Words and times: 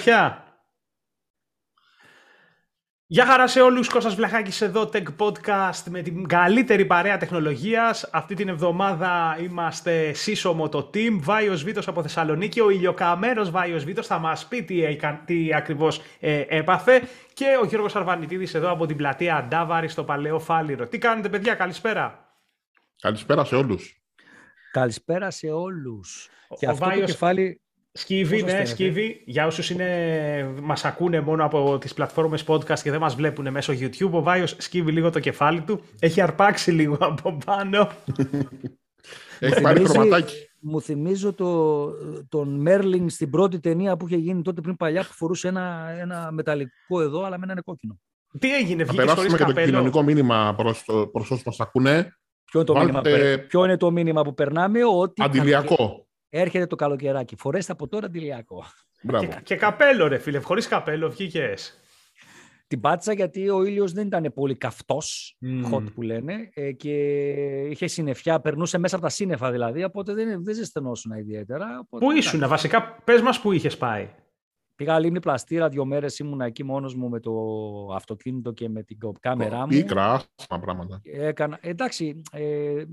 Ποια; 0.00 0.50
Γεια 3.12 3.26
χαρά 3.26 3.46
σε 3.46 3.60
όλους, 3.60 3.88
Κώστας 3.88 4.14
Βλαχάκης 4.14 4.60
εδώ, 4.60 4.90
Tech 4.92 5.04
Podcast 5.18 5.82
με 5.90 6.02
την 6.02 6.26
καλύτερη 6.26 6.84
παρέα 6.86 7.16
τεχνολογίας. 7.16 8.08
Αυτή 8.12 8.34
την 8.34 8.48
εβδομάδα 8.48 9.38
είμαστε 9.40 10.12
σύσσωμο 10.12 10.68
το 10.68 10.90
team, 10.94 11.18
Βάιος 11.20 11.62
Βίτος 11.62 11.88
από 11.88 12.02
Θεσσαλονίκη, 12.02 12.60
ο 12.60 12.70
ηλιοκαμένος 12.70 13.50
Βάιος 13.50 13.84
Βίτος 13.84 14.06
θα 14.06 14.18
μας 14.18 14.46
πει 14.46 14.62
τι, 14.62 14.96
τι 15.24 15.54
ακριβώς 15.54 16.00
ε, 16.20 16.44
έπαθε 16.48 17.02
και 17.32 17.46
ο 17.62 17.64
Γιώργος 17.64 17.96
Αρβανιτίδης 17.96 18.54
εδώ 18.54 18.70
από 18.70 18.86
την 18.86 18.96
πλατεία 18.96 19.36
Αντάβαρη 19.36 19.88
στο 19.88 20.04
Παλαιό 20.04 20.38
Φάληρο. 20.38 20.88
Τι 20.88 20.98
κάνετε 20.98 21.28
παιδιά, 21.28 21.54
καλησπέρα. 21.54 22.34
Καλησπέρα 23.00 23.44
σε 23.44 23.56
όλους. 23.56 24.02
Καλησπέρα 24.72 25.30
σε 25.30 25.50
όλους. 25.50 26.28
Ο, 26.48 26.56
και 26.56 26.66
αυτό 26.66 26.84
Βάιος... 26.84 27.00
το 27.00 27.06
κεφάλι 27.06 27.60
Σκύβι, 27.92 28.42
ναι, 28.42 28.64
Σκύβι. 28.64 29.22
Για 29.26 29.46
όσους 29.46 29.70
είναι, 29.70 30.54
μας 30.62 30.84
ακούνε 30.84 31.20
μόνο 31.20 31.44
από 31.44 31.78
τις 31.78 31.94
πλατφόρμες 31.94 32.44
podcast 32.46 32.78
και 32.78 32.90
δεν 32.90 33.00
μας 33.00 33.14
βλέπουν 33.14 33.50
μέσω 33.50 33.72
YouTube, 33.72 34.10
ο 34.10 34.22
Βάιος 34.22 34.56
σκύβει 34.58 34.92
λίγο 34.92 35.10
το 35.10 35.20
κεφάλι 35.20 35.60
του. 35.60 35.82
Έχει 35.98 36.20
αρπάξει 36.20 36.70
λίγο 36.70 36.96
από 37.10 37.38
πάνω. 37.44 37.90
Έχει 39.38 39.60
πάρει 39.60 39.84
χρωματάκι. 39.84 40.34
Μου 40.62 40.80
θυμίζω 40.80 41.32
το, 41.32 41.90
τον 42.28 42.60
Μέρλινγκ 42.60 43.08
στην 43.08 43.30
πρώτη 43.30 43.60
ταινία 43.60 43.96
που 43.96 44.06
είχε 44.06 44.16
γίνει 44.16 44.42
τότε 44.42 44.60
πριν 44.60 44.76
παλιά 44.76 45.02
που 45.02 45.12
φορούσε 45.12 45.48
ένα, 45.48 45.94
ένα 45.98 46.28
μεταλλικό 46.32 47.00
εδώ, 47.00 47.24
αλλά 47.24 47.38
με 47.38 47.46
ένα 47.50 47.62
κόκκινο. 47.62 48.00
Τι 48.38 48.54
έγινε, 48.54 48.84
βγήκε 48.84 49.08
χωρίς 49.08 49.32
καπέλο. 49.32 49.54
και 49.54 49.60
το 49.60 49.66
κοινωνικό 49.66 50.02
μήνυμα 50.02 50.54
προς, 50.56 50.84
προς 50.84 51.30
όσους 51.30 51.44
μας 51.44 51.60
ακούνε. 51.60 52.16
Ποιο 52.44 52.60
είναι, 52.60 52.64
το 52.64 52.78
μήνυμα, 52.78 53.00
ποιο 53.48 53.64
είναι 53.64 53.76
το 53.76 53.90
μήνυμα 53.90 54.22
που 54.22 54.34
περνάμε, 54.34 54.84
ότι... 54.84 55.22
Αντιλιακό. 55.22 56.08
Έρχεται 56.30 56.66
το 56.66 56.76
καλοκαιράκι. 56.76 57.36
Φορέστε 57.36 57.72
από 57.72 57.88
τώρα 57.88 58.06
αντιλιακό. 58.06 58.64
Και, 59.18 59.28
και 59.42 59.56
καπέλο, 59.56 60.08
ρε 60.08 60.18
φίλε. 60.18 60.38
Χωρίς 60.38 60.68
καπέλο 60.68 61.10
βγήκες. 61.10 61.74
Την 62.66 62.80
πάτησα 62.80 63.12
γιατί 63.12 63.48
ο 63.48 63.64
ήλιος 63.64 63.92
δεν 63.92 64.06
ήταν 64.06 64.32
πολύ 64.34 64.56
καυτός, 64.56 65.38
mm. 65.44 65.74
hot 65.74 65.92
που 65.94 66.02
λένε, 66.02 66.50
ε, 66.54 66.72
και 66.72 66.92
είχε 67.70 67.86
συννεφιά, 67.86 68.40
περνούσε 68.40 68.78
μέσα 68.78 68.96
από 68.96 69.04
τα 69.04 69.10
σύννεφα 69.10 69.50
δηλαδή, 69.50 69.84
οπότε 69.84 70.14
δεν, 70.14 70.44
δεν 70.44 70.54
ζεσθενόσουν 70.54 71.12
ιδιαίτερα. 71.12 71.78
Οπότε, 71.80 72.04
πού 72.04 72.10
ήσουν, 72.10 72.48
βασικά, 72.48 72.96
πες 73.04 73.20
μας 73.20 73.40
που 73.40 73.52
είχες 73.52 73.76
πάει. 73.76 74.08
Πήγα 74.74 74.98
λίμνη 74.98 75.20
πλαστήρα, 75.20 75.68
δύο 75.68 75.84
μέρες 75.84 76.18
ήμουν 76.18 76.40
εκεί 76.40 76.64
μόνος 76.64 76.94
μου 76.94 77.08
με 77.08 77.20
το 77.20 77.32
αυτοκίνητο 77.94 78.52
και 78.52 78.68
με 78.68 78.82
την 78.82 78.98
κάμερά 79.20 79.60
μου. 79.60 79.66
Πίκρα, 79.66 80.22
πράγματα. 80.60 81.00
Έκανα, 81.02 81.58
εντάξει, 81.60 82.22
ε, 82.32 82.84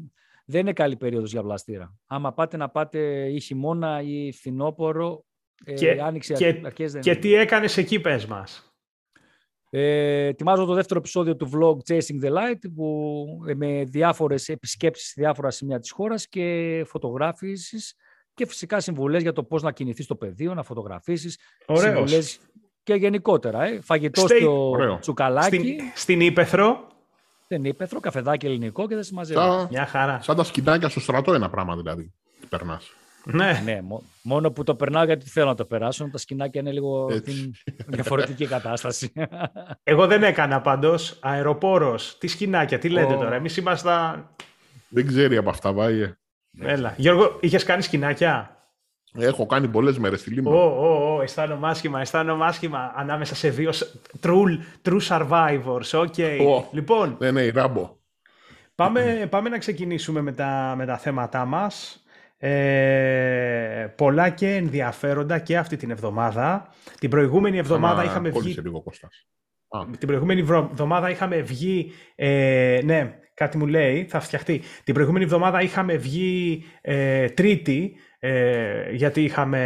δεν 0.50 0.62
είναι 0.62 0.73
καλή 0.73 0.95
περίοδος 0.95 1.31
για 1.31 1.44
βλαστήρα. 1.44 1.95
Άμα 2.08 2.34
πάτε 2.34 2.58
να 2.58 2.70
πάτε 2.70 3.30
ή 3.31 3.40
χειμώνα 3.40 4.02
ή 4.02 4.31
φθινόπορο, 4.31 5.26
ε, 5.66 5.73
και, 5.73 5.90
ε, 5.90 6.02
άνοιξε 6.02 6.34
και, 6.34 6.62
αρχές 6.66 6.92
δεν 6.92 7.02
Και 7.02 7.16
τι 7.16 7.34
έκανες 7.34 7.78
εκεί, 7.78 8.00
πες 8.00 8.26
μας. 8.26 8.72
Ε, 9.70 10.25
ετοιμάζω 10.25 10.66
το 10.66 10.73
δεύτερο 10.73 11.00
επεισόδιο 11.00 11.36
του 11.36 11.50
vlog 11.53 11.94
Chasing 11.94 12.25
the 12.25 12.31
Light 12.31 12.72
που, 12.75 13.25
ε, 13.48 13.53
με 13.53 13.84
διάφορες 13.84 14.50
επισκέψεις 14.50 15.08
σε 15.08 15.14
διάφορα 15.18 15.50
σημεία 15.50 15.80
της 15.80 15.92
χώρας 15.92 16.28
και 16.28 16.84
φωτογράφησεις 16.88 17.95
και 18.34 18.45
φυσικά 18.45 18.80
συμβουλές 18.80 19.22
για 19.22 19.34
το 19.34 19.44
πώς 19.44 19.62
να 19.62 19.72
κινηθείς 19.72 20.06
στο 20.06 20.16
πεδίο, 20.16 20.53
να 20.53 20.64
φωτογραφίσεις. 20.64 21.40
Συμβουλές 21.73 22.40
και 22.84 22.94
γενικότερα. 22.94 23.64
Ε. 23.64 23.81
Φαγητό 23.81 24.28
στο 24.28 24.98
τσουκαλάκι. 25.00 25.56
Στην, 25.56 25.78
στην 25.95 26.22
Ήπεθρο. 26.22 26.88
Δεν 27.48 27.64
ύπεθρο, 27.66 28.00
καφεδάκι 28.00 28.45
ελληνικό 28.45 28.88
και 28.88 28.95
δεν 28.95 29.03
συμμαζεύει. 29.03 29.40
Σαν, 29.40 29.67
Μια 29.72 29.86
χαρά. 29.86 30.22
Σαν 30.22 30.36
τα 30.36 30.44
σκηνάκια 30.44 30.90
στο 30.90 31.00
στρατό 31.00 31.34
ένα 31.34 31.50
πράγμα 31.50 31.76
δηλαδή. 31.76 32.14
Περνάς. 32.50 32.92
Ναι. 33.31 33.62
ναι, 33.64 33.80
μόνο 34.22 34.52
που 34.52 34.64
το 34.64 34.76
περνάω 34.76 35.03
γιατί 35.06 35.30
θέλω 35.30 35.45
να 35.45 35.56
το 35.56 35.66
περάσω. 35.66 36.09
Τα 36.12 36.18
σκηνάκια 36.18 36.62
είναι 36.62 36.72
λίγο 36.72 37.09
διαφορετική 37.88 38.48
κατάσταση. 38.48 39.12
Εγώ 39.84 40.08
δεν 40.08 40.23
έκανα 40.23 40.62
πάντως. 40.62 41.18
Αεροπόρος. 41.22 42.18
Τι 42.18 42.28
σκηνάκια, 42.28 42.80
τι 42.80 42.90
λέτε 42.90 43.14
τώρα. 43.14 43.36
Εμείς 43.36 43.58
ήμασταν. 43.58 44.30
Δεν 44.90 45.08
ξέρει 45.08 45.38
από 45.38 45.50
αυτά, 45.50 45.74
βάγε. 45.74 46.18
Έλα. 46.59 46.94
Γιώργο, 46.97 47.38
είχες 47.41 47.64
κάνει 47.64 47.81
σκηνάκια. 47.81 48.56
Έχω 49.19 49.45
κάνει 49.45 49.67
πολλές 49.67 49.97
μέρες 49.97 50.19
στη 50.19 50.29
Λίμνο. 50.29 50.50
Ω, 50.50 50.63
ω, 50.63 51.16
ω, 51.16 51.22
αισθάνομαι 51.22 51.67
άσχημα, 51.67 52.00
αισθάνομαι 52.00 52.45
άσχημα 52.45 52.94
ανάμεσα 52.95 53.35
σε 53.35 53.50
δύο 53.50 53.72
true, 54.22 54.57
true 54.89 55.00
survivors. 55.07 55.89
Okay. 55.91 56.38
Λοιπόν. 56.72 57.16
Ναι, 57.19 57.31
ναι, 57.31 57.50
ράμπο. 57.50 57.95
Πάμε, 58.75 59.28
πάμε 59.29 59.50
να 59.50 59.57
ξεκινήσουμε 59.57 60.22
με 60.22 60.31
τα, 60.31 60.73
με 60.78 60.85
τα 60.85 60.97
θέματά 60.97 61.45
μας. 61.45 62.03
Ε, 62.38 63.88
πολλά 63.95 64.29
και 64.29 64.55
ενδιαφέροντα 64.55 65.39
και 65.39 65.57
αυτή 65.57 65.75
την 65.75 65.91
εβδομάδα. 65.91 66.73
Την 66.99 67.09
προηγούμενη 67.09 67.57
εβδομάδα 67.57 68.03
είχαμε 68.03 68.29
βγει... 68.29 68.55
Λίγο, 68.61 68.84
Την 69.97 70.07
προηγούμενη 70.07 70.39
εβδομάδα 70.39 71.09
είχαμε 71.09 71.41
βγει... 71.41 71.91
Ε, 72.16 72.79
ναι, 72.84 73.19
κάτι 73.38 73.58
μου 73.58 73.68
λέει, 73.68 74.06
θα 74.09 74.20
φτιαχτεί. 74.20 74.62
Την 74.84 74.94
προηγούμενη 74.94 75.25
εβδομάδα 75.25 75.62
είχαμε 75.62 75.96
βγει 75.98 76.64
ε, 76.81 77.30
τρίτη 77.30 77.96
ε, 78.20 78.92
γιατί 78.92 79.24
είχαμε, 79.24 79.59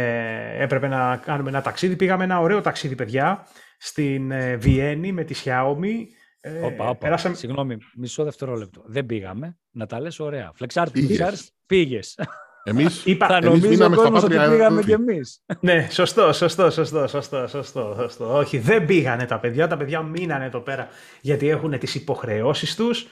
έπρεπε 0.58 0.88
να 0.88 1.16
κάνουμε 1.16 1.48
ένα 1.48 1.62
ταξίδι. 1.62 1.96
Πήγαμε 1.96 2.24
ένα 2.24 2.40
ωραίο 2.40 2.60
ταξίδι, 2.60 2.94
παιδιά, 2.94 3.46
στην 3.78 4.30
ε, 4.30 4.56
Βιέννη 4.56 5.12
με 5.12 5.24
τη 5.24 5.34
Xiaomi. 5.44 6.06
Ε, 6.40 6.58
όπα, 6.58 6.84
όπα. 6.88 6.96
Περάσαμε... 6.96 7.34
Συγγνώμη, 7.34 7.76
μισό 7.96 8.24
δευτερόλεπτο. 8.24 8.82
Δεν 8.86 9.06
πήγαμε. 9.06 9.56
Να 9.70 9.86
τα 9.86 10.00
λες 10.00 10.20
ωραία. 10.20 10.50
Φλεξάρ, 10.54 10.90
πήγες. 10.90 11.52
πήγες. 11.66 12.18
Εμείς, 12.64 13.04
Είπα, 13.04 13.26
θα 13.26 13.36
εμείς 13.36 13.62
νομίζει 13.62 13.82
ο 13.82 13.90
κόσμος 13.90 14.22
ότι 14.22 14.36
πήγαμε 14.48 14.82
κι 14.82 14.92
εμείς. 14.92 15.44
ναι, 15.60 15.88
σωστό, 15.90 16.32
σωστό, 16.32 16.70
σωστό, 16.70 17.06
σωστό, 17.06 17.46
σωστό, 17.46 17.96
σωστό. 17.98 18.36
Όχι, 18.36 18.58
δεν 18.58 18.86
πήγανε 18.86 19.24
τα 19.24 19.38
παιδιά. 19.38 19.66
Τα 19.66 19.76
παιδιά 19.76 20.02
μείνανε 20.02 20.44
εδώ 20.44 20.60
πέρα 20.60 20.88
γιατί 21.20 21.48
έχουν 21.48 21.78
τις 21.78 21.94
υποχρεώσεις 21.94 22.76
τους. 22.76 23.06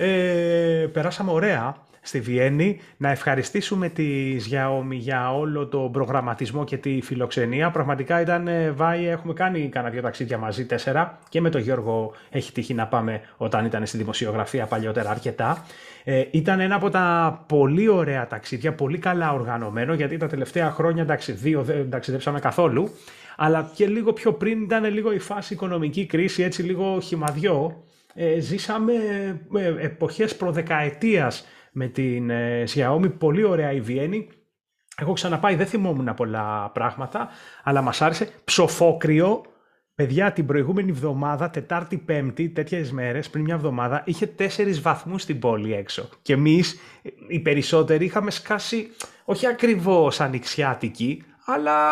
Ε, 0.00 0.86
περάσαμε 0.92 1.30
ωραία 1.30 1.76
στη 2.00 2.20
Βιέννη. 2.20 2.80
Να 2.96 3.10
ευχαριστήσουμε 3.10 3.88
τη 3.88 4.36
Xiaomi 4.36 4.90
για 4.90 5.34
όλο 5.36 5.66
το 5.66 5.78
προγραμματισμό 5.78 6.64
και 6.64 6.76
τη 6.76 7.00
φιλοξενία. 7.02 7.70
Πραγματικά 7.70 8.20
ήταν, 8.20 8.48
ε, 8.48 8.70
Βάη, 8.70 9.06
έχουμε 9.06 9.32
κάνει 9.32 9.68
κανένα 9.68 9.92
δύο 9.92 10.02
ταξίδια 10.02 10.38
μαζί, 10.38 10.66
τέσσερα. 10.66 11.18
Και 11.28 11.40
με 11.40 11.50
τον 11.50 11.60
Γιώργο 11.60 12.12
έχει 12.30 12.52
τύχει 12.52 12.74
να 12.74 12.86
πάμε 12.86 13.20
όταν 13.36 13.64
ήταν 13.64 13.86
στη 13.86 13.96
δημοσιογραφία 13.96 14.66
παλιότερα 14.66 15.10
αρκετά. 15.10 15.64
Ε, 16.04 16.24
ήταν 16.30 16.60
ένα 16.60 16.74
από 16.74 16.90
τα 16.90 17.44
πολύ 17.48 17.88
ωραία 17.88 18.26
ταξίδια, 18.26 18.74
πολύ 18.74 18.98
καλά 18.98 19.32
οργανωμένο, 19.32 19.94
γιατί 19.94 20.16
τα 20.16 20.26
τελευταία 20.26 20.70
χρόνια, 20.70 21.02
εντάξει, 21.02 21.32
δύο 21.32 21.62
δεν 21.62 21.90
ταξιδέψαμε 21.90 22.40
καθόλου, 22.40 22.90
αλλά 23.36 23.70
και 23.74 23.86
λίγο 23.86 24.12
πιο 24.12 24.32
πριν 24.32 24.62
ήταν 24.62 24.84
λίγο 24.84 25.12
η 25.12 25.18
φάση 25.18 25.52
οικονομική 25.54 26.06
κρίση, 26.06 26.42
έτσι 26.42 26.62
λίγο 26.62 27.00
χυμαδιό. 27.00 27.82
Ε, 28.20 28.40
ζήσαμε 28.40 28.92
ε, 29.54 29.74
εποχές 29.78 30.36
προδεκαετίας 30.36 31.46
με 31.72 31.86
την 31.86 32.30
ε, 32.30 32.64
Xiaomi. 32.74 33.18
Πολύ 33.18 33.44
ωραία 33.44 33.72
η 33.72 33.80
Βιέννη. 33.80 34.28
Έχω 34.96 35.12
ξαναπάει, 35.12 35.54
δεν 35.54 35.66
θυμόμουν 35.66 36.14
πολλά 36.14 36.70
πράγματα, 36.74 37.28
αλλά 37.62 37.82
μας 37.82 38.02
άρεσε. 38.02 38.28
Ψοφόκριο, 38.44 39.44
παιδιά, 39.94 40.32
την 40.32 40.46
προηγούμενη 40.46 40.90
εβδομάδα, 40.90 41.50
Τετάρτη, 41.50 41.96
Πέμπτη, 41.96 42.48
τέτοιες 42.48 42.92
μέρες, 42.92 43.30
πριν 43.30 43.44
μια 43.44 43.54
εβδομάδα, 43.54 44.02
είχε 44.06 44.26
τέσσερις 44.26 44.80
βαθμούς 44.80 45.22
στην 45.22 45.38
πόλη 45.38 45.74
έξω. 45.74 46.08
Και 46.22 46.32
εμείς, 46.32 46.78
οι 47.28 47.40
περισσότεροι, 47.40 48.04
είχαμε 48.04 48.30
σκάσει, 48.30 48.88
όχι 49.24 49.46
ακριβώς 49.46 50.20
ανοιξιάτικη, 50.20 51.24
αλλά 51.46 51.88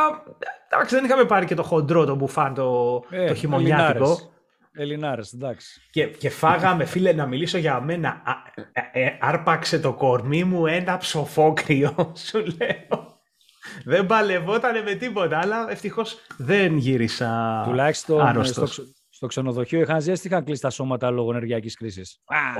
εντάξει, 0.69 0.94
δεν 0.94 1.04
είχαμε 1.04 1.25
πάρει 1.25 1.47
και 1.47 1.54
το 1.54 1.62
χοντρό, 1.62 2.04
το 2.04 2.14
μπουφάν, 2.14 2.54
το, 2.54 3.03
ε, 3.10 3.26
το 3.26 3.34
χειμωνιάτικο. 3.34 4.34
Ελληνάρες, 4.76 5.32
εντάξει. 5.32 5.81
Και, 5.91 6.06
και 6.06 6.31
φάγαμε, 6.31 6.84
φίλε, 6.84 7.12
να 7.12 7.26
μιλήσω 7.26 7.59
για 7.59 7.81
μένα. 7.81 8.22
Ε, 8.72 9.04
ε, 9.04 9.16
άρπαξε 9.20 9.78
το 9.78 9.92
κορμί 9.92 10.44
μου 10.44 10.66
ένα 10.66 10.97
ψοφόκριο, 10.97 11.94
σου 12.26 12.38
λέω. 12.38 13.14
Δεν 13.84 14.06
παλευότανε 14.06 14.82
με 14.82 14.94
τίποτα, 14.94 15.38
αλλά 15.38 15.70
ευτυχώς 15.70 16.20
δεν 16.37 16.76
γύρισα 16.76 17.62
Τουλάχιστον 17.69 18.20
ε, 18.20 18.28
άρρωστος. 18.28 18.73
στο, 18.73 18.82
στο 19.11 19.26
ξενοδοχείο 19.26 19.81
είχαν 19.81 20.00
ζέστη, 20.00 20.26
είχαν 20.26 20.44
κλείσει 20.44 20.61
τα 20.61 20.70
σώματα 20.70 21.11
λόγω 21.11 21.31
ενεργειακή 21.31 21.70
κρίση. 21.70 22.02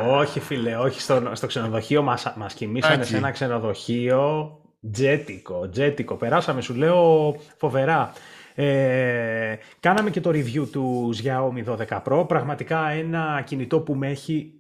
Όχι, 0.09 0.41
φίλε, 0.41 0.77
όχι. 0.77 1.01
Στο, 1.01 1.31
στο 1.33 1.47
ξενοδοχείο 1.47 2.03
μας 2.03 2.33
μας 2.37 2.55
κοιμήσανε 2.55 3.05
σε 3.05 3.17
ένα 3.17 3.31
ξενοδοχείο 3.31 4.51
τζέτικο, 4.93 5.69
τζέτικο. 5.69 6.17
Περάσαμε, 6.17 6.61
σου 6.61 6.75
λέω, 6.75 7.35
φοβερά. 7.57 8.13
Ε, 8.59 9.57
κάναμε 9.81 10.11
και 10.11 10.21
το 10.21 10.31
review 10.31 10.69
του 10.73 11.15
Xiaomi 11.23 11.77
12 11.89 12.03
Pro. 12.05 12.29
Πραγματικά 12.29 12.89
ένα 12.89 13.43
κινητό 13.47 13.81
που 13.81 13.95
με 13.95 14.09
έχει 14.09 14.51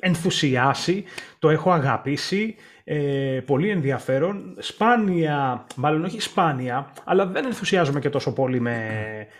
ενθουσιάσει, 0.00 1.04
το 1.38 1.50
έχω 1.50 1.70
αγαπήσει, 1.70 2.54
ε, 2.84 3.40
πολύ 3.46 3.68
ενδιαφέρον. 3.68 4.56
Σπάνια, 4.58 5.66
μάλλον 5.76 6.04
όχι 6.04 6.20
σπάνια, 6.20 6.92
αλλά 7.04 7.26
δεν 7.26 7.44
ενθουσιάζομαι 7.44 8.00
και 8.00 8.10
τόσο 8.10 8.32
πολύ 8.32 8.60
με, 8.60 8.76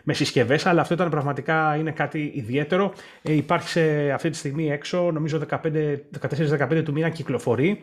με 0.02 0.12
συσκευές, 0.12 0.66
αλλά 0.66 0.80
αυτό 0.80 0.94
ήταν 0.94 1.10
πραγματικά 1.10 1.76
είναι 1.76 1.90
κάτι 1.90 2.32
ιδιαίτερο. 2.34 2.92
Ε, 3.22 3.32
υπάρχει 3.32 3.68
σε 3.68 4.10
αυτή 4.10 4.30
τη 4.30 4.36
στιγμή 4.36 4.70
έξω, 4.70 5.10
νομίζω 5.10 5.40
14-15 5.50 6.82
του 6.84 6.92
μήνα 6.92 7.08
κυκλοφορεί 7.08 7.80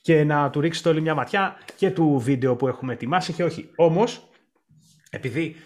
και 0.00 0.24
να 0.24 0.50
του 0.50 0.60
ρίξετε 0.60 0.88
όλη 0.88 1.00
μια 1.00 1.14
ματιά 1.14 1.56
και 1.76 1.90
του 1.90 2.18
βίντεο 2.24 2.56
που 2.56 2.68
έχουμε 2.68 2.92
ετοιμάσει 2.92 3.32
και 3.32 3.44
όχι. 3.44 3.70
Όμως, 3.76 4.28
επειδή 5.10 5.56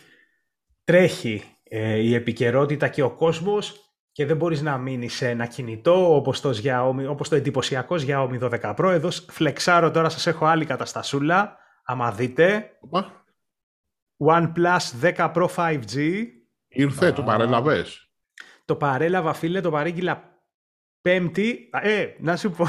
τρέχει 0.85 1.43
ε, 1.63 1.97
η 1.97 2.15
επικαιρότητα 2.15 2.89
και 2.89 3.03
ο 3.03 3.11
κόσμος 3.11 3.91
και 4.13 4.27
δεν 4.27 4.37
μπορείς 4.37 4.63
να 4.63 4.79
μείνεις 4.79 5.15
σε 5.15 5.29
ένα 5.29 5.47
κινητό 5.47 6.15
όπως 6.15 6.41
το, 6.41 6.51
Xiaomi, 6.63 7.07
όπως 7.09 7.29
το 7.29 7.35
εντυπωσιακό 7.35 7.97
Xiaomi 7.99 8.41
12 8.41 8.75
Pro. 8.77 8.91
Εδώ 8.91 9.11
φλεξάρω 9.11 9.91
τώρα, 9.91 10.09
σας 10.09 10.27
έχω 10.27 10.47
άλλη 10.47 10.65
καταστασούλα, 10.65 11.59
άμα 11.85 12.13
δείτε. 12.13 12.71
OnePlus 14.27 15.15
10 15.17 15.33
Pro 15.33 15.47
5G. 15.57 16.25
Ήρθε, 16.69 17.13
το 17.13 17.23
παρέλαβες. 17.23 18.11
Το 18.65 18.77
παρέλαβα, 18.77 19.33
φίλε, 19.33 19.61
το 19.61 19.71
παρήγγειλα 19.71 20.41
πέμπτη. 21.01 21.71
Ε, 21.83 22.07
να 22.21 22.37
σου 22.37 22.51
πω, 22.51 22.69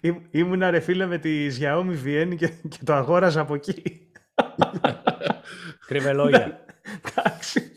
ήμουνα 0.30 0.70
ρε 0.70 0.80
φίλε 0.80 1.06
με 1.06 1.18
τη 1.18 1.46
Xiaomi 1.60 1.92
Βιέννη 2.02 2.36
και, 2.36 2.48
και 2.68 2.84
το 2.84 2.92
αγόραζα 2.92 3.40
από 3.40 3.54
εκεί. 3.54 3.82
Κρύβε 5.88 6.12
λόγια. 6.12 6.64
Εντάξει. 7.04 7.70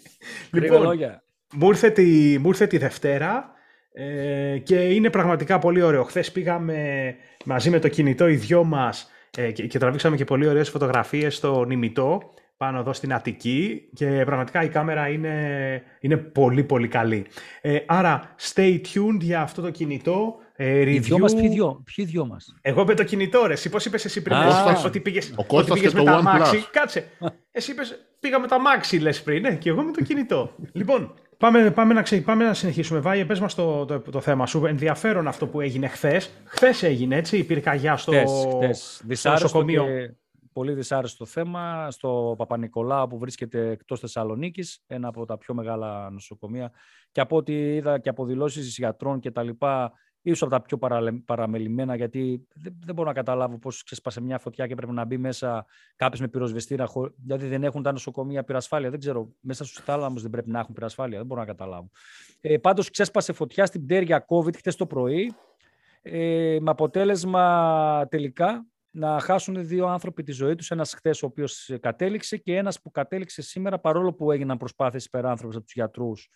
Λοιπόν, 0.51 0.81
λόγια. 0.83 1.23
Μου 1.53 1.67
ήρθε 1.67 1.89
τη, 1.89 2.37
μου 2.39 2.47
ήρθε 2.47 2.67
τη 2.67 2.77
Δευτέρα 2.77 3.51
ε, 3.93 4.57
και 4.57 4.75
είναι 4.75 5.09
πραγματικά 5.09 5.59
πολύ 5.59 5.81
ωραίο. 5.81 6.03
Χθες 6.03 6.31
πήγαμε 6.31 7.15
μαζί 7.45 7.69
με 7.69 7.79
το 7.79 7.87
κινητό 7.87 8.27
οι 8.27 8.35
δυο 8.35 8.63
μας 8.63 9.11
ε, 9.37 9.51
και, 9.51 9.67
και 9.67 9.79
τραβήξαμε 9.79 10.15
και 10.15 10.25
πολύ 10.25 10.47
ωραίες 10.47 10.69
φωτογραφίες 10.69 11.35
στο 11.35 11.65
νημητό 11.65 12.31
πάνω 12.57 12.79
εδώ 12.79 12.93
στην 12.93 13.13
Αττική 13.13 13.89
και 13.93 14.21
πραγματικά 14.25 14.63
η 14.63 14.69
κάμερα 14.69 15.07
είναι, 15.07 15.83
είναι 15.99 16.17
πολύ 16.17 16.63
πολύ 16.63 16.87
καλή. 16.87 17.25
Ε, 17.61 17.77
άρα 17.85 18.35
stay 18.53 18.81
tuned 18.93 19.19
για 19.19 19.41
αυτό 19.41 19.61
το 19.61 19.69
κινητό. 19.69 20.35
Ε, 20.63 20.83
review... 20.83 20.87
Οι 20.87 20.99
δυο 20.99 21.17
μας, 21.17 21.35
ποιοι 21.35 21.47
δυο, 21.47 21.83
ποιοι 21.95 22.05
δυο 22.05 22.25
μας; 22.25 22.55
Εγώ 22.61 22.85
με 22.85 22.93
το 22.93 23.03
κινητό 23.03 23.45
ρε, 23.45 23.53
εσύ 23.53 23.69
πώς 23.69 23.85
είπες 23.85 24.05
εσύ 24.05 24.21
πριν, 24.21 24.35
Α, 24.35 24.81
ότι 24.85 24.99
πήγες, 24.99 25.29
ο 25.29 25.33
ότι 25.37 25.47
Κώστας 25.47 25.79
πήγες 25.79 25.93
και 25.93 25.97
με 25.97 26.03
το 26.03 26.11
τα 26.11 26.19
OnePlus. 26.19 26.23
μάξι. 26.23 26.65
Κάτσε, 26.71 27.07
εσύ 27.51 27.71
είπες 27.71 27.99
πήγα 28.19 28.39
με 28.39 28.47
τα 28.47 28.59
μάξι 28.59 28.97
λες 28.97 29.23
πριν, 29.23 29.41
ναι, 29.41 29.55
και 29.55 29.69
εγώ 29.69 29.81
με 29.81 29.91
το 29.91 30.03
κινητό. 30.03 30.55
λοιπόν, 30.71 31.13
πάμε, 31.37 31.71
πάμε, 31.71 31.93
να, 31.93 32.01
ξε, 32.01 32.21
πάμε 32.21 32.43
να 32.43 32.53
συνεχίσουμε. 32.53 32.99
Βάγε, 32.99 33.25
πες 33.25 33.39
μας 33.39 33.55
το, 33.55 33.85
το, 33.85 33.99
το, 33.99 34.21
θέμα 34.21 34.45
σου. 34.45 34.65
Ενδιαφέρον 34.65 35.27
αυτό 35.27 35.47
που 35.47 35.61
έγινε 35.61 35.87
χθες. 35.87 36.29
Χθες 36.43 36.83
έγινε, 36.83 37.15
έτσι, 37.15 37.37
η 37.37 37.43
πυρκαγιά 37.43 37.97
στο, 37.97 38.11
χτες, 38.11 38.47
χτες. 38.55 38.93
στο 38.95 39.07
Δυσάρεστο 39.07 39.45
νοσοκομείο. 39.45 39.83
και 39.83 40.13
πολύ 40.53 40.73
δυσάρεστο 40.73 41.25
θέμα 41.25 41.91
στο 41.91 42.35
Παπα-Νικολάου 42.37 43.07
που 43.07 43.17
βρίσκεται 43.17 43.69
εκτός 43.69 43.99
Θεσσαλονίκης, 43.99 44.83
ένα 44.87 45.07
από 45.07 45.25
τα 45.25 45.37
πιο 45.37 45.53
μεγάλα 45.53 46.09
νοσοκομεία. 46.09 46.71
Και 47.11 47.21
από 47.21 47.35
ό,τι 47.35 47.53
είδα 47.53 47.99
και 47.99 48.09
από 48.09 48.25
δηλώσεις 48.25 48.77
γιατρών 48.77 49.19
και 49.19 49.31
τα 49.31 49.43
λοιπά, 49.43 49.93
ίσως 50.21 50.41
από 50.41 50.51
τα 50.51 50.61
πιο 50.61 50.77
παραλε- 50.77 51.19
παραμελημένα, 51.25 51.95
γιατί 51.95 52.47
δεν, 52.53 52.75
δεν 52.85 52.95
μπορώ 52.95 53.07
να 53.07 53.13
καταλάβω 53.13 53.57
πώς 53.57 53.83
ξέσπασε 53.83 54.21
μια 54.21 54.37
φωτιά 54.39 54.67
και 54.67 54.75
πρέπει 54.75 54.91
να 54.91 55.05
μπει 55.05 55.17
μέσα 55.17 55.65
κάποιος 55.95 56.19
με 56.21 56.27
πυροσβεστήρα, 56.27 56.85
χω- 56.85 57.13
δηλαδή 57.23 57.47
δεν 57.47 57.63
έχουν 57.63 57.83
τα 57.83 57.91
νοσοκομεία 57.91 58.43
πυρασφάλεια. 58.43 58.89
Δεν 58.89 58.99
ξέρω, 58.99 59.33
μέσα 59.39 59.65
στους 59.65 59.83
θάλαμους 59.83 60.21
δεν 60.21 60.31
πρέπει 60.31 60.49
να 60.49 60.59
έχουν 60.59 60.73
πυρασφάλεια, 60.73 61.17
δεν 61.17 61.27
μπορώ 61.27 61.39
να 61.41 61.47
καταλάβω. 61.47 61.89
Ε, 62.41 62.57
πάντως 62.57 62.89
ξέσπασε 62.89 63.33
φωτιά 63.33 63.65
στην 63.65 63.85
πτέρυγα 63.85 64.25
COVID 64.27 64.55
χτες 64.57 64.75
το 64.75 64.85
πρωί, 64.85 65.33
ε, 66.01 66.57
με 66.61 66.69
αποτέλεσμα 66.69 68.07
τελικά 68.09 68.65
να 68.91 69.19
χάσουν 69.19 69.67
δύο 69.67 69.87
άνθρωποι 69.87 70.23
τη 70.23 70.31
ζωή 70.31 70.55
τους, 70.55 70.71
ένας 70.71 70.93
χθες 70.93 71.23
ο 71.23 71.25
οποίος 71.25 71.71
κατέληξε 71.79 72.37
και 72.37 72.55
ένας 72.55 72.81
που 72.81 72.91
κατέληξε 72.91 73.41
σήμερα 73.41 73.79
παρόλο 73.79 74.13
που 74.13 74.31
έγιναν 74.31 74.57
προσπάθειες 74.57 75.05
υπεράνθρωπες 75.05 75.55
από 75.55 75.65
τους 75.65 75.73
γιατρούς 75.73 76.29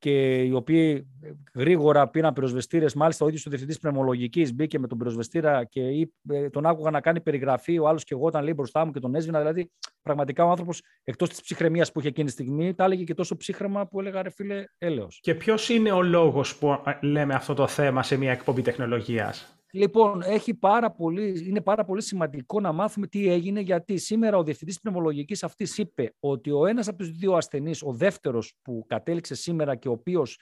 και 0.00 0.42
οι 0.42 0.52
οποίοι 0.52 1.06
γρήγορα 1.54 2.08
πήραν 2.08 2.32
πυροσβεστήρες. 2.32 2.94
Μάλιστα, 2.94 3.24
ο 3.24 3.28
ίδιος 3.28 3.46
ο 3.46 3.48
διευθυντής 3.48 3.78
πνευμολογικής 3.78 4.54
μπήκε 4.54 4.78
με 4.78 4.86
τον 4.86 4.98
πυροσβεστήρα 4.98 5.64
και 5.64 5.80
είπε- 5.80 6.50
τον 6.50 6.66
άκουγα 6.66 6.90
να 6.90 7.00
κάνει 7.00 7.20
περιγραφή. 7.20 7.78
Ο 7.78 7.88
άλλος 7.88 8.04
και 8.04 8.14
εγώ 8.14 8.28
ήταν 8.28 8.44
λέει 8.44 8.52
μπροστά 8.56 8.84
μου 8.84 8.92
και 8.92 9.00
τον 9.00 9.14
έσβηνα. 9.14 9.38
Δηλαδή, 9.38 9.70
πραγματικά 10.02 10.44
ο 10.44 10.50
άνθρωπος, 10.50 10.82
εκτός 11.04 11.28
της 11.28 11.40
ψυχραιμίας 11.40 11.92
που 11.92 11.98
είχε 11.98 12.08
εκείνη 12.08 12.26
τη 12.26 12.32
στιγμή, 12.32 12.74
τα 12.74 12.84
έλεγε 12.84 13.04
και 13.04 13.14
τόσο 13.14 13.36
ψύχρεμα 13.36 13.86
που 13.86 14.00
έλεγα 14.00 14.22
ρε 14.22 14.30
φίλε, 14.30 14.64
έλεος. 14.78 15.18
Και 15.22 15.34
ποιος 15.34 15.68
είναι 15.68 15.92
ο 15.92 16.02
λόγος 16.02 16.56
που 16.56 16.68
ε, 16.86 17.06
λέμε 17.06 17.34
αυτό 17.34 17.54
το 17.54 17.66
θέμα 17.66 18.02
σε 18.02 18.16
μια 18.16 18.32
εκπομπή 18.32 18.62
τεχνολογίας; 18.62 19.59
Λοιπόν, 19.72 20.22
έχει 20.22 20.54
πάρα 20.54 20.90
πολύ, 20.90 21.44
είναι 21.48 21.60
πάρα 21.60 21.84
πολύ 21.84 22.02
σημαντικό 22.02 22.60
να 22.60 22.72
μάθουμε 22.72 23.06
τι 23.06 23.28
έγινε, 23.28 23.60
γιατί 23.60 23.98
σήμερα 23.98 24.36
ο 24.36 24.42
διευθυντής 24.42 24.80
πνευμολογικής 24.80 25.42
αυτής 25.44 25.78
είπε 25.78 26.14
ότι 26.20 26.50
ο 26.50 26.66
ένας 26.66 26.88
από 26.88 26.98
τους 26.98 27.10
δύο 27.10 27.32
ασθενείς, 27.32 27.82
ο 27.82 27.92
δεύτερος 27.92 28.54
που 28.62 28.84
κατέληξε 28.88 29.34
σήμερα 29.34 29.74
και 29.74 29.88
ο 29.88 29.92
οποίος 29.92 30.38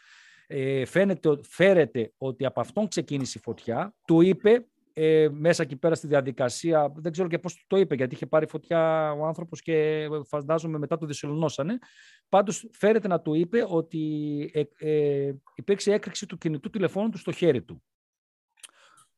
ε, 0.46 0.84
φαίνεται, 0.84 1.38
φέρεται 1.42 2.12
ότι 2.18 2.44
από 2.44 2.60
αυτόν 2.60 2.88
ξεκίνησε 2.88 3.38
η 3.38 3.42
φωτιά, 3.44 3.94
του 4.06 4.20
είπε 4.20 4.66
ε, 5.00 5.28
μέσα 5.32 5.62
εκεί 5.62 5.76
πέρα 5.76 5.94
στη 5.94 6.06
διαδικασία, 6.06 6.92
δεν 6.96 7.12
ξέρω 7.12 7.28
και 7.28 7.38
πώς 7.38 7.64
το 7.66 7.76
είπε, 7.76 7.94
γιατί 7.94 8.14
είχε 8.14 8.26
πάρει 8.26 8.46
φωτιά 8.46 9.12
ο 9.12 9.26
άνθρωπος 9.26 9.62
και 9.62 10.06
φαντάζομαι 10.26 10.78
μετά 10.78 10.98
το 10.98 11.06
δυσολυνώσανε. 11.06 11.78
Πάντως 12.28 12.68
φέρεται 12.72 13.08
να 13.08 13.20
του 13.20 13.34
είπε 13.34 13.64
ότι 13.68 14.00
ε, 14.54 14.62
ε, 14.78 15.34
υπήρξε 15.54 15.92
έκρηξη 15.92 16.26
του 16.26 16.38
κινητού 16.38 16.70
τηλεφώνου 16.70 17.08
του 17.08 17.18
στο 17.18 17.32
χέρι 17.32 17.62
του. 17.62 17.82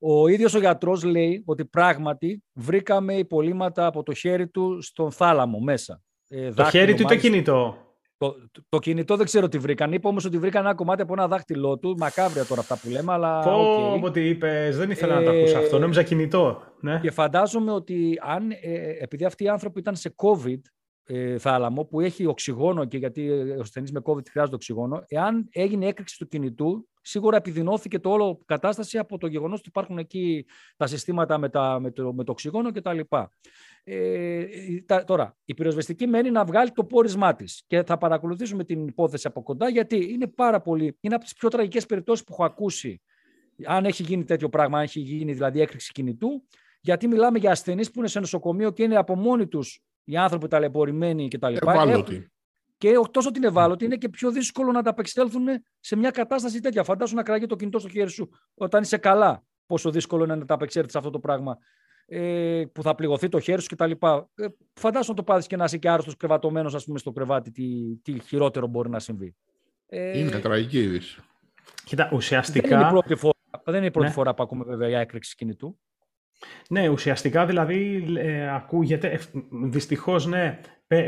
Ο 0.03 0.29
ίδιος 0.29 0.55
ο 0.55 0.59
γιατρός 0.59 1.05
λέει 1.05 1.43
ότι 1.47 1.65
πράγματι 1.65 2.45
βρήκαμε 2.53 3.15
υπολείμματα 3.15 3.87
από 3.87 4.03
το 4.03 4.15
χέρι 4.15 4.49
του 4.49 4.83
στον 4.83 5.11
θάλαμο 5.11 5.59
μέσα. 5.59 6.03
Ε, 6.29 6.47
Το 6.49 6.53
δάχτυλο, 6.53 6.83
χέρι 6.83 6.95
του 6.95 7.03
ή 7.03 7.05
το 7.05 7.09
μάλιστα. 7.09 7.29
κινητό; 7.29 7.77
Το, 8.17 8.33
το, 8.53 8.61
το 8.69 8.79
κινητό 8.79 9.17
δεν 9.17 9.27
ξέρω 9.27 9.49
τι 9.49 9.59
βρήκαν. 9.59 9.93
Είπα 9.93 10.09
όμως 10.09 10.25
ότι 10.25 10.39
βρήκαν 10.39 10.65
ένα 10.65 10.75
κομμάτι 10.75 11.03
από 11.03 11.13
ένα 11.13 11.29
δάχτυλό 11.29 11.79
του. 11.79 11.95
Μακάβρια 11.99 12.45
τώρα 12.45 12.61
αυτά 12.61 12.79
που 12.79 12.89
λέμε, 12.89 13.13
αλλά 13.13 13.41
Πω, 13.41 13.93
οκ. 13.95 14.01
πω 14.01 14.11
τι 14.11 14.29
είπες, 14.29 14.77
δεν 14.77 14.91
ήθελα 14.91 15.15
να 15.15 15.23
το 15.25 15.31
Ε, 15.31 15.39
ακούσω 15.39 15.59
αυτό, 15.59 15.79
νόμιζα 15.79 16.03
κινητό. 16.03 16.63
Ναι. 16.81 16.99
Και 17.03 17.11
φαντάζομαι 17.11 17.73
ότι 17.73 18.19
αν, 18.23 18.51
ε, 18.51 18.57
επειδή 19.01 19.25
αυτοί 19.25 19.45
οι 19.45 19.49
άνθρωποι 19.49 19.81
ήταν 19.81 19.97
σε 19.97 20.15
COVID 20.17 20.59
ε, 21.13 21.39
θάλαμο, 21.39 21.85
που 21.85 22.01
έχει 22.01 22.27
οξυγόνο 22.27 22.85
και 22.85 22.99
γιατί 22.99 23.31
ε, 23.31 23.57
ο 23.57 23.61
ασθενείς 23.61 23.93
με 23.93 24.01
COVID 24.05 24.29
χρειάζεται 24.31 24.57
οξυγόνο, 24.57 25.05
εάν 25.09 25.49
έγινε 25.51 25.87
έκρηξη 25.87 26.19
του 26.19 26.29
κινητού, 26.29 26.89
σίγουρα 27.03 27.37
επιδεινώθηκε 27.37 27.99
το 27.99 28.11
όλο 28.11 28.41
κατάσταση 28.47 28.99
από 28.99 29.19
το 29.19 29.27
γεγονός 29.27 29.59
ότι 29.59 29.69
υπάρχουν 29.69 29.99
εκεί 29.99 30.47
τα 30.77 30.87
συστήματα 30.87 31.39
με, 31.39 31.49
τα, 31.49 31.81
με, 31.81 31.91
το, 31.91 32.13
με 32.13 32.25
το 32.25 32.33
οξυγόνο 32.33 32.73
κτλ. 32.73 32.99
Ε, 33.85 34.45
τα, 34.87 35.05
τώρα, 35.05 35.37
η 35.45 35.55
πυροσβεστική 35.55 36.07
μένει 36.07 36.31
να 36.31 36.45
βγάλει 36.45 36.71
το 36.71 36.85
πόρισμά 36.85 37.35
της 37.35 37.65
και 37.67 37.83
θα 37.83 37.99
παρακολουθήσουμε 37.99 38.65
την 38.65 38.87
υπόθεση 38.87 39.27
από 39.27 39.43
κοντά 39.43 39.69
γιατί 39.69 40.13
είναι 40.13 40.27
πάρα 40.27 40.61
πολύ, 40.61 40.97
είναι 41.01 41.15
από 41.15 41.25
τις 41.25 41.35
πιο 41.35 41.49
τραγικές 41.49 41.87
περιπτώσεις 41.87 42.25
που 42.25 42.33
έχω 42.33 42.45
ακούσει. 42.45 43.03
Αν 43.67 43.85
έχει 43.85 44.03
γίνει 44.03 44.25
τέτοιο 44.25 44.49
πράγμα, 44.49 44.79
αν 44.79 44.85
έχει 44.85 45.01
γίνει 45.01 45.33
δηλαδή 45.33 45.61
έκρηξη 45.61 45.93
κινητού, 45.93 46.45
γιατί 46.81 47.09
μιλάμε 47.09 47.39
για 47.39 47.51
ασθενείς 47.51 47.91
που 47.91 47.99
είναι 47.99 48.09
σε 48.09 48.21
νοσοκομείο 48.21 48.71
και 48.71 48.83
είναι 48.83 48.97
από 48.97 49.17
μόνοι 49.17 49.47
τους 49.47 49.85
οι 50.11 50.17
άνθρωποι 50.17 50.49
ταλαιπωρημένοι 50.49 51.29
κτλ. 51.29 51.55
Ευάλωτοι. 51.55 52.31
Και 52.79 52.93
τόσο 53.11 53.29
ότι 53.29 53.39
είναι 53.39 53.47
ευάλωτοι, 53.47 53.85
είναι 53.85 53.97
και 53.97 54.09
πιο 54.09 54.31
δύσκολο 54.31 54.73
να 54.73 54.79
ανταπεξέλθουν 54.79 55.47
σε 55.81 55.97
μια 55.97 56.11
κατάσταση 56.11 56.61
τέτοια. 56.61 56.85
Φαντάσου 56.85 57.15
να 57.15 57.23
κραγεί 57.23 57.47
το 57.47 57.57
κινητό 57.57 57.79
στο 57.79 57.89
χέρι 57.89 58.11
σου 58.11 58.31
όταν 58.55 58.83
είσαι 58.83 58.97
καλά. 58.97 59.45
Πόσο 59.67 59.91
δύσκολο 59.91 60.25
είναι 60.25 60.35
να 60.35 60.43
ανταπεξέλθεις 60.43 60.93
σε 60.93 60.99
αυτό 60.99 61.11
το 61.11 61.19
πράγμα. 61.19 61.59
Ε, 62.07 62.63
που 62.73 62.83
θα 62.83 62.95
πληγωθεί 62.95 63.29
το 63.29 63.41
χέρι 63.41 63.63
σου 63.63 63.69
κτλ. 63.69 63.91
Ε, 63.91 64.47
φαντάσου 64.73 65.11
να 65.11 65.17
το 65.17 65.23
πάθεις 65.23 65.47
και 65.47 65.57
να 65.57 65.65
είσαι 65.65 65.79
και 65.79 65.89
άρρωστος 65.91 66.17
κρεβατωμένος, 66.17 66.75
ας 66.75 66.85
πούμε, 66.85 66.99
στο 66.99 67.13
κρεβάτι, 67.13 67.51
τι, 67.51 67.97
τι 68.03 68.19
χειρότερο 68.21 68.67
μπορεί 68.67 68.91
να 68.91 68.99
συμβεί. 68.99 69.37
Ε, 69.87 70.19
Είναι 70.19 70.39
τραγική 70.39 70.79
είδηση. 70.79 71.21
Κοίτα, 71.85 72.03
δεν 72.03 72.07
είναι 72.07 72.15
η 72.15 72.17
ουσιαστικά, 72.17 72.89
πρώτη 72.89 73.15
φορά, 73.15 73.35
δεν 73.65 73.75
είναι 73.75 73.87
η 73.87 73.91
πρώτη 73.91 74.07
Ναι. 74.09 74.13
φορά 74.13 74.35
που 74.35 74.43
ακούμε 74.43 74.65
βέβαια 74.65 74.89
για 74.89 74.99
έκρηξη 74.99 75.35
κινητού. 75.35 75.79
Ναι, 76.69 76.89
ουσιαστικά 76.89 77.47
δηλαδή 77.47 78.05
ε, 78.17 78.55
ακούγεται, 78.55 79.09
ε, 79.09 79.19
δυστυχώς 79.51 80.27
ναι, 80.27 80.59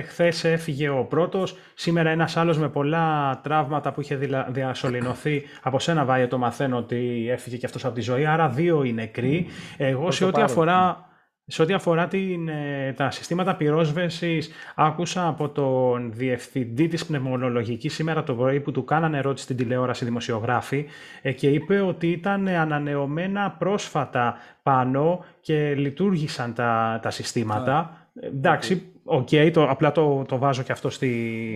χθες 0.07 0.45
έφυγε 0.45 0.89
ο 0.89 1.05
πρώτος, 1.05 1.57
σήμερα 1.75 2.11
ένας 2.11 2.37
άλλος 2.37 2.59
με 2.59 2.69
πολλά 2.69 3.41
τραύματα 3.43 3.93
που 3.93 4.01
είχε 4.01 4.17
δηλα- 4.17 4.49
διασωληνωθεί. 4.51 5.43
Από 5.63 5.79
σένα 5.79 6.05
Βάιε 6.05 6.27
το 6.27 6.39
μαθαίνω 6.39 6.77
ότι 6.77 7.27
έφυγε 7.31 7.57
και 7.57 7.67
αυτός 7.67 7.85
από 7.85 7.95
τη 7.95 8.01
ζωή, 8.01 8.27
άρα 8.27 8.49
δύο 8.49 8.85
οι 8.85 8.93
νεκροί. 8.93 9.47
Εγώ 9.77 10.05
Πώς 10.05 10.15
σε 10.15 10.21
το 10.23 10.27
ό,τι 10.27 10.35
πάρω. 10.35 10.47
αφορά... 10.53 11.11
Σε 11.53 11.63
ό,τι 11.63 11.73
αφορά 11.73 12.09
την, 12.09 12.49
ε, 12.49 12.93
τα 12.97 13.11
συστήματα 13.11 13.57
πυρόσβεσης, 13.57 14.51
άκουσα 14.75 15.29
από 15.29 15.49
τον 15.49 16.13
διευθυντή 16.13 16.89
της 16.89 17.07
πνευμονολογικής 17.07 17.95
σήμερα 17.95 18.23
το 18.23 18.35
πρωί 18.35 18.61
που 18.61 18.71
του 18.73 18.85
κάνανε 18.85 19.19
ερώτηση 19.19 19.45
στην 19.45 19.57
τηλεόραση 19.57 20.05
δημοσιογράφοι 20.05 20.87
ε, 21.23 21.33
και 21.33 21.49
είπε 21.49 21.81
ότι 21.81 22.11
ήταν 22.11 22.49
ανανεωμένα 22.49 23.51
πρόσφατα 23.51 24.37
πάνω 24.63 25.25
και 25.41 25.75
λειτουργήσαν 25.75 26.55
τα, 26.55 27.01
τα 27.03 27.11
συστήματα. 27.11 28.07
Ε, 28.21 28.27
Εντάξει, 28.27 28.93
οκ, 29.05 29.29
το, 29.53 29.69
απλά 29.69 29.93
το, 29.93 30.25
το 30.29 30.39
βάζω 30.39 30.63
και 30.63 30.73
αυτό 30.73 30.91
στη, 30.91 31.09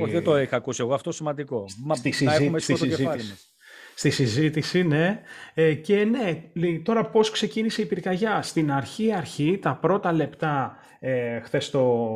Όχι, 0.02 0.12
δεν 0.12 0.24
το 0.24 0.40
είχα 0.40 0.56
ακούσει 0.56 0.82
εγώ. 0.82 0.94
Αυτό 0.94 1.12
σημαντικό. 1.12 1.64
Μα, 1.84 1.94
στη, 1.94 2.08
να 2.08 2.14
συζή- 2.14 2.42
έχουμε 2.42 2.58
στη 2.58 2.76
στο 2.76 2.86
κεφάλι 2.86 3.20
συζήτηση. 3.20 3.55
Μας. 3.96 4.00
Στη 4.00 4.10
συζήτηση, 4.10 4.82
ναι. 4.82 5.20
Ε, 5.54 5.74
και 5.74 6.04
ναι, 6.04 6.42
λέει, 6.52 6.82
τώρα 6.84 7.04
πώς 7.04 7.30
ξεκίνησε 7.30 7.82
η 7.82 7.86
πυρκαγιά. 7.86 8.42
Στην 8.42 8.72
αρχή, 8.72 9.12
αρχή, 9.12 9.58
τα 9.62 9.74
πρώτα 9.76 10.12
λεπτά 10.12 10.76
ε, 11.00 11.40
χθες 11.40 11.70
το 11.70 12.08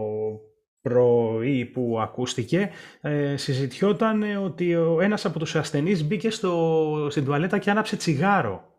πρωί 0.83 1.65
που 1.65 1.99
ακούστηκε, 2.01 2.71
ε, 3.01 3.37
συζητιόταν 3.37 4.23
ε, 4.23 4.37
ότι 4.37 4.75
ο, 4.75 5.01
ένας 5.01 5.25
από 5.25 5.39
τους 5.39 5.57
ασθενείς 5.57 6.05
μπήκε 6.05 6.31
στο, 6.31 7.07
στην 7.11 7.25
τουαλέτα 7.25 7.59
και 7.59 7.71
άναψε 7.71 7.97
τσιγάρο. 7.97 8.70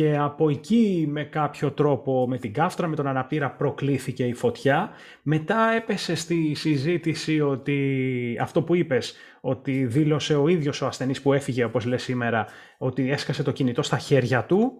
Και 0.00 0.16
από 0.16 0.48
εκεί 0.48 1.06
με 1.10 1.24
κάποιο 1.24 1.70
τρόπο 1.70 2.28
με 2.28 2.38
την 2.38 2.52
κάφτρα, 2.52 2.86
με 2.86 2.96
τον 2.96 3.06
αναπήρα 3.06 3.50
προκλήθηκε 3.50 4.24
η 4.24 4.32
φωτιά. 4.32 4.90
Μετά 5.22 5.72
έπεσε 5.76 6.14
στη 6.14 6.54
συζήτηση 6.54 7.40
ότι 7.40 8.38
αυτό 8.40 8.62
που 8.62 8.74
είπες, 8.74 9.14
ότι 9.40 9.86
δήλωσε 9.86 10.36
ο 10.36 10.48
ίδιος 10.48 10.80
ο 10.82 10.86
ασθενής 10.86 11.22
που 11.22 11.32
έφυγε 11.32 11.64
όπως 11.64 11.84
λες 11.84 12.02
σήμερα, 12.02 12.46
ότι 12.78 13.10
έσκασε 13.10 13.42
το 13.42 13.50
κινητό 13.50 13.82
στα 13.82 13.98
χέρια 13.98 14.44
του 14.44 14.72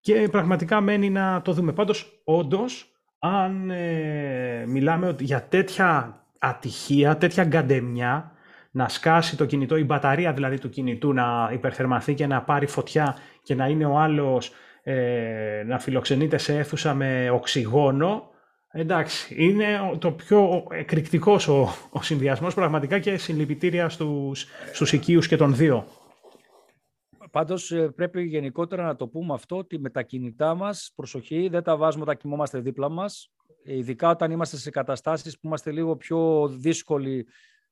και 0.00 0.28
πραγματικά 0.30 0.80
μένει 0.80 1.10
να 1.10 1.42
το 1.42 1.52
δούμε. 1.52 1.72
Πάντως, 1.72 2.20
όντως, 2.24 2.92
αν 3.18 3.70
ε, 3.70 4.64
μιλάμε 4.66 5.16
για 5.20 5.42
τέτοια 5.48 6.20
ατυχία, 6.38 7.16
τέτοια 7.16 7.44
γκαντεμιά, 7.44 8.32
να 8.74 8.88
σκάσει 8.88 9.36
το 9.36 9.44
κινητό, 9.44 9.76
η 9.76 9.84
μπαταρία 9.84 10.32
δηλαδή 10.32 10.58
του 10.58 10.68
κινητού 10.68 11.12
να 11.12 11.50
υπερθερμαθεί 11.52 12.14
και 12.14 12.26
να 12.26 12.42
πάρει 12.42 12.66
φωτιά 12.66 13.16
και 13.42 13.54
να 13.54 13.66
είναι 13.66 13.84
ο 13.84 13.98
άλλος 13.98 14.52
ε, 14.82 15.62
να 15.66 15.78
φιλοξενείται 15.78 16.38
σε 16.38 16.58
αίθουσα 16.58 16.94
με 16.94 17.30
οξυγόνο, 17.30 18.30
εντάξει, 18.70 19.34
είναι 19.38 19.66
το 19.98 20.12
πιο 20.12 20.66
εκρηκτικός 20.70 21.48
ο, 21.48 21.68
ο 21.90 22.02
συνδυασμός 22.02 22.54
πραγματικά 22.54 22.98
και 22.98 23.16
συλληπιτήρια 23.16 23.88
στους, 23.88 24.46
στους 24.72 24.92
οικείους 24.92 25.28
και 25.28 25.36
των 25.36 25.54
δύο. 25.54 25.86
Πάντως 27.30 27.70
ε, 27.70 27.88
πρέπει 27.88 28.22
γενικότερα 28.22 28.82
να 28.82 28.96
το 28.96 29.08
πούμε 29.08 29.34
αυτό 29.34 29.56
ότι 29.56 29.78
με 29.78 29.90
τα 29.90 30.02
κινητά 30.02 30.54
μας, 30.54 30.92
προσοχή, 30.94 31.48
δεν 31.48 31.62
τα 31.62 31.76
βάζουμε 31.76 32.02
όταν 32.02 32.16
κοιμόμαστε 32.16 32.58
δίπλα 32.58 32.88
μας, 32.88 33.30
ειδικά 33.64 34.10
όταν 34.10 34.30
είμαστε 34.30 34.56
σε 34.56 34.70
καταστάσεις 34.70 35.34
που 35.34 35.46
είμαστε 35.46 35.70
λίγο 35.70 35.96
πιο 35.96 36.48
δύσκολοι 36.48 37.26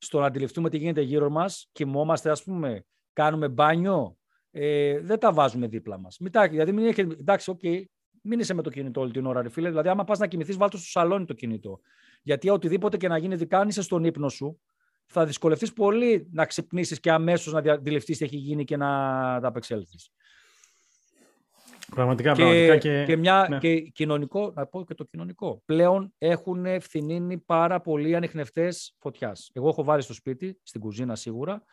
στο 0.05 0.21
να 0.21 0.27
αντιληφθούμε 0.27 0.71
τι 0.71 0.77
γίνεται 0.77 1.01
γύρω 1.01 1.31
μας, 1.31 1.69
κοιμόμαστε 1.73 2.31
ας 2.31 2.43
πούμε, 2.43 2.85
κάνουμε 3.13 3.49
μπάνιο, 3.49 4.17
ε, 4.51 5.01
δεν 5.01 5.19
τα 5.19 5.33
βάζουμε 5.33 5.67
δίπλα 5.67 5.99
μας. 5.99 6.19
Μετά, 6.19 6.49
δηλαδή 6.49 6.73
μην 6.73 6.87
έχει, 6.87 7.01
εντάξει, 7.01 7.51
ok, 7.51 7.59
okay, 7.63 7.83
μην 8.23 8.39
είσαι 8.39 8.55
με 8.55 8.63
το 8.63 8.71
κινητό 8.71 9.01
όλη 9.01 9.13
την 9.13 9.27
ώρα, 9.27 9.43
ρε 9.43 9.49
φίλε. 9.49 9.69
Δηλαδή, 9.69 9.89
άμα 9.89 10.05
πας 10.05 10.19
να 10.19 10.27
κοιμηθείς, 10.27 10.57
βάλτε 10.57 10.77
στο 10.77 10.87
σαλόνι 10.87 11.25
το 11.25 11.35
κινητό. 11.35 11.81
Γιατί 12.23 12.49
οτιδήποτε 12.49 12.97
και 12.97 13.09
να 13.09 13.19
γίνει, 13.19 13.35
ειδικά 13.35 13.59
αν 13.59 13.69
είσαι 13.69 13.83
στον 13.83 14.05
ύπνο 14.05 14.29
σου, 14.29 14.61
θα 15.07 15.27
δυσκολευτείς 15.27 15.73
πολύ 15.73 16.29
να 16.33 16.47
ξυπνήσεις 16.47 17.01
και 17.01 17.11
αμέσως 17.11 17.53
να 17.53 17.73
αντιληφθείς 17.73 18.19
τι 18.19 18.25
έχει 18.25 18.37
γίνει 18.37 18.65
και 18.65 18.77
να 18.77 18.87
ανταπεξέλθεις. 19.41 20.11
Πραγματικά, 21.91 22.33
και, 22.33 22.43
πραγματικά 22.43 22.77
και, 22.77 23.05
και, 23.05 23.17
μια, 23.17 23.47
ναι. 23.51 23.59
και 23.59 23.81
κοινωνικό, 23.81 24.53
να 24.55 24.67
πω 24.67 24.85
και 24.85 24.95
το 24.95 25.05
κοινωνικό. 25.05 25.63
Πλέον 25.65 26.13
έχουν 26.19 26.67
ευθυνήνει 26.67 27.39
πάρα 27.39 27.81
πολλοί 27.81 28.17
ανιχνευτές 28.17 28.95
φωτιάς. 28.99 29.51
Εγώ 29.53 29.69
έχω 29.69 29.85
βάλει 29.85 30.03
στο 30.03 30.15
σπίτι, 30.15 30.59
στην 30.63 30.81
κουζίνα 30.81 31.17
σίγουρα. 31.17 31.65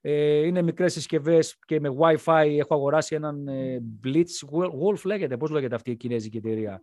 Ε, 0.00 0.46
είναι 0.46 0.62
μικρές 0.62 0.92
συσκευές 0.92 1.58
και 1.66 1.80
με 1.80 1.88
Wi-Fi 1.98 2.56
έχω 2.58 2.74
αγοράσει 2.74 3.14
έναν 3.14 3.48
ε, 3.48 3.82
Blitz. 4.04 4.60
Wolf 4.82 5.04
λέγεται, 5.04 5.36
πώς 5.36 5.50
λέγεται 5.50 5.74
αυτή 5.74 5.90
η 5.90 5.96
κινέζικη 5.96 6.36
εταιρεία; 6.36 6.82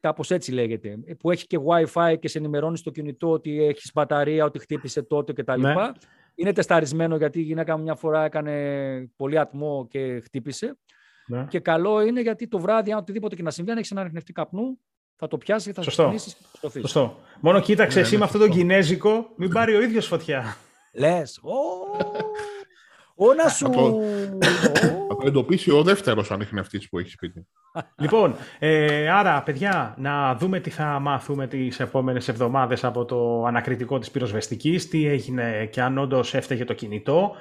Κάπως 0.00 0.30
έτσι 0.30 0.52
λέγεται. 0.52 0.98
Που 1.18 1.30
έχει 1.30 1.46
και 1.46 1.58
Wi-Fi 1.66 2.14
και 2.20 2.28
σε 2.28 2.38
ενημερώνεις 2.38 2.78
στο 2.78 2.90
κινητό 2.90 3.30
ότι 3.30 3.64
έχεις 3.64 3.90
μπαταρία, 3.94 4.44
ότι 4.44 4.58
χτύπησε 4.58 5.02
τότε 5.02 5.32
κτλ. 5.32 5.60
Ναι. 5.60 5.74
Είναι 6.34 6.52
τεσταρισμένο 6.52 7.16
γιατί 7.16 7.38
η 7.38 7.42
γυναίκα 7.42 7.76
μου 7.76 7.82
μια 7.82 7.94
φορά 7.94 8.24
έκανε 8.24 9.10
πολύ 9.16 9.38
ατμό 9.38 9.86
και 9.90 10.20
χτύπησε. 10.20 10.76
Ναι. 11.26 11.46
Και 11.48 11.60
καλό 11.60 12.00
είναι 12.00 12.20
γιατί 12.20 12.48
το 12.48 12.58
βράδυ, 12.58 12.92
αν 12.92 12.98
οτιδήποτε 12.98 13.36
και 13.36 13.42
να 13.42 13.50
συμβεί, 13.50 13.70
αν 13.70 13.76
έχεις 13.76 13.90
ένα 13.90 14.00
ανοιχνευτή 14.00 14.32
καπνού, 14.32 14.78
θα 15.16 15.28
το 15.28 15.38
πιάσεις, 15.38 15.72
θα 15.72 15.82
Σωστό. 15.82 16.14
σου 16.18 16.36
το 16.60 16.70
Σωστό. 16.80 17.18
Μόνο 17.40 17.60
κοίταξε 17.60 17.98
ναι, 17.98 18.04
εσύ 18.04 18.12
ναι, 18.12 18.18
με 18.18 18.24
αυτό 18.24 18.38
το 18.38 18.48
κινέζικο, 18.48 19.32
μην 19.36 19.50
πάρει 19.50 19.74
ο 19.74 19.82
ίδιος 19.82 20.06
φωτιά. 20.06 20.56
Λες. 20.92 21.40
Ω, 23.14 23.34
να 23.34 23.48
σου... 23.48 23.70
Θα 25.08 25.16
το 25.16 25.26
εντοπίσει 25.26 25.70
ο 25.70 25.82
δεύτερος 25.82 26.30
ανιχνευτής 26.30 26.88
που 26.88 26.98
έχει 26.98 27.10
σπίτι. 27.10 27.46
Λοιπόν, 27.98 28.34
ε, 28.58 29.10
άρα 29.10 29.42
παιδιά, 29.42 29.94
να 29.98 30.34
δούμε 30.34 30.60
τι 30.60 30.70
θα 30.70 30.84
μάθουμε 30.84 31.46
τις 31.46 31.80
επόμενες 31.80 32.28
εβδομάδες 32.28 32.84
από 32.84 33.04
το 33.04 33.44
ανακριτικό 33.44 33.98
της 33.98 34.10
πυροσβεστικής, 34.10 34.88
τι 34.88 35.06
έγινε 35.06 35.66
και 35.66 35.82
αν 35.82 35.98
όντως 35.98 36.34
έφταιγε 36.34 36.64
το 36.64 36.72
κινητό. 36.72 37.34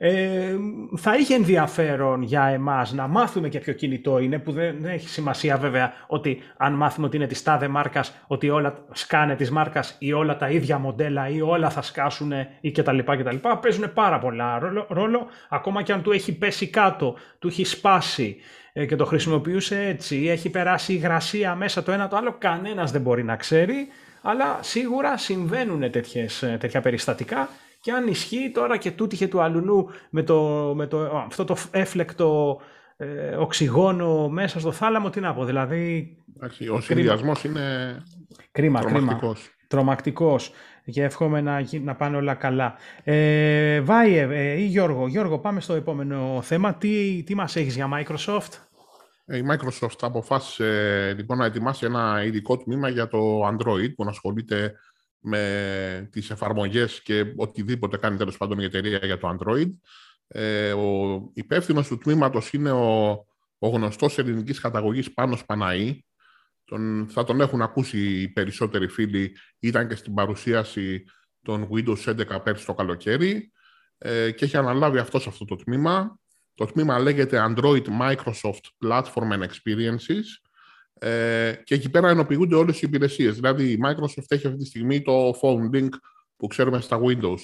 Ε, 0.00 0.56
θα 0.96 1.16
είχε 1.16 1.34
ενδιαφέρον 1.34 2.22
για 2.22 2.44
εμάς 2.44 2.92
να 2.92 3.06
μάθουμε 3.06 3.48
και 3.48 3.58
ποιο 3.58 3.72
κινητό 3.72 4.18
είναι, 4.18 4.38
που 4.38 4.52
δεν, 4.52 4.84
έχει 4.84 5.08
σημασία 5.08 5.56
βέβαια 5.56 5.92
ότι 6.06 6.42
αν 6.56 6.74
μάθουμε 6.74 7.06
ότι 7.06 7.16
είναι 7.16 7.26
της 7.26 7.42
τάδε 7.42 7.68
μάρκας, 7.68 8.14
ότι 8.26 8.50
όλα 8.50 8.84
σκάνε 8.92 9.34
της 9.36 9.50
μάρκας 9.50 9.96
ή 9.98 10.12
όλα 10.12 10.36
τα 10.36 10.50
ίδια 10.50 10.78
μοντέλα 10.78 11.28
ή 11.28 11.40
όλα 11.40 11.70
θα 11.70 11.82
σκάσουν 11.82 12.32
ή 12.60 12.70
κτλ. 12.70 12.98
κτλ. 12.98 13.36
Παίζουν 13.60 13.92
πάρα 13.92 14.18
πολλά 14.18 14.58
ρόλο, 14.58 14.86
ρόλο, 14.88 15.26
ακόμα 15.48 15.82
και 15.82 15.92
αν 15.92 16.02
του 16.02 16.12
έχει 16.12 16.38
πέσει 16.38 16.66
κάτω, 16.66 17.16
του 17.38 17.48
έχει 17.48 17.64
σπάσει 17.64 18.36
ε, 18.72 18.86
και 18.86 18.96
το 18.96 19.04
χρησιμοποιούσε 19.04 19.86
έτσι, 19.86 20.26
έχει 20.28 20.50
περάσει 20.50 20.92
υγρασία 20.92 21.54
μέσα 21.54 21.82
το 21.82 21.92
ένα 21.92 22.08
το 22.08 22.16
άλλο, 22.16 22.36
κανένας 22.38 22.90
δεν 22.90 23.00
μπορεί 23.00 23.24
να 23.24 23.36
ξέρει, 23.36 23.88
αλλά 24.22 24.58
σίγουρα 24.60 25.16
συμβαίνουν 25.16 25.90
τέτοιες, 25.90 26.42
ε, 26.42 26.56
τέτοια 26.60 26.80
περιστατικά 26.80 27.48
και 27.80 27.92
αν 27.92 28.06
ισχύει 28.06 28.50
τώρα 28.54 28.76
και 28.76 28.90
τούτυχε 28.90 29.26
του 29.26 29.42
αλουνού 29.42 29.86
με, 30.10 30.22
το, 30.22 30.72
με 30.76 30.86
το, 30.86 31.16
αυτό 31.16 31.44
το 31.44 31.56
έφλεκτο 31.70 32.60
ε, 32.96 33.36
οξυγόνο 33.36 34.28
μέσα 34.28 34.60
στο 34.60 34.72
θάλαμο, 34.72 35.10
τι 35.10 35.20
να 35.20 35.34
πω, 35.34 35.44
δηλαδή... 35.44 36.16
Ο 36.72 36.80
συνδυασμός 36.80 37.44
είναι 37.44 37.96
κρίμα, 38.52 38.80
τρομακτικός. 38.80 39.40
Κρίμα. 39.40 39.56
Τρομακτικός 39.68 40.52
και 40.90 41.02
εύχομαι 41.02 41.40
να, 41.40 41.64
να 41.82 41.94
πάνε 41.94 42.16
όλα 42.16 42.34
καλά. 42.34 42.74
Ε, 43.04 43.80
Βάιε 43.80 44.22
ε, 44.30 44.52
ή 44.52 44.64
Γιώργο, 44.64 45.06
Γιώργο 45.08 45.38
πάμε 45.38 45.60
στο 45.60 45.74
επόμενο 45.74 46.40
θέμα. 46.42 46.74
Τι, 46.74 47.22
τι 47.22 47.34
μας 47.34 47.56
έχεις 47.56 47.74
για 47.74 47.88
Microsoft? 47.94 48.52
Ε, 49.26 49.36
η 49.36 49.42
Microsoft 49.50 49.98
αποφάσισε 50.00 51.14
λοιπόν 51.16 51.38
να 51.38 51.44
ετοιμάσει 51.44 51.86
ένα 51.86 52.22
ειδικό 52.24 52.56
τμήμα 52.56 52.88
για 52.88 53.08
το 53.08 53.48
Android 53.48 53.94
που 53.96 54.04
ασχολείται 54.08 54.72
με 55.20 56.08
τις 56.12 56.30
εφαρμογές 56.30 57.02
και 57.02 57.32
οτιδήποτε 57.36 57.96
κάνει 57.96 58.16
τέλος 58.16 58.36
πάντων 58.36 58.58
η 58.58 58.64
εταιρεία 58.64 58.98
για 59.02 59.18
το 59.18 59.36
Android. 59.38 59.70
Ε, 60.28 60.72
ο 60.72 61.20
υπεύθυνος 61.34 61.88
του 61.88 61.98
τμήματος 61.98 62.52
είναι 62.52 62.70
ο, 62.70 63.08
ο 63.58 63.68
γνωστός 63.68 64.18
ελληνικής 64.18 64.60
καταγωγής 64.60 65.12
Πάνος 65.12 65.44
Παναή. 65.44 66.04
Τον, 66.64 67.08
θα 67.10 67.24
τον 67.24 67.40
έχουν 67.40 67.62
ακούσει 67.62 68.20
οι 68.20 68.28
περισσότεροι 68.28 68.88
φίλοι. 68.88 69.36
Ήταν 69.58 69.88
και 69.88 69.94
στην 69.94 70.14
παρουσίαση 70.14 71.04
των 71.42 71.68
Windows 71.72 72.04
11 72.04 72.42
πέρσι 72.44 72.66
το 72.66 72.74
καλοκαίρι 72.74 73.52
ε, 73.98 74.30
και 74.30 74.44
έχει 74.44 74.56
αναλάβει 74.56 74.98
αυτός 74.98 75.26
αυτό 75.26 75.44
το 75.44 75.56
τμήμα. 75.56 76.18
Το 76.54 76.64
τμήμα 76.64 76.98
λέγεται 76.98 77.46
Android 77.48 77.84
Microsoft 78.00 78.86
Platform 78.86 79.32
and 79.32 79.42
Experiences 79.42 80.47
ε, 80.98 81.52
και 81.64 81.74
εκεί 81.74 81.90
πέρα 81.90 82.08
ενοποιούνται 82.08 82.54
όλες 82.54 82.76
οι 82.76 82.80
υπηρεσίες. 82.82 83.34
Δηλαδή, 83.34 83.70
η 83.70 83.78
Microsoft 83.84 84.24
έχει 84.28 84.46
αυτή 84.46 84.58
τη 84.58 84.64
στιγμή 84.64 85.02
το 85.02 85.30
Phone 85.42 85.76
Link 85.76 85.88
που 86.36 86.46
ξέρουμε 86.46 86.80
στα 86.80 87.00
Windows. 87.02 87.40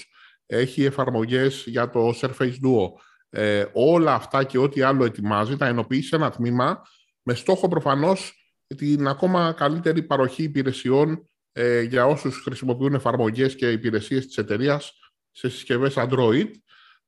Έχει 0.47 0.85
εφαρμογές 0.85 1.65
για 1.67 1.91
το 1.91 2.15
Surface 2.21 2.55
Duo. 2.65 2.89
Ε, 3.31 3.65
όλα 3.73 4.15
αυτά 4.15 4.45
και 4.45 4.59
ό,τι 4.59 4.83
άλλο 4.83 5.05
ετοιμάζει 5.05 5.57
τα 5.57 5.67
ενοποιεί 5.67 6.03
σε 6.03 6.17
ένα 6.17 6.31
τμήμα 6.31 6.83
με 7.23 7.35
στόχο 7.35 7.69
προφανώς 7.69 8.35
την 8.77 9.09
ακόμα 9.09 9.53
καλύτερη 9.53 10.03
παροχή 10.03 10.43
υπηρεσιών 10.43 11.29
ε, 11.53 11.81
για 11.81 12.07
όσους 12.07 12.43
χρησιμοποιούν 12.43 12.95
εφαρμογές 12.95 13.55
και 13.55 13.71
υπηρεσίες 13.71 14.27
της 14.27 14.39
εταιρείας 14.39 14.93
σε 15.31 15.49
συσκευές 15.49 15.95
Android. 15.97 16.51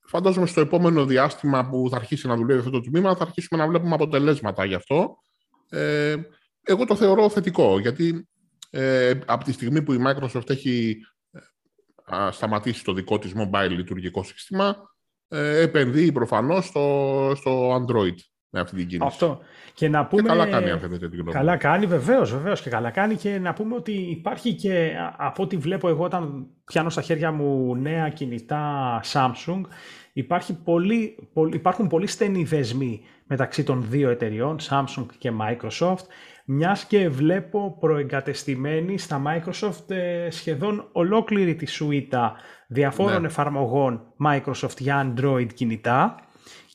Φαντάζομαι 0.06 0.46
στο 0.46 0.60
επόμενο 0.60 1.04
διάστημα 1.04 1.68
που 1.68 1.88
θα 1.90 1.96
αρχίσει 1.96 2.26
να 2.26 2.36
δουλεύει 2.36 2.58
αυτό 2.58 2.70
το 2.70 2.80
τμήμα 2.80 3.16
θα 3.16 3.22
αρχίσουμε 3.22 3.60
να 3.60 3.68
βλέπουμε 3.68 3.94
αποτελέσματα 3.94 4.64
γι' 4.64 4.74
αυτό. 4.74 5.16
Ε, 5.68 6.16
εγώ 6.66 6.84
το 6.84 6.96
θεωρώ 6.96 7.28
θετικό, 7.30 7.78
γιατί 7.78 8.28
ε, 8.70 9.12
από 9.26 9.44
τη 9.44 9.52
στιγμή 9.52 9.82
που 9.82 9.92
η 9.92 9.98
Microsoft 10.06 10.50
έχει 10.50 10.96
ε, 12.10 12.30
σταματήσει 12.30 12.84
το 12.84 12.92
δικό 12.92 13.18
της 13.18 13.32
mobile 13.36 13.70
λειτουργικό 13.70 14.22
σύστημα, 14.22 14.76
ε, 15.28 15.60
επενδύει 15.60 16.12
προφανώς 16.12 16.66
στο, 16.66 17.32
στο 17.36 17.74
Android 17.74 18.14
με 18.48 18.60
αυτή 18.60 18.76
την 18.76 18.86
κίνηση. 18.86 19.06
Αυτό. 19.06 19.40
Και, 19.74 19.88
να 19.88 20.06
πούμε... 20.06 20.22
και 20.22 20.28
καλά 20.28 20.46
κάνει, 20.46 20.70
αν 20.70 20.78
θέλετε 20.80 21.08
την 21.08 21.24
Καλά 21.30 21.56
κάνει, 21.56 21.86
βεβαίως, 21.86 22.32
βεβαίως 22.32 22.62
και 22.62 22.70
καλά 22.70 22.90
κάνει 22.90 23.14
και 23.14 23.38
να 23.38 23.52
πούμε 23.52 23.74
ότι 23.74 23.92
υπάρχει 23.92 24.54
και 24.54 24.92
από 25.16 25.42
ό,τι 25.42 25.56
βλέπω 25.56 25.88
εγώ 25.88 26.04
όταν 26.04 26.46
πιάνω 26.64 26.90
στα 26.90 27.02
χέρια 27.02 27.32
μου 27.32 27.76
νέα 27.76 28.08
κινητά 28.08 29.00
Samsung, 29.12 29.60
υπάρχει 30.12 30.54
πολύ, 30.54 31.28
υπάρχουν 31.52 31.86
πολύ 31.86 32.06
στενοί 32.06 32.44
δεσμοί 32.44 33.02
μεταξύ 33.26 33.64
των 33.64 33.84
δύο 33.88 34.10
εταιριών, 34.10 34.56
Samsung 34.70 35.06
και 35.18 35.32
Microsoft, 35.40 36.04
μιας 36.48 36.84
και 36.84 37.08
βλέπω 37.08 37.76
προεγκατεστημένη 37.80 38.98
στα 38.98 39.22
Microsoft 39.26 39.90
ε, 39.90 40.30
σχεδόν 40.30 40.88
ολόκληρη 40.92 41.54
τη 41.54 41.66
σουίτα 41.66 42.34
διαφόρων 42.66 43.20
ναι. 43.20 43.26
εφαρμογών 43.26 44.02
Microsoft 44.26 44.78
για 44.78 45.14
Android 45.14 45.46
κινητά 45.54 46.14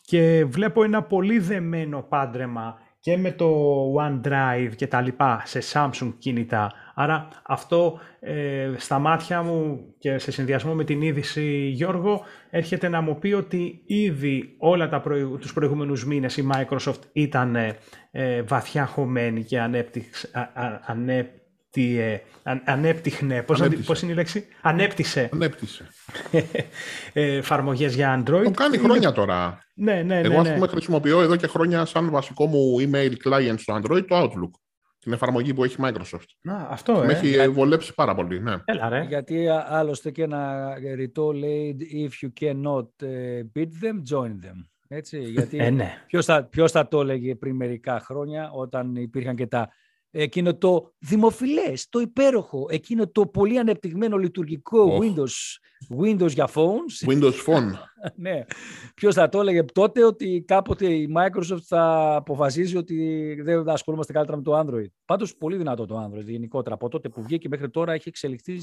και 0.05 0.45
βλέπω 0.45 0.83
ένα 0.83 1.03
πολύ 1.03 1.39
δεμένο 1.39 2.05
πάντρεμα 2.09 2.79
και 2.99 3.17
με 3.17 3.31
το 3.31 3.55
OneDrive 3.93 4.71
και 4.75 4.87
τα 4.87 5.01
λοιπά 5.01 5.41
σε 5.45 5.61
Samsung 5.73 6.13
κινητά 6.17 6.71
Άρα 6.93 7.27
αυτό 7.43 7.99
ε, 8.19 8.71
στα 8.77 8.99
μάτια 8.99 9.41
μου 9.41 9.79
και 9.99 10.17
σε 10.17 10.31
συνδυασμό 10.31 10.73
με 10.73 10.83
την 10.83 11.01
είδηση 11.01 11.71
Γιώργο 11.73 12.25
έρχεται 12.49 12.87
να 12.87 13.01
μου 13.01 13.19
πει 13.19 13.33
ότι 13.33 13.81
ήδη 13.85 14.55
όλα 14.57 14.89
τα 14.89 15.01
προηγου, 15.01 15.37
τους 15.37 15.53
προηγούμενους 15.53 16.05
μήνες 16.05 16.37
η 16.37 16.47
Microsoft 16.53 17.01
ήταν 17.11 17.55
ε, 18.11 18.41
βαθιά 18.41 18.85
χωμένη 18.85 19.43
και 19.43 19.59
ανέπτυξε, 19.59 20.29
ανέπτυχνε, 22.65 23.41
πώς, 23.41 23.61
πώς, 23.85 24.01
είναι 24.01 24.11
η 24.11 24.15
λέξη, 24.15 24.47
ανέπτυσε, 24.61 25.29
ανέπτυσε. 25.33 25.87
Ε, 27.13 27.35
εφαρμογές 27.35 27.95
για 27.95 28.23
Android. 28.23 28.43
Το 28.43 28.51
κάνει 28.51 28.77
χρόνια 28.77 29.11
τώρα. 29.11 29.65
Ναι, 29.73 29.93
ναι, 29.93 30.03
ναι. 30.03 30.19
Εγώ, 30.19 30.39
ας 30.39 30.47
ναι. 30.47 30.53
πούμε, 30.53 30.67
χρησιμοποιώ 30.67 31.21
εδώ 31.21 31.35
και 31.35 31.47
χρόνια 31.47 31.85
σαν 31.85 32.09
βασικό 32.09 32.45
μου 32.45 32.75
email 32.79 33.11
client 33.27 33.55
στο 33.57 33.79
Android 33.81 34.05
το 34.07 34.21
Outlook. 34.21 34.51
Την 35.01 35.13
εφαρμογή 35.13 35.53
που 35.53 35.63
έχει 35.63 35.75
Microsoft. 35.79 36.25
Να, 36.41 36.55
αυτό, 36.55 36.93
Με 37.05 37.13
ε. 37.13 37.15
έχει 37.17 37.47
βολέψει 37.49 37.93
πάρα 37.93 38.15
πολύ, 38.15 38.39
ναι. 38.41 38.55
Έλα, 38.65 38.89
ρε. 38.89 39.03
Γιατί 39.07 39.47
α- 39.49 39.65
άλλωστε 39.69 40.11
και 40.11 40.23
ένα 40.23 40.73
ρητό 40.95 41.31
λέει 41.31 41.77
if 41.91 42.25
you 42.25 42.29
cannot 42.41 42.87
ε, 43.07 43.41
beat 43.55 43.67
them, 43.83 44.15
join 44.15 44.29
them. 44.29 44.65
Έτσι, 44.87 45.19
γιατί 45.19 45.57
Ε, 45.57 45.69
ναι. 45.69 46.03
ποιος, 46.07 46.25
θα, 46.25 46.43
ποιος 46.43 46.71
θα 46.71 46.87
το 46.87 47.01
έλεγε 47.01 47.35
πριν 47.35 47.55
μερικά 47.55 47.99
χρόνια 47.99 48.51
όταν 48.51 48.95
υπήρχαν 48.95 49.35
και 49.35 49.47
τα 49.47 49.69
εκείνο 50.11 50.55
το 50.55 50.93
δημοφιλές, 50.99 51.89
το 51.89 51.99
υπέροχο, 51.99 52.65
εκείνο 52.69 53.07
το 53.07 53.27
πολύ 53.27 53.59
ανεπτυγμένο 53.59 54.17
λειτουργικό 54.17 54.81
Οχ. 54.81 55.03
Windows, 55.03 55.57
Windows 56.03 56.29
για 56.29 56.49
phones. 56.53 57.09
Windows 57.09 57.33
Phone. 57.45 57.71
ναι. 58.15 58.43
Ποιος 58.95 59.15
θα 59.15 59.29
το 59.29 59.39
έλεγε 59.39 59.63
τότε 59.63 60.05
ότι 60.05 60.43
κάποτε 60.47 60.93
η 60.93 61.13
Microsoft 61.17 61.61
θα 61.67 62.15
αποφασίσει 62.15 62.77
ότι 62.77 63.35
δεν 63.43 63.63
θα 63.63 63.73
ασχολούμαστε 63.73 64.13
καλύτερα 64.13 64.37
με 64.37 64.43
το 64.43 64.59
Android. 64.59 64.91
Πάντως 65.05 65.35
πολύ 65.35 65.57
δυνατό 65.57 65.85
το 65.85 66.03
Android 66.05 66.25
γενικότερα. 66.25 66.75
Από 66.75 66.89
τότε 66.89 67.09
που 67.09 67.23
βγήκε 67.23 67.47
μέχρι 67.49 67.69
τώρα 67.69 67.93
έχει 67.93 68.09
εξελιχθεί 68.09 68.57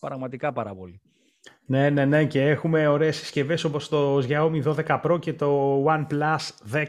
πραγματικά 0.00 0.52
πάρα 0.52 0.74
πολύ. 0.74 1.00
Ναι, 1.66 1.90
ναι, 1.90 2.04
ναι. 2.04 2.24
Και 2.24 2.48
έχουμε 2.48 2.86
ωραίες 2.86 3.16
συσκευές 3.16 3.64
όπως 3.64 3.88
το 3.88 4.18
Xiaomi 4.18 4.62
12 4.62 5.00
Pro 5.02 5.18
και 5.20 5.32
το 5.32 5.84
OnePlus 5.84 6.38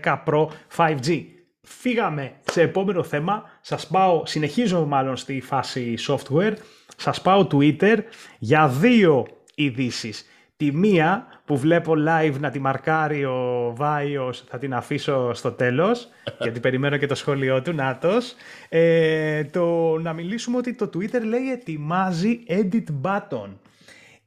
10 0.04 0.24
Pro 0.26 0.48
5G. 0.76 1.26
Φύγαμε 1.62 2.40
σε 2.52 2.62
επόμενο 2.62 3.04
θέμα. 3.04 3.44
Σας 3.70 3.88
πάω, 3.88 4.26
συνεχίζω 4.26 4.86
μάλλον 4.86 5.16
στη 5.16 5.42
φάση 5.42 5.96
software. 6.08 6.54
Σας 6.98 7.22
πάω 7.22 7.48
Twitter 7.52 7.98
για 8.40 8.68
δύο 8.68 9.28
ειδήσεις. 9.56 10.26
Τη 10.58 10.72
μία 10.74 11.28
που 11.46 11.58
βλέπω 11.58 11.94
live 12.08 12.34
να 12.40 12.50
τη 12.50 12.60
μαρκάρει 12.60 13.26
ο 13.26 13.74
Βάιος, 13.76 14.44
θα 14.48 14.58
την 14.58 14.74
αφήσω 14.74 15.34
στο 15.34 15.52
τέλος, 15.52 16.08
γιατί 16.42 16.60
περιμένω 16.60 16.98
και 16.98 17.06
το 17.06 17.16
σχόλιο 17.16 17.62
του, 17.62 17.74
Νάτος. 17.74 18.34
Ε, 18.70 19.44
το, 19.44 19.98
να 19.98 20.14
μιλήσουμε 20.14 20.58
ότι 20.58 20.74
το 20.74 20.90
Twitter 20.94 21.22
λέει 21.24 21.52
ετοιμάζει 21.52 22.44
edit 22.48 22.86
button. 23.02 23.50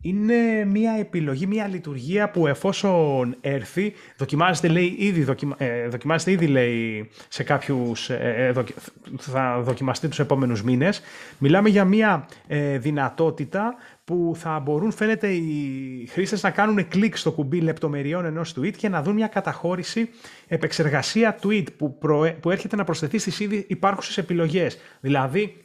Είναι 0.02 0.64
μια 0.64 0.92
επιλογή, 0.98 1.46
μια 1.46 1.66
λειτουργία 1.68 2.30
που 2.30 2.46
εφόσον 2.46 3.36
έρθει, 3.40 3.92
δοκιμάζεται, 4.16 4.68
λέει, 4.68 4.94
ήδη, 4.98 5.22
δοκιμα, 5.24 5.54
ε, 5.58 5.88
δοκιμάζεται 5.88 6.30
ήδη 6.30 6.46
λέει, 6.46 7.10
σε 7.28 7.42
κάποιους, 7.42 8.10
ε, 8.10 8.34
ε, 8.36 8.50
δοκι- 8.52 8.76
θα 9.18 9.60
δοκιμαστεί 9.60 10.08
τους 10.08 10.18
επόμενους 10.18 10.62
μήνες. 10.62 11.00
Μιλάμε 11.38 11.68
για 11.68 11.84
μια 11.84 12.28
ε, 12.46 12.78
δυνατότητα 12.78 13.74
που 14.04 14.32
θα 14.36 14.60
μπορούν 14.60 14.92
φαίνεται 14.92 15.28
οι 15.28 16.06
χρήστες 16.10 16.42
να 16.42 16.50
κάνουν 16.50 16.88
κλικ 16.88 17.16
στο 17.16 17.32
κουμπί 17.32 17.60
λεπτομεριών 17.60 18.24
ενός 18.24 18.54
tweet 18.58 18.72
και 18.76 18.88
να 18.88 19.02
δουν 19.02 19.14
μια 19.14 19.26
καταχώρηση 19.26 20.08
επεξεργασία 20.48 21.38
tweet 21.42 21.64
που, 21.76 21.98
προε- 21.98 22.34
που 22.34 22.50
έρχεται 22.50 22.76
να 22.76 22.84
προσθεθεί 22.84 23.18
στις 23.18 23.40
ήδη 23.40 23.64
υπάρχουσες 23.68 24.18
επιλογές. 24.18 24.78
Δηλαδή 25.00 25.56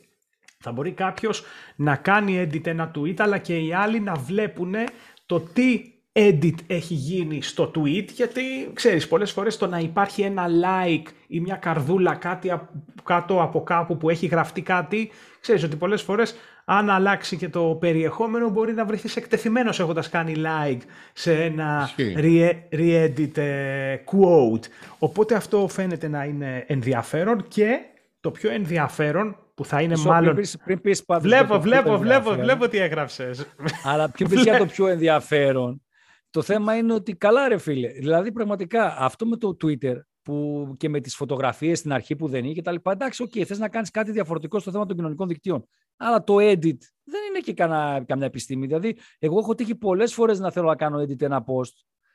θα 0.65 0.71
μπορεί 0.73 0.91
κάποιος 0.91 1.43
να 1.75 1.95
κάνει 1.95 2.47
edit 2.51 2.67
ένα 2.67 2.91
tweet, 2.95 3.13
αλλά 3.17 3.37
και 3.37 3.57
οι 3.57 3.73
άλλοι 3.73 3.99
να 3.99 4.13
βλέπουν 4.13 4.73
το 5.25 5.39
τι 5.39 5.81
edit 6.13 6.53
έχει 6.67 6.93
γίνει 6.93 7.41
στο 7.41 7.71
tweet, 7.75 8.05
γιατί 8.13 8.41
ξέρεις 8.73 9.07
πολλές 9.07 9.31
φορές 9.31 9.57
το 9.57 9.67
να 9.67 9.77
υπάρχει 9.79 10.21
ένα 10.21 10.45
like 10.47 11.07
ή 11.27 11.39
μια 11.39 11.55
καρδούλα 11.55 12.15
κάτι 12.15 12.51
απ- 12.51 12.69
κάτω 13.03 13.41
από 13.41 13.63
κάπου 13.63 13.97
που 13.97 14.09
έχει 14.09 14.25
γραφτεί 14.25 14.61
κάτι, 14.61 15.11
ξέρεις 15.41 15.63
ότι 15.63 15.75
πολλές 15.75 16.01
φορές 16.01 16.35
αν 16.65 16.89
αλλάξει 16.89 17.37
και 17.37 17.49
το 17.49 17.77
περιεχόμενο 17.79 18.49
μπορεί 18.49 18.73
να 18.73 18.85
βρεθείς 18.85 19.15
εκτεθειμένος 19.15 19.79
έχοντας 19.79 20.09
κάνει 20.09 20.33
like 20.37 20.79
σε 21.13 21.43
ένα 21.43 21.89
Ισχύει. 21.97 22.15
re- 22.17 22.75
re-edit 22.77 23.37
ε, 23.37 23.95
quote. 24.05 24.63
Οπότε 24.99 25.35
αυτό 25.35 25.67
φαίνεται 25.67 26.07
να 26.07 26.23
είναι 26.23 26.63
ενδιαφέρον 26.67 27.45
και 27.47 27.79
το 28.21 28.31
πιο 28.31 28.51
ενδιαφέρον 28.51 29.37
που 29.55 29.65
θα 29.65 29.81
είναι 29.81 29.93
Μισό, 29.93 30.09
μάλλον... 30.09 30.33
Πριν 30.33 30.41
πεις, 30.41 30.57
πριν 30.65 30.81
πεις 30.81 31.05
πάντως 31.05 31.27
για 31.27 31.37
Βλέπω, 31.37 31.53
το 31.53 31.59
πιο 31.59 31.69
βλέπω, 31.69 31.97
βλέπω, 31.97 32.01
ενδιαφέρον. 32.01 32.43
βλέπω 32.43 32.67
τι 32.67 32.77
έγραψες. 32.77 33.45
Αλλά 33.83 34.09
πιο 34.11 34.27
πεις 34.27 34.41
για 34.41 34.57
το 34.57 34.65
πιο 34.65 34.87
ενδιαφέρον; 34.87 35.81
Το 36.29 36.41
θέμα 36.41 36.75
είναι 36.77 36.93
ότι 36.93 37.15
καλά 37.15 37.47
ρε 37.47 37.57
φίλε. 37.57 37.87
Δηλαδή 37.87 38.31
πραγματικά 38.31 38.95
αυτό 38.97 39.25
με 39.25 39.37
το 39.37 39.57
Twitter 39.63 39.95
που 40.21 40.73
και 40.77 40.89
με 40.89 40.99
τις 40.99 41.15
φωτογραφίες 41.15 41.79
στην 41.79 41.93
αρχή 41.93 42.15
που 42.15 42.27
δεν 42.27 42.43
είναι 42.43 42.53
και 42.53 42.61
τα 42.61 42.71
λοιπά. 42.71 42.91
Εντάξει, 42.91 43.23
οκ, 43.23 43.31
θες 43.45 43.59
να 43.59 43.69
κάνεις 43.69 43.91
κάτι 43.91 44.11
διαφορετικό 44.11 44.59
στο 44.59 44.71
θέμα 44.71 44.85
των 44.85 44.95
κοινωνικών 44.95 45.27
δικτύων. 45.27 45.67
Αλλά 45.97 46.23
το 46.23 46.35
edit 46.35 46.77
δεν 47.03 47.21
είναι 47.29 47.39
και 47.43 47.53
κανένα, 47.53 48.03
καμιά 48.05 48.25
επιστήμη. 48.25 48.65
Δηλαδή, 48.67 48.97
εγώ 49.19 49.39
έχω 49.39 49.55
τύχει 49.55 49.75
πολλές 49.75 50.13
φορές 50.13 50.39
να 50.39 50.51
θέλω 50.51 50.67
να 50.67 50.75
κάνω 50.75 51.01
edit 51.01 51.21
ένα 51.21 51.43
post 51.47 51.73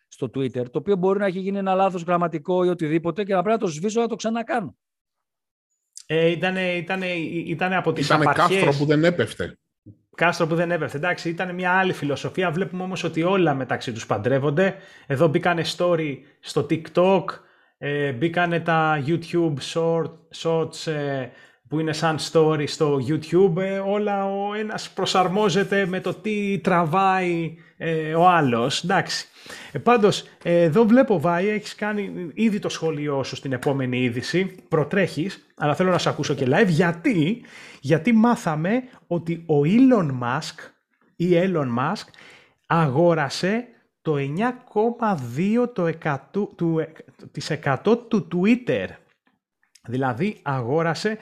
στο 0.09 0.27
Twitter, 0.27 0.71
το 0.71 0.79
οποίο 0.79 0.97
μπορεί 0.97 1.19
να 1.19 1.27
έχει 1.27 1.39
γίνει 1.39 1.59
ένα 1.59 1.75
λάθος 1.75 2.03
γραμματικό 2.03 2.65
ή 2.65 2.69
οτιδήποτε 2.69 3.23
και 3.23 3.35
να 3.35 3.43
πρέπει 3.43 3.61
να 3.61 3.67
το 3.67 3.73
σβήσω 3.73 4.01
να 4.01 4.07
το 4.07 4.15
ξανακάνω. 4.15 4.77
Ε, 6.13 6.31
ήτανε, 6.31 6.73
ήτανε, 6.73 7.07
ήτανε 7.47 7.77
από 7.77 7.93
τις 7.93 8.07
Ήταν 8.07 8.21
απαρχές. 8.21 8.47
κάστρο 8.47 8.73
που 8.79 8.85
δεν 8.85 9.05
έπεφτε. 9.05 9.59
Κάστρο 10.15 10.47
που 10.47 10.55
δεν 10.55 10.71
έπεφτε. 10.71 10.97
Εντάξει, 10.97 11.29
ήταν 11.29 11.55
μια 11.55 11.73
άλλη 11.73 11.93
φιλοσοφία. 11.93 12.51
Βλέπουμε 12.51 12.83
όμως 12.83 13.05
ότι 13.05 13.23
όλα 13.23 13.55
μεταξύ 13.55 13.93
τους 13.93 14.07
παντρεύονται. 14.07 14.75
Εδώ 15.07 15.29
μπήκανε 15.29 15.65
story 15.77 16.17
στο 16.41 16.67
TikTok, 16.71 17.25
ε, 17.79 18.13
μπήκανε 18.13 18.61
τα 18.61 19.05
YouTube 19.07 19.55
short, 19.73 20.13
shorts 20.43 20.87
ε, 20.87 21.29
που 21.71 21.81
είναι 21.81 21.93
σαν 21.93 22.17
story 22.33 22.65
στο 22.67 22.99
YouTube. 23.09 23.57
Ε, 23.57 23.79
όλα 23.79 24.27
ο 24.27 24.55
ένας 24.55 24.91
προσαρμόζεται 24.91 25.87
με 25.87 26.01
το 26.01 26.15
τι 26.15 26.59
τραβάει 26.59 27.55
ε, 27.77 28.15
ο 28.15 28.29
άλλος. 28.29 28.85
Εντάξει. 28.85 29.27
Ε, 29.73 29.79
πάντως, 29.79 30.25
ε, 30.43 30.63
εδώ 30.63 30.85
βλέπω 30.85 31.21
Βάη, 31.21 31.49
έχεις 31.49 31.75
κάνει 31.75 32.31
ήδη 32.35 32.59
το 32.59 32.69
σχόλιο 32.69 33.23
σου 33.23 33.37
στην 33.37 33.53
επόμενη 33.53 33.99
είδηση. 34.03 34.55
Προτρέχεις, 34.69 35.47
αλλά 35.57 35.75
θέλω 35.75 35.91
να 35.91 35.99
σε 35.99 36.09
ακούσω 36.09 36.35
και 36.35 36.47
live. 36.49 36.69
Γιατί, 36.69 37.45
γιατί 37.81 38.13
μάθαμε 38.13 38.83
ότι 39.07 39.45
ο 39.47 39.61
Elon 39.65 40.11
Musk 40.23 40.71
ή 41.17 41.29
Elon 41.33 41.79
Musk 41.79 42.07
αγόρασε 42.67 43.65
το 44.03 44.17
9,2% 44.17 45.73
το 45.75 45.87
εκατό- 45.87 46.53
του, 46.57 46.81
της 47.33 47.51
εκατό 47.51 47.97
του 47.97 48.29
Twitter. 48.33 48.87
Δηλαδή 49.89 50.39
αγόρασε 50.43 51.19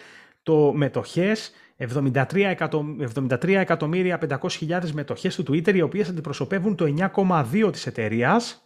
το 0.48 0.72
μετοχές 0.74 1.50
73, 1.76 2.24
εκατο, 2.34 2.84
73 3.14 3.48
εκατομμύρια 3.48 4.18
500.000 4.28 4.90
μετοχές 4.92 5.34
του 5.34 5.42
Twitter 5.48 5.74
οι 5.74 5.80
οποίες 5.80 6.08
αντιπροσωπεύουν 6.08 6.74
το 6.74 6.84
9,2 7.14 7.72
της 7.72 7.86
εταιρείας 7.86 8.64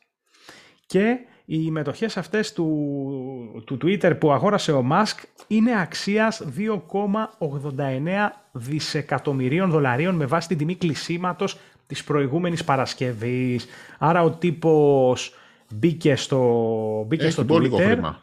και 0.87 1.17
οι 1.45 1.71
μετοχές 1.71 2.17
αυτές 2.17 2.53
του, 2.53 3.63
του 3.67 3.79
Twitter 3.83 4.19
που 4.21 4.33
αγόρασε 4.33 4.73
ο 4.73 4.85
Musk 4.91 5.23
είναι 5.47 5.81
αξίας 5.81 6.43
2,89 6.57 8.29
δισεκατομμυρίων 8.53 9.71
δολαρίων 9.71 10.15
με 10.15 10.27
βάση 10.27 10.49
την 10.49 10.59
τιμή 10.59 10.75
κλεισίματος 10.75 11.59
της 11.87 12.05
προηγούμενης 12.05 12.65
Παρασκευής. 12.65 13.67
Άρα 13.99 14.23
ο 14.23 14.31
τύπος 14.31 15.35
μπήκε 15.75 16.17
στο, 16.17 17.05
μπήκε 17.09 17.23
Έχει 17.23 17.33
στο 17.33 17.45
μπόλικο 17.45 17.77
Twitter. 17.77 17.83
χρήμα. 17.83 18.23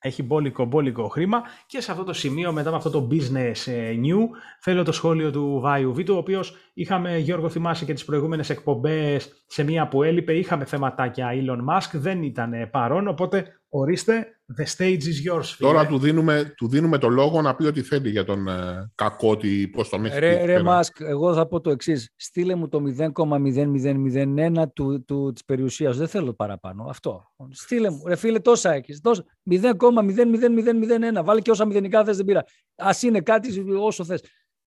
Έχει 0.00 0.22
μπόλικο 0.22 0.64
μπόλικο 0.64 1.08
χρήμα. 1.08 1.42
Και 1.66 1.80
σε 1.80 1.90
αυτό 1.90 2.04
το 2.04 2.12
σημείο 2.12 2.52
μετά 2.52 2.70
με 2.70 2.76
αυτό 2.76 2.90
το 2.90 3.08
business 3.10 3.72
ε, 3.72 3.94
new 4.04 4.18
θέλω 4.60 4.82
το 4.82 4.92
σχόλιο 4.92 5.30
του 5.30 5.60
Βάιου 5.60 5.94
Βίτου 5.94 6.14
ο 6.14 6.18
οποίος 6.18 6.56
είχαμε 6.74 7.18
Γιώργο 7.18 7.48
θυμάσαι 7.48 7.84
και 7.84 7.92
τις 7.92 8.04
προηγούμενες 8.04 8.50
εκπομπές 8.50 9.44
σε 9.46 9.62
μία 9.64 9.88
που 9.88 10.02
έλειπε. 10.02 10.32
Είχαμε 10.32 10.64
θεματάκια 10.64 11.28
Elon 11.32 11.74
Musk 11.74 11.90
δεν 11.92 12.22
ήταν 12.22 12.52
ε, 12.52 12.66
παρόν 12.66 13.08
οπότε 13.08 13.57
ορίστε 13.68 14.38
the 14.56 14.64
stage 14.76 15.02
is 15.02 15.32
yours 15.32 15.42
φίλε. 15.44 15.70
Τώρα 15.70 15.86
του 15.86 15.98
δίνουμε, 15.98 16.54
του 16.56 16.68
δίνουμε 16.68 16.98
το 16.98 17.08
λόγο 17.08 17.42
να 17.42 17.54
πει 17.54 17.66
ό,τι 17.66 17.82
θέλει 17.82 18.10
για 18.10 18.24
τον 18.24 18.48
ε, 18.48 18.90
κακό, 18.94 19.36
τι, 19.36 19.68
πώς 19.68 19.88
τον 19.88 20.04
έχει 20.04 20.18
Ρε, 20.18 20.36
πει, 20.38 20.46
ρε 20.46 20.52
πέρα. 20.52 20.62
Μάσκ, 20.62 21.00
εγώ 21.00 21.34
θα 21.34 21.46
πω 21.46 21.60
το 21.60 21.70
εξής. 21.70 22.12
Στείλε 22.16 22.54
μου 22.54 22.68
το 22.68 22.82
0,0001 23.14 24.64
του, 24.72 25.04
του, 25.04 25.32
της 25.32 25.44
περιουσίας. 25.44 25.96
Δεν 25.96 26.08
θέλω 26.08 26.32
παραπάνω. 26.32 26.84
Αυτό. 26.88 27.32
Στείλε 27.50 27.90
μου. 27.90 28.02
Ρε 28.06 28.16
φίλε, 28.16 28.38
τόσα 28.38 28.72
έχεις. 28.72 29.00
Τόσα. 29.00 29.24
0,00001. 29.50 31.24
Βάλε 31.24 31.40
και 31.40 31.50
όσα 31.50 31.66
μηδενικά 31.66 32.04
θες 32.04 32.16
δεν 32.16 32.26
πήρα. 32.26 32.44
Ας 32.76 33.02
είναι 33.02 33.20
κάτι 33.20 33.64
όσο 33.80 34.04
θες. 34.04 34.22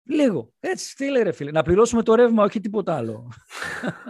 Λίγο. 0.07 0.53
Έτσι, 0.61 0.91
στείλε 0.91 1.23
ρε 1.23 1.33
φίλε. 1.33 1.51
Να 1.51 1.63
πληρώσουμε 1.63 2.03
το 2.03 2.15
ρεύμα, 2.15 2.45
όχι 2.45 2.61
τίποτα 2.61 2.95
άλλο. 2.97 3.33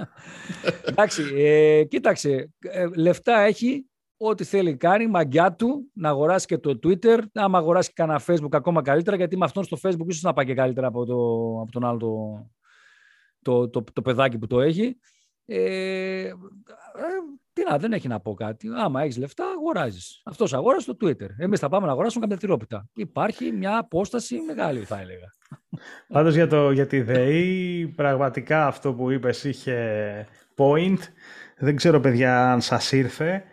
Εντάξει, 0.88 1.22
ε, 1.36 1.84
κοίταξε. 1.84 2.52
ε, 2.58 2.86
λεφτά 2.94 3.38
έχει 3.40 3.86
ό,τι 4.28 4.44
θέλει 4.44 4.76
κάνει, 4.76 5.06
μαγκιά 5.06 5.52
του, 5.52 5.90
να 5.94 6.08
αγοράσει 6.08 6.46
και 6.46 6.58
το 6.58 6.78
Twitter, 6.82 7.18
άμα 7.32 7.58
αγοράσει 7.58 7.88
και 7.88 7.94
κανένα 7.96 8.20
Facebook 8.26 8.52
ακόμα 8.52 8.82
καλύτερα, 8.82 9.16
γιατί 9.16 9.36
με 9.36 9.44
αυτόν 9.44 9.64
στο 9.64 9.76
Facebook 9.82 10.06
ίσως 10.06 10.22
να 10.22 10.32
πάει 10.32 10.44
και 10.46 10.54
καλύτερα 10.54 10.86
από, 10.86 11.04
το, 11.04 11.14
από 11.60 11.70
τον 11.70 11.84
άλλο 11.84 11.98
το, 11.98 12.48
το, 13.42 13.68
το, 13.68 13.84
το 13.92 14.02
παιδάκι 14.02 14.38
που 14.38 14.46
το 14.46 14.60
έχει. 14.60 14.98
Ε, 15.46 16.22
ε, 16.22 16.32
τι 17.52 17.62
να, 17.70 17.78
δεν 17.78 17.92
έχει 17.92 18.08
να 18.08 18.20
πω 18.20 18.34
κάτι. 18.34 18.68
Άμα 18.76 19.02
έχεις 19.02 19.16
λεφτά, 19.16 19.44
αγοράζεις. 19.56 20.20
Αυτός 20.24 20.54
αγόρασε 20.54 20.94
το 20.94 21.06
Twitter. 21.06 21.28
Εμείς 21.38 21.60
θα 21.60 21.68
πάμε 21.68 21.86
να 21.86 21.92
αγοράσουμε 21.92 22.26
κάποια 22.26 22.40
τυρόπιτα. 22.40 22.88
Υπάρχει 22.94 23.52
μια 23.52 23.78
απόσταση 23.78 24.40
μεγάλη, 24.40 24.80
θα 24.80 25.00
έλεγα. 25.00 25.34
Πάντως 26.08 26.34
για, 26.34 26.46
το, 26.46 26.70
για 26.70 26.86
τη 26.86 27.00
ΔΕΗ, 27.00 27.92
πραγματικά 27.96 28.66
αυτό 28.66 28.94
που 28.94 29.10
είπες 29.10 29.44
είχε 29.44 30.28
point. 30.56 30.98
Δεν 31.58 31.76
ξέρω, 31.76 32.00
παιδιά, 32.00 32.52
αν 32.52 32.60
σας 32.60 32.92
ήρθε. 32.92 33.44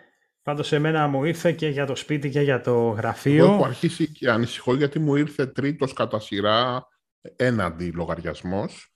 Πάντως 0.44 0.68
σε 0.68 0.80
μένα 0.80 1.08
μου 1.08 1.24
ήρθε 1.24 1.52
και 1.52 1.68
για 1.68 1.86
το 1.86 1.96
σπίτι 1.96 2.30
και 2.30 2.42
για 2.42 2.62
το 2.62 2.90
γραφείο. 2.90 3.46
Εγώ 3.46 3.54
έχω 3.54 3.66
αρχίσει 3.66 4.12
και 4.12 4.30
ανησυχώ 4.30 4.76
γιατί 4.76 5.00
μου 5.00 5.16
ήρθε 5.16 5.46
τρίτος 5.46 5.94
κατά 5.94 6.20
σειρά 6.20 6.88
έναντι 7.36 7.92
λογαριασμός 7.92 8.94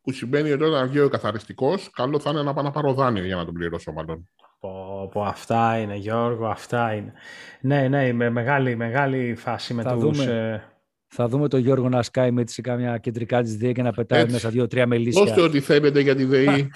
που 0.00 0.12
σημαίνει 0.12 0.52
ότι 0.52 0.62
όταν 0.62 0.88
βγει 0.88 1.00
ο 1.00 1.08
καθαριστικός 1.08 1.90
καλό 1.90 2.20
θα 2.20 2.30
είναι 2.30 2.42
να 2.42 2.54
πάω 2.54 2.64
να 2.64 2.70
πάρω 2.70 2.92
δάνειο 2.92 3.24
για 3.24 3.36
να 3.36 3.44
τον 3.44 3.54
πληρώσω 3.54 3.92
μάλλον. 3.92 4.28
Πω, 4.60 5.08
πω, 5.12 5.22
αυτά 5.22 5.78
είναι 5.78 5.96
Γιώργο, 5.96 6.46
αυτά 6.46 6.94
είναι. 6.94 7.12
Ναι, 7.60 7.88
ναι, 7.88 8.12
με 8.12 8.30
μεγάλη, 8.30 8.76
μεγάλη 8.76 9.34
φάση 9.34 9.74
με 9.74 9.82
θα 9.82 9.96
τους... 9.96 10.18
Δούμε. 10.18 10.32
Ε... 10.32 10.62
Θα 11.10 11.28
δούμε 11.28 11.48
τον 11.48 11.60
Γιώργο 11.60 11.88
να 11.88 12.02
σκάει 12.02 12.30
με 12.30 12.42
σε 12.46 12.60
κάμια 12.60 12.98
κεντρικά 12.98 13.42
της 13.42 13.56
ΔΕΗ 13.56 13.72
και 13.72 13.82
να 13.82 13.92
πετάει 13.92 14.20
Έτσι. 14.20 14.32
μέσα 14.32 14.48
δύο-τρία 14.48 14.86
μελίσια. 14.86 15.24
Δώστε 15.24 15.40
ό,τι 15.40 15.60
θέλετε 15.60 16.00
για 16.00 16.14
τη 16.14 16.24
ΔΕΗ. 16.24 16.70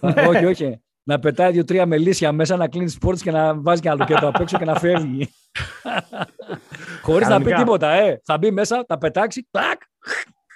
όχι, 0.28 0.44
όχι 0.44 0.80
να 1.06 1.18
πετάει 1.18 1.52
δύο-τρία 1.52 1.86
μελίσια 1.86 2.32
μέσα, 2.32 2.56
να 2.56 2.68
κλείνει 2.68 2.86
τις 2.86 2.98
πόρτες 2.98 3.22
και 3.22 3.30
να 3.30 3.60
βάζει 3.60 3.80
και 3.80 3.88
ένα 3.88 3.96
λουκέτο 3.96 4.28
απ' 4.28 4.40
έξω 4.40 4.58
και 4.58 4.64
να 4.64 4.78
φεύγει. 4.78 5.28
Χωρίς 7.02 7.28
να 7.28 7.42
πει 7.42 7.52
τίποτα, 7.52 7.90
ε. 7.90 8.20
Θα 8.24 8.38
μπει 8.38 8.50
μέσα, 8.50 8.84
θα 8.88 8.98
πετάξει, 8.98 9.48
τάκ, 9.50 9.80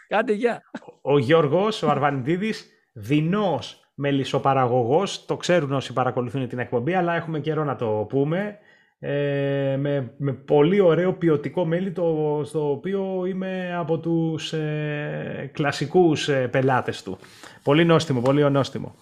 κάντε 0.08 0.32
γεια. 0.32 0.62
Ο 1.02 1.18
Γιώργος, 1.18 1.82
ο 1.82 1.90
Αρβανιτίδης, 1.90 2.66
δεινός 2.92 3.92
μελισσοπαραγωγός. 3.94 5.24
Το 5.24 5.36
ξέρουν 5.36 5.72
όσοι 5.72 5.92
παρακολουθούν 5.92 6.48
την 6.48 6.58
εκπομπή, 6.58 6.94
αλλά 6.94 7.14
έχουμε 7.14 7.40
καιρό 7.40 7.64
να 7.64 7.76
το 7.76 8.06
πούμε. 8.08 8.58
Ε, 8.98 9.76
με, 9.78 10.14
με 10.16 10.32
πολύ 10.32 10.80
ωραίο 10.80 11.12
ποιοτικό 11.12 11.64
μέλι 11.64 11.92
το, 11.92 12.40
στο 12.44 12.70
οποίο 12.70 13.24
είμαι 13.26 13.74
από 13.78 13.98
τους 13.98 14.52
ε, 14.52 15.50
κλασικούς 15.52 16.28
ε, 16.28 16.48
πελάτες 16.48 17.02
του. 17.02 17.18
Πολύ 17.62 17.84
νόστιμο, 17.84 18.20
πολύ 18.20 18.50
νόστιμο. 18.50 18.94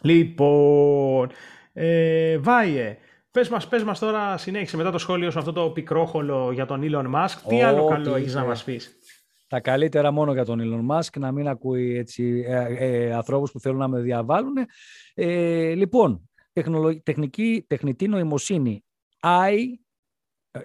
Λοιπόν, 0.00 1.30
ε, 1.72 2.38
Βάιε, 2.38 2.98
πες 3.30 3.48
μας, 3.48 3.68
πες 3.68 3.84
μας 3.84 3.98
τώρα, 3.98 4.36
συνέχισε 4.36 4.76
μετά 4.76 4.90
το 4.90 4.98
σχόλιο 4.98 5.30
σου 5.30 5.38
αυτό 5.38 5.52
το 5.52 5.70
πικρόχολο 5.70 6.52
για 6.52 6.66
τον 6.66 6.80
Elon 6.84 7.14
Musk. 7.14 7.36
Τι 7.48 7.62
άλλο 7.62 7.86
καλό 7.86 8.14
έχεις 8.14 8.34
να 8.34 8.44
μας 8.44 8.64
πεις; 8.64 8.98
Τα 9.46 9.60
καλύτερα 9.60 10.10
μόνο 10.10 10.32
για 10.32 10.44
τον 10.44 10.60
Elon 10.62 10.96
Musk, 10.96 11.18
να 11.18 11.32
μην 11.32 11.48
ακούει 11.48 11.96
έτσι, 11.96 12.44
ε, 12.46 12.74
ε, 12.78 13.12
ανθρώπους 13.12 13.52
που 13.52 13.60
θέλουν 13.60 13.78
να 13.78 13.88
με 13.88 14.00
διαβάλουν. 14.00 14.54
Ε, 15.14 15.74
λοιπόν, 15.74 16.30
τεχνική, 17.02 17.64
τεχνητή 17.66 18.08
νοημοσύνη, 18.08 18.84
I, 19.22 19.56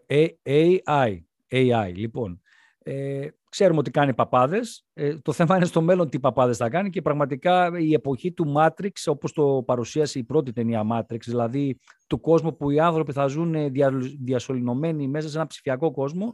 ε, 0.06 0.28
AI, 0.44 1.18
AI, 1.52 1.92
λοιπόν. 1.96 2.42
Ε, 2.84 3.28
Ξέρουμε 3.50 3.80
ότι 3.80 3.92
κάνει 3.92 4.14
παπάδες. 4.14 4.86
Ε, 4.94 5.18
το 5.18 5.32
θέμα 5.32 5.56
είναι 5.56 5.66
στο 5.66 5.82
μέλλον 5.82 6.10
τι 6.10 6.20
παπάδες 6.20 6.58
θα 6.58 6.70
κάνει 6.70 6.90
και 6.90 7.02
πραγματικά 7.02 7.72
η 7.80 7.94
εποχή 7.94 8.32
του 8.32 8.54
Matrix, 8.58 8.92
όπως 9.06 9.34
το 9.34 9.64
παρουσίασε 9.66 10.20
η 10.20 10.24
πρώτη 10.24 10.52
ταινία 10.52 10.84
Matrix, 10.92 11.20
δηλαδή 11.20 11.80
του 12.08 12.20
κόσμου 12.20 12.58
που 12.58 12.70
οι 12.70 12.80
άνθρωποι 12.80 13.12
θα 13.12 13.28
ζουν 13.28 13.72
δια, 13.72 13.92
διασωληνωμένοι 14.24 15.08
μέσα 15.08 15.30
σε 15.30 15.38
ένα 15.38 15.48
ψηφιακό 15.48 15.92
κόσμο, 15.92 16.34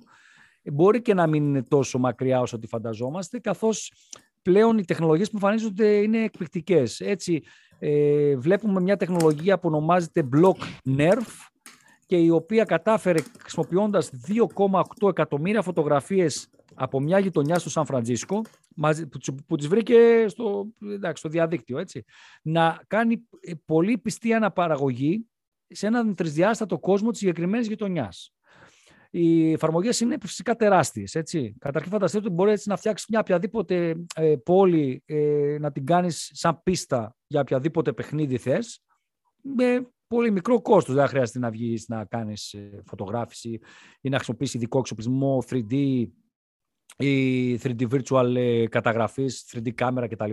μπορεί 0.64 1.02
και 1.02 1.14
να 1.14 1.28
μην 1.28 1.44
είναι 1.44 1.64
τόσο 1.64 2.00
μακριά 2.00 2.40
όσο 2.40 2.60
τη 2.60 2.68
φανταζόμαστε, 2.68 3.40
καθώς 3.40 3.92
πλέον 4.42 4.78
οι 4.78 4.86
τεχνολογίες 4.86 5.30
που 5.30 5.38
εμφανίζονται 5.42 5.88
είναι 5.88 6.24
εκπληκτικές. 6.24 7.00
Έτσι, 7.00 7.44
ε, 7.80 8.36
βλέπουμε 8.38 8.82
μια 8.82 8.98
τεχνολογία 8.98 9.60
που 9.60 9.68
ονομάζεται 9.68 10.30
Block 10.36 10.90
Nerf 10.98 11.28
και 12.10 12.18
η 12.18 12.30
οποία 12.30 12.64
κατάφερε 12.64 13.20
χρησιμοποιώντας 13.40 14.12
2,8 14.28 15.10
εκατομμύρια 15.10 15.62
φωτογραφίες 15.62 16.50
από 16.74 17.00
μια 17.00 17.20
γειτονιά 17.20 17.60
στο 17.60 17.70
Σαν 17.70 17.86
Φραντζίσκο, 17.86 18.42
που 19.48 19.56
τις 19.56 19.68
βρήκε 19.68 20.26
στο, 20.28 20.68
εντάξει, 20.82 21.20
στο 21.20 21.30
διαδίκτυο, 21.30 21.78
έτσι, 21.78 22.04
να 22.42 22.82
κάνει 22.88 23.28
ε, 23.40 23.54
πολύ 23.66 23.98
πιστή 23.98 24.34
αναπαραγωγή 24.34 25.28
σε 25.68 25.88
έναν 25.88 26.16
τρισδιάστατο 26.16 26.80
κόσμο 26.80 27.10
της 27.10 27.20
συγκεκριμένης 27.20 27.68
γειτονιάς. 27.68 28.34
Οι 29.10 29.52
εφαρμογές 29.52 30.00
είναι 30.00 30.18
φυσικά 30.22 30.56
τεράστιες. 30.56 31.18
Καταρχήν, 31.60 31.92
φανταστείτε 31.92 32.26
ότι 32.26 32.36
μπορεί 32.36 32.52
έτσι 32.52 32.70
να 32.70 32.76
φτιάξεις 32.76 33.08
μια 33.10 33.20
οποιαδήποτε 33.20 33.96
ε, 34.16 34.36
πόλη, 34.36 35.04
ε, 35.06 35.58
να 35.60 35.72
την 35.72 35.86
κάνεις 35.86 36.32
σαν 36.34 36.62
πίστα 36.64 37.16
για 37.28 37.42
οποιαδήποτε 37.42 37.94
παιχνίδι 37.94 38.38
θες, 38.38 38.84
με 39.42 39.88
πολύ 40.10 40.32
μικρό 40.32 40.62
κόστος. 40.62 40.96
Δεν 40.96 41.08
χρειάζεται 41.08 41.40
να 41.40 41.50
βγεις 41.50 41.88
να 41.88 42.06
κάνεις 42.06 42.54
ε, 42.54 42.82
φωτογράφηση 42.86 43.60
ή 44.02 44.10
να 44.10 44.16
χρησιμοποιήσεις 44.16 44.54
ειδικό 44.54 44.80
εξοπλισμό 44.80 45.44
3D 45.50 46.06
ή 46.98 47.56
3D 47.64 47.88
virtual 47.90 48.36
ε, 48.36 48.68
καταγραφής, 48.68 49.52
3D 49.54 49.70
κάμερα 49.70 50.08
κτλ. 50.08 50.32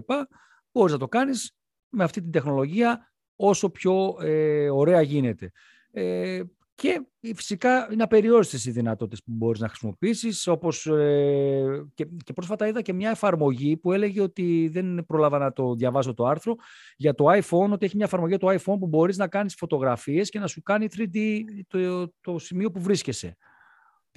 Μπορείς 0.73 0.93
να 0.93 0.99
το 0.99 1.09
κάνεις 1.09 1.57
με 1.89 2.05
αυτή 2.05 2.21
την 2.21 2.31
τεχνολογία 2.31 3.13
όσο 3.37 3.71
πιο 3.71 4.17
ε, 4.21 4.71
ωραία 4.71 5.01
γίνεται. 5.01 5.53
Ε, 5.91 6.43
και 6.77 7.07
φυσικά 7.35 7.89
είναι 7.93 8.03
απεριόριστες 8.03 8.65
οι 8.65 8.71
δυνατότητες 8.71 9.23
που 9.23 9.33
μπορείς 9.35 9.61
να 9.61 9.69
χρησιμοποιήσεις. 9.69 10.47
Όπως, 10.47 10.87
ε, 10.87 11.87
και, 11.95 12.09
και 12.25 12.33
πρόσφατα 12.33 12.67
είδα 12.67 12.83
και 12.83 12.93
μια 12.93 13.11
εφαρμογή 13.11 13.77
που 13.77 13.93
έλεγε 13.93 14.21
ότι 14.21 14.69
δεν 14.73 15.05
πρόλαβα 15.07 15.39
να 15.39 15.53
το 15.53 15.75
διαβάσω 15.75 16.15
το 16.15 16.25
άρθρο 16.25 16.55
για 16.97 17.15
το 17.15 17.25
iPhone, 17.29 17.71
ότι 17.71 17.85
έχει 17.85 17.97
μια 17.97 18.05
εφαρμογή 18.05 18.37
το 18.37 18.49
iPhone 18.49 18.79
που 18.79 18.87
μπορείς 18.87 19.17
να 19.17 19.29
κάνεις 19.29 19.55
φωτογραφίες 19.55 20.31
και 20.31 20.39
να 20.39 20.47
σου 20.47 20.63
κάνει 20.63 20.87
3D 20.97 21.41
το, 21.69 22.13
το 22.21 22.39
σημείο 22.39 22.71
που 22.71 22.81
βρίσκεσαι. 22.81 23.37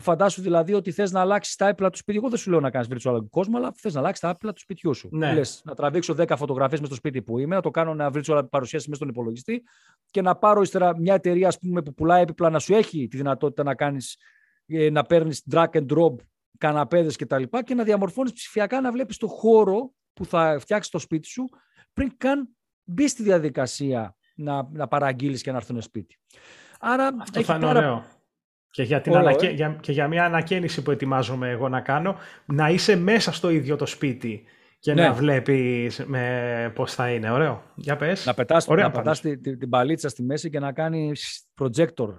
Φαντάσου 0.01 0.41
δηλαδή 0.41 0.73
ότι 0.73 0.91
θες 0.91 1.11
να 1.11 1.19
αλλάξεις 1.19 1.55
τα 1.55 1.67
έπιπλα 1.67 1.89
του 1.89 1.97
σπιτιού. 1.97 2.19
Εγώ 2.21 2.29
δεν 2.29 2.39
σου 2.39 2.49
λέω 2.49 2.59
να 2.59 2.69
κάνεις 2.69 2.87
virtual 2.91 3.19
κόσμο, 3.29 3.57
αλλά 3.57 3.71
θες 3.75 3.93
να 3.93 3.99
αλλάξεις 3.99 4.19
τα 4.19 4.29
έπιπλα 4.29 4.53
του 4.53 4.59
σπιτιού 4.59 4.93
σου. 4.93 5.09
Ναι. 5.11 5.33
Λες, 5.33 5.61
να 5.65 5.75
τραβήξω 5.75 6.15
10 6.17 6.33
φωτογραφίες 6.37 6.79
μες 6.79 6.89
στο 6.89 6.97
σπίτι 6.97 7.21
που 7.21 7.39
είμαι, 7.39 7.55
να 7.55 7.61
το 7.61 7.69
κάνω 7.69 7.91
ένα 7.91 8.11
virtual 8.13 8.45
παρουσίαση 8.49 8.89
μέσα 8.89 9.03
στον 9.03 9.09
υπολογιστή 9.13 9.63
και 10.11 10.21
να 10.21 10.35
πάρω 10.35 10.61
ύστερα 10.61 10.97
μια 10.97 11.13
εταιρεία 11.13 11.47
ας 11.47 11.59
πούμε, 11.59 11.81
που 11.81 11.93
πουλάει 11.93 12.21
έπιπλα 12.21 12.49
να 12.49 12.59
σου 12.59 12.73
έχει 12.73 13.07
τη 13.07 13.17
δυνατότητα 13.17 13.63
να 13.63 13.75
κάνεις 13.75 14.17
ε, 14.65 14.89
να 14.89 15.03
παίρνεις 15.03 15.43
drag 15.51 15.69
and 15.71 15.85
drop 15.85 16.15
καναπέδες 16.57 17.15
κτλ. 17.15 17.43
Και, 17.43 17.61
και 17.65 17.73
να 17.73 17.83
διαμορφώνεις 17.83 18.33
ψηφιακά 18.33 18.81
να 18.81 18.91
βλέπεις 18.91 19.17
το 19.17 19.27
χώρο 19.27 19.91
που 20.13 20.25
θα 20.25 20.57
φτιάξεις 20.59 20.91
το 20.91 20.99
σπίτι 20.99 21.27
σου 21.27 21.49
πριν 21.93 22.17
καν 22.17 22.49
μπεις 22.83 23.11
στη 23.11 23.23
διαδικασία 23.23 24.15
να, 24.35 24.69
να 24.71 24.87
παραγγείλεις 24.87 25.41
και 25.41 25.51
να 25.51 25.57
έρθουν 25.57 25.81
σπίτι. 25.81 26.19
Άρα, 26.79 27.15
Αυτό 27.19 27.43
θα 27.43 27.55
είναι 27.55 27.65
ωραίο. 27.65 28.05
Και 28.71 28.83
για, 28.83 29.01
την 29.01 29.15
ανακαι... 29.15 29.47
για... 29.47 29.77
και 29.81 29.91
για 29.91 30.07
μια 30.07 30.25
ανακαίνιση 30.25 30.81
που 30.81 30.91
ετοιμάζομαι 30.91 31.49
εγώ 31.49 31.69
να 31.69 31.81
κάνω, 31.81 32.15
να 32.45 32.69
είσαι 32.69 32.95
μέσα 32.95 33.31
στο 33.31 33.49
ίδιο 33.49 33.75
το 33.75 33.85
σπίτι 33.85 34.43
και 34.79 34.93
ναι. 34.93 35.07
να 35.07 35.13
βλέπεις 35.13 36.03
με 36.05 36.71
πώς 36.75 36.93
θα 36.93 37.09
είναι. 37.09 37.31
Ωραίο. 37.31 37.63
Για 37.75 37.95
πες. 37.95 38.25
Να 38.25 38.33
πετάς, 38.33 38.67
Ωραία, 38.67 38.83
να 38.83 38.91
πετάς 38.91 39.21
την, 39.21 39.41
την 39.41 39.69
παλίτσα 39.69 40.09
στη 40.09 40.23
μέση 40.23 40.49
και 40.49 40.59
να 40.59 40.71
κάνεις 40.71 41.43
projector. 41.61 42.09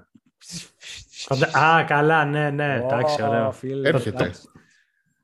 Α, 1.58 1.84
καλά, 1.84 2.24
ναι, 2.24 2.50
ναι. 2.50 2.74
Εντάξει, 2.74 3.22
ωραίο. 3.22 3.54
Έρχεται. 3.82 4.30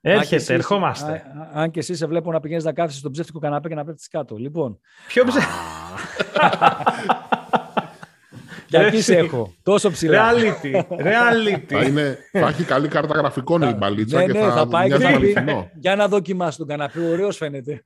Έρχεται, 0.00 0.54
ερχόμαστε. 0.54 1.22
αν 1.52 1.70
και 1.70 1.78
εσύ 1.78 1.94
σε 1.94 2.06
βλέπω 2.06 2.32
να 2.32 2.40
πηγαίνεις 2.40 2.64
να 2.64 2.72
κάθεσαι 2.72 2.98
στον 2.98 3.12
ψεύτικο 3.12 3.38
καναπέ 3.38 3.68
και 3.68 3.74
να 3.74 3.84
πέφτεις 3.84 4.08
κάτω. 4.08 4.36
Λοιπόν. 4.36 4.80
Ποιο 5.06 5.24
ψεύτικο. 5.24 5.54
Για 8.68 8.80
εκεί 8.80 9.00
σε 9.00 9.16
έχω. 9.16 9.54
Τόσο 9.62 9.90
ψηλά. 9.90 10.32
Reality. 10.32 10.74
Reality. 10.90 11.62
θα, 11.66 11.82
είναι, 11.82 12.18
θα 12.32 12.48
έχει 12.48 12.64
καλή 12.64 12.88
κάρτα 12.88 13.14
γραφικών 13.14 13.62
η 13.62 13.72
μπαλίτσα 13.72 14.18
ναι, 14.18 14.26
και 14.26 14.32
ναι, 14.32 14.38
θα, 14.38 14.52
θα 14.52 14.66
πάει 14.66 14.88
Για 15.74 15.96
να 15.96 16.08
δοκιμάσει 16.08 16.58
τον 16.58 16.66
καναπέ. 16.66 17.00
Ωραίος 17.00 17.36
φαίνεται. 17.36 17.82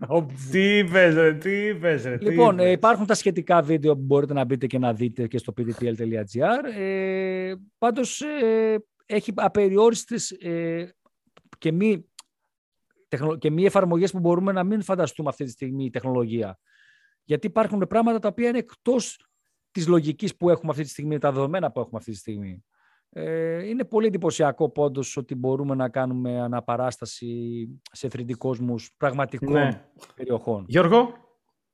τι 0.50 0.78
είπες, 0.78 1.14
ρε, 1.14 1.34
τι 1.34 1.50
είπες, 1.50 2.04
ρε, 2.04 2.16
Λοιπόν, 2.20 2.58
ε, 2.58 2.70
υπάρχουν 2.70 3.06
τα 3.06 3.14
σχετικά 3.14 3.62
βίντεο 3.62 3.94
που 3.94 4.02
μπορείτε 4.02 4.32
να 4.32 4.44
μπείτε 4.44 4.66
και 4.66 4.78
να 4.78 4.92
δείτε 4.92 5.26
και 5.26 5.38
στο 5.38 5.52
pdtl.gr. 5.56 6.78
Ε, 6.78 7.52
πάντως, 7.78 8.20
ε, 8.20 8.78
έχει 9.06 9.32
απεριόριστες 9.34 10.30
ε, 10.30 10.94
και 11.58 11.72
μη 11.72 12.04
και 13.38 13.50
μη 13.50 13.64
εφαρμογές 13.64 14.10
που 14.10 14.18
μπορούμε 14.18 14.52
να 14.52 14.64
μην 14.64 14.82
φανταστούμε 14.82 15.28
αυτή 15.28 15.44
τη 15.44 15.50
στιγμή 15.50 15.84
η 15.84 15.90
τεχνολογία. 15.90 16.58
Γιατί 17.24 17.46
υπάρχουν 17.46 17.86
πράγματα 17.88 18.18
τα 18.18 18.28
οποία 18.28 18.48
είναι 18.48 18.58
εκτός 18.58 19.29
της 19.70 19.86
λογικής 19.86 20.36
που 20.36 20.50
έχουμε 20.50 20.70
αυτή 20.70 20.82
τη 20.82 20.88
στιγμή, 20.88 21.18
τα 21.18 21.32
δεδομένα 21.32 21.70
που 21.70 21.80
έχουμε 21.80 21.98
αυτή 21.98 22.10
τη 22.10 22.16
στιγμή. 22.16 22.64
Ε, 23.12 23.68
είναι 23.68 23.84
πολύ 23.84 24.06
εντυπωσιακό 24.06 24.68
πόντος 24.70 25.16
ότι 25.16 25.34
μπορούμε 25.34 25.74
να 25.74 25.88
κάνουμε 25.88 26.40
αναπαράσταση 26.40 27.68
σε 27.92 28.08
3D 28.12 28.32
κόσμους 28.38 28.94
πραγματικών 28.96 29.52
ναι. 29.52 29.84
περιοχών. 30.14 30.64
Γιώργο; 30.68 31.12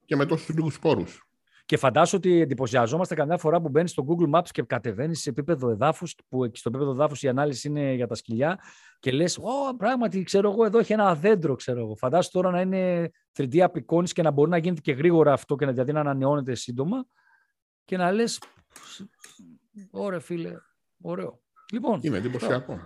Και 0.05 0.17
με 0.17 0.27
τόσους 0.27 0.55
λίγους 0.55 0.75
σπόρους. 0.75 1.21
Και 1.67 1.77
φαντάσου 1.77 2.17
ότι 2.17 2.41
εντυπωσιαζόμαστε 2.41 3.15
καμιά 3.15 3.39
φορά 3.39 3.61
που 3.61 3.69
μπαίνεις 3.69 3.91
στο 3.91 4.05
Google 4.09 4.39
Maps 4.39 4.49
και 4.51 4.63
κατεβαίνεις 4.63 5.21
σε 5.21 5.31
επίπεδο 5.31 5.71
εδάφους, 5.71 6.15
που 6.29 6.51
στο 6.53 6.69
επίπεδο 6.69 6.91
εδάφους 6.91 7.23
η 7.23 7.29
ανάλυση 7.29 7.69
είναι 7.69 7.93
για 7.93 8.07
τα 8.07 8.15
σκυλιά, 8.15 8.59
και 8.99 9.13
λες: 9.13 9.39
Ω, 9.39 9.77
πράγματι, 9.77 10.23
ξέρω 10.23 10.51
εγώ, 10.51 10.65
εδώ 10.65 10.79
έχει 10.79 10.93
ένα 10.93 11.15
δέντρο, 11.15 11.55
ξέρω 11.55 11.81
εγώ. 11.81 11.97
Φαντάσου 11.97 12.31
τώρα 12.31 12.51
να 12.51 12.61
είναι 12.61 13.11
3D 13.37 13.59
απεικόνηση 13.59 14.15
και 14.15 14.23
να 14.23 14.31
μπορεί 14.31 14.51
να 14.51 14.57
γίνεται 14.57 14.81
και 14.81 14.93
γρήγορα 14.93 15.33
αυτό 15.33 15.57
και 15.57 15.65
να, 15.65 15.73
δηλαδή 15.73 15.93
να 15.93 16.01
ανανεώνεται 16.01 16.55
σύντομα 16.55 17.07
και 17.87 17.97
να 17.97 18.13
λες: 18.13 18.41
Ωραία, 19.91 20.21
φίλε, 20.21 20.53
ωραίο. 21.03 21.41
Λοιπόν, 21.73 21.99
είναι 22.03 22.17
εντυπωσιακό. 22.17 22.81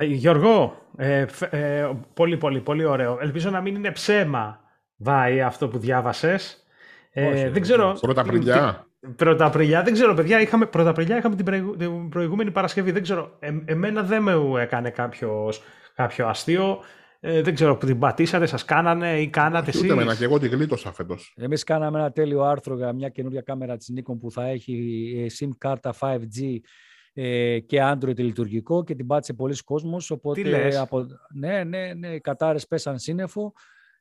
Γιώργο, 0.00 0.76
ε, 0.96 1.26
ε, 1.50 1.90
πολύ 2.14 2.36
πολύ 2.36 2.60
πολύ 2.60 2.84
ωραίο. 2.84 3.18
Ελπίζω 3.20 3.50
να 3.50 3.60
μην 3.60 3.74
είναι 3.74 3.90
ψέμα, 3.90 4.60
Βάη, 4.96 5.40
αυτό 5.40 5.68
που 5.68 5.78
διάβασες. 5.78 6.66
Ε, 7.10 7.50
δεν 7.50 7.62
ξέρω. 7.62 7.98
Πρωταπριλιά. 8.00 8.86
Πρωταπριλιά, 9.16 9.82
δεν 9.82 9.92
ξέρω, 9.92 10.14
παιδιά. 10.14 10.40
Είχαμε, 10.40 10.66
πρωταπριλιά 10.66 11.16
είχαμε 11.16 11.36
την, 11.36 11.76
την 11.78 12.08
προηγούμενη 12.08 12.50
Παρασκευή. 12.50 12.90
Δεν 12.90 13.02
ξέρω. 13.02 13.36
Ε, 13.38 13.52
εμένα 13.64 14.02
δεν 14.02 14.22
με 14.22 14.62
έκανε 14.62 14.90
κάποιος, 14.90 15.62
κάποιο 15.94 16.26
αστείο. 16.26 16.82
Ε, 17.26 17.42
δεν 17.42 17.54
ξέρω 17.54 17.76
που 17.76 17.86
την 17.86 17.98
πατήσατε, 17.98 18.46
σας 18.46 18.64
κάνανε 18.64 19.20
ή 19.20 19.28
κάνατε 19.28 19.70
εσεί. 19.70 19.84
Ούτε 19.84 19.92
εμένα 19.92 20.16
και 20.16 20.24
εγώ 20.24 20.38
την 20.38 20.50
γλίτωσα 20.50 20.92
φέτος. 20.92 21.34
Εμείς 21.36 21.64
κάναμε 21.64 21.98
ένα 21.98 22.12
τέλειο 22.12 22.42
άρθρο 22.42 22.76
για 22.76 22.92
μια 22.92 23.08
καινούργια 23.08 23.40
κάμερα 23.40 23.76
της 23.76 23.92
Nikon 23.96 24.18
που 24.20 24.30
θα 24.30 24.46
έχει 24.46 24.74
ε, 25.16 25.26
SIM 25.38 25.48
κάρτα 25.58 25.94
5G 26.00 26.58
ε, 27.12 27.58
και 27.58 27.78
Android 27.82 28.16
λειτουργικό 28.16 28.84
και 28.84 28.94
την 28.94 29.06
πάτησε 29.06 29.32
πολλοί 29.32 29.56
κόσμος. 29.64 30.10
Οπότε, 30.10 30.42
Τι 30.42 30.48
λες; 30.48 30.76
Από... 30.76 31.06
Ναι, 31.34 31.64
ναι, 31.64 31.92
ναι, 31.94 32.08
οι 32.08 32.20
κατάρες 32.20 32.66
πέσαν 32.66 32.98
σύννεφο. 32.98 33.52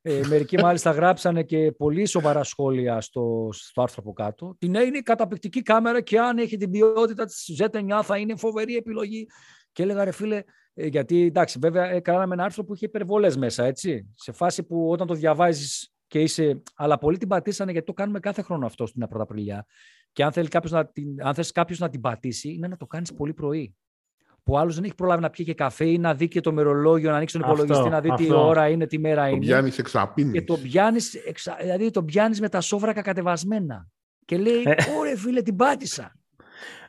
Ε, 0.01 0.21
μερικοί 0.27 0.57
μάλιστα 0.57 0.91
γράψανε 0.99 1.43
και 1.43 1.71
πολύ 1.71 2.05
σοβαρά 2.05 2.43
σχόλια 2.43 3.01
στο, 3.01 3.49
στο 3.51 3.81
άρθρο 3.81 3.97
από 4.05 4.13
κάτω. 4.13 4.55
Την 4.59 4.73
είναι 4.73 4.99
καταπληκτική 4.99 5.62
κάμερα 5.62 6.01
και 6.01 6.19
αν 6.19 6.38
έχει 6.38 6.57
την 6.57 6.71
ποιότητα 6.71 7.25
της 7.25 7.62
Z9 7.62 7.99
θα 8.03 8.17
είναι 8.17 8.36
φοβερή 8.36 8.75
επιλογή. 8.75 9.27
Και 9.71 9.83
έλεγα 9.83 10.03
ρε 10.03 10.12
φίλε, 10.12 10.36
ε, 10.36 10.43
γιατί 10.73 11.21
εντάξει 11.21 11.59
βέβαια 11.62 11.89
ε, 11.89 11.99
κάναμε 11.99 12.33
ένα 12.33 12.43
άρθρο 12.43 12.63
που 12.63 12.73
είχε 12.73 12.86
υπερβολές 12.86 13.38
μέσα, 13.38 13.63
έτσι. 13.63 14.13
Σε 14.15 14.31
φάση 14.31 14.63
που 14.63 14.89
όταν 14.89 15.07
το 15.07 15.13
διαβάζεις 15.13 15.93
και 16.07 16.21
είσαι... 16.21 16.62
Αλλά 16.75 16.97
πολλοί 16.97 17.17
την 17.17 17.27
πατήσανε 17.27 17.71
γιατί 17.71 17.86
το 17.86 17.93
κάνουμε 17.93 18.19
κάθε 18.19 18.41
χρόνο 18.41 18.65
αυτό 18.65 18.86
στην 18.86 19.07
Πρωταπριλιά. 19.07 19.65
Και 20.12 20.23
αν 20.23 20.31
θέλει 20.31 20.47
κάποιος 20.47 20.71
να 20.71 20.88
την, 20.88 21.25
αν 21.25 21.33
θες 21.33 21.51
κάποιος 21.51 21.79
να 21.79 21.89
την 21.89 22.01
πατήσει, 22.01 22.53
είναι 22.53 22.67
να 22.67 22.77
το 22.77 22.86
κάνεις 22.86 23.13
πολύ 23.13 23.33
πρωί 23.33 23.75
που 24.43 24.57
άλλος 24.57 24.75
δεν 24.75 24.83
έχει 24.83 24.95
προλάβει 24.95 25.21
να 25.21 25.29
πιει 25.29 25.45
και 25.45 25.53
καφέ 25.53 25.86
ή 25.86 25.97
να 25.97 26.15
δει 26.15 26.27
και 26.27 26.41
το 26.41 26.51
μερολόγιο, 26.51 27.09
να 27.09 27.15
ανοίξει 27.15 27.39
τον 27.39 27.49
υπολογιστή, 27.49 27.89
να 27.89 28.01
δει 28.01 28.09
αυτό. 28.09 28.25
τι 28.25 28.31
ώρα 28.31 28.69
είναι, 28.69 28.88
τι 28.88 28.99
μέρα 28.99 29.27
είναι. 29.27 29.39
Το 29.39 29.45
πιάνεις 29.45 29.77
εξαπίνεις. 29.77 30.33
Και 30.33 30.41
το 30.41 30.57
πιάνεις 30.57 31.13
εξα... 31.13 31.57
δηλαδή 31.62 31.91
το 31.91 32.03
πιάνεις 32.03 32.41
με 32.41 32.49
τα 32.49 32.62
σόβρακα 32.62 33.01
κατεβασμένα. 33.01 33.88
Και 34.25 34.38
λέει, 34.38 34.62
ε. 34.65 34.75
Ωρε 34.99 35.15
φίλε, 35.15 35.41
την 35.41 35.55
πάτησα. 35.55 36.15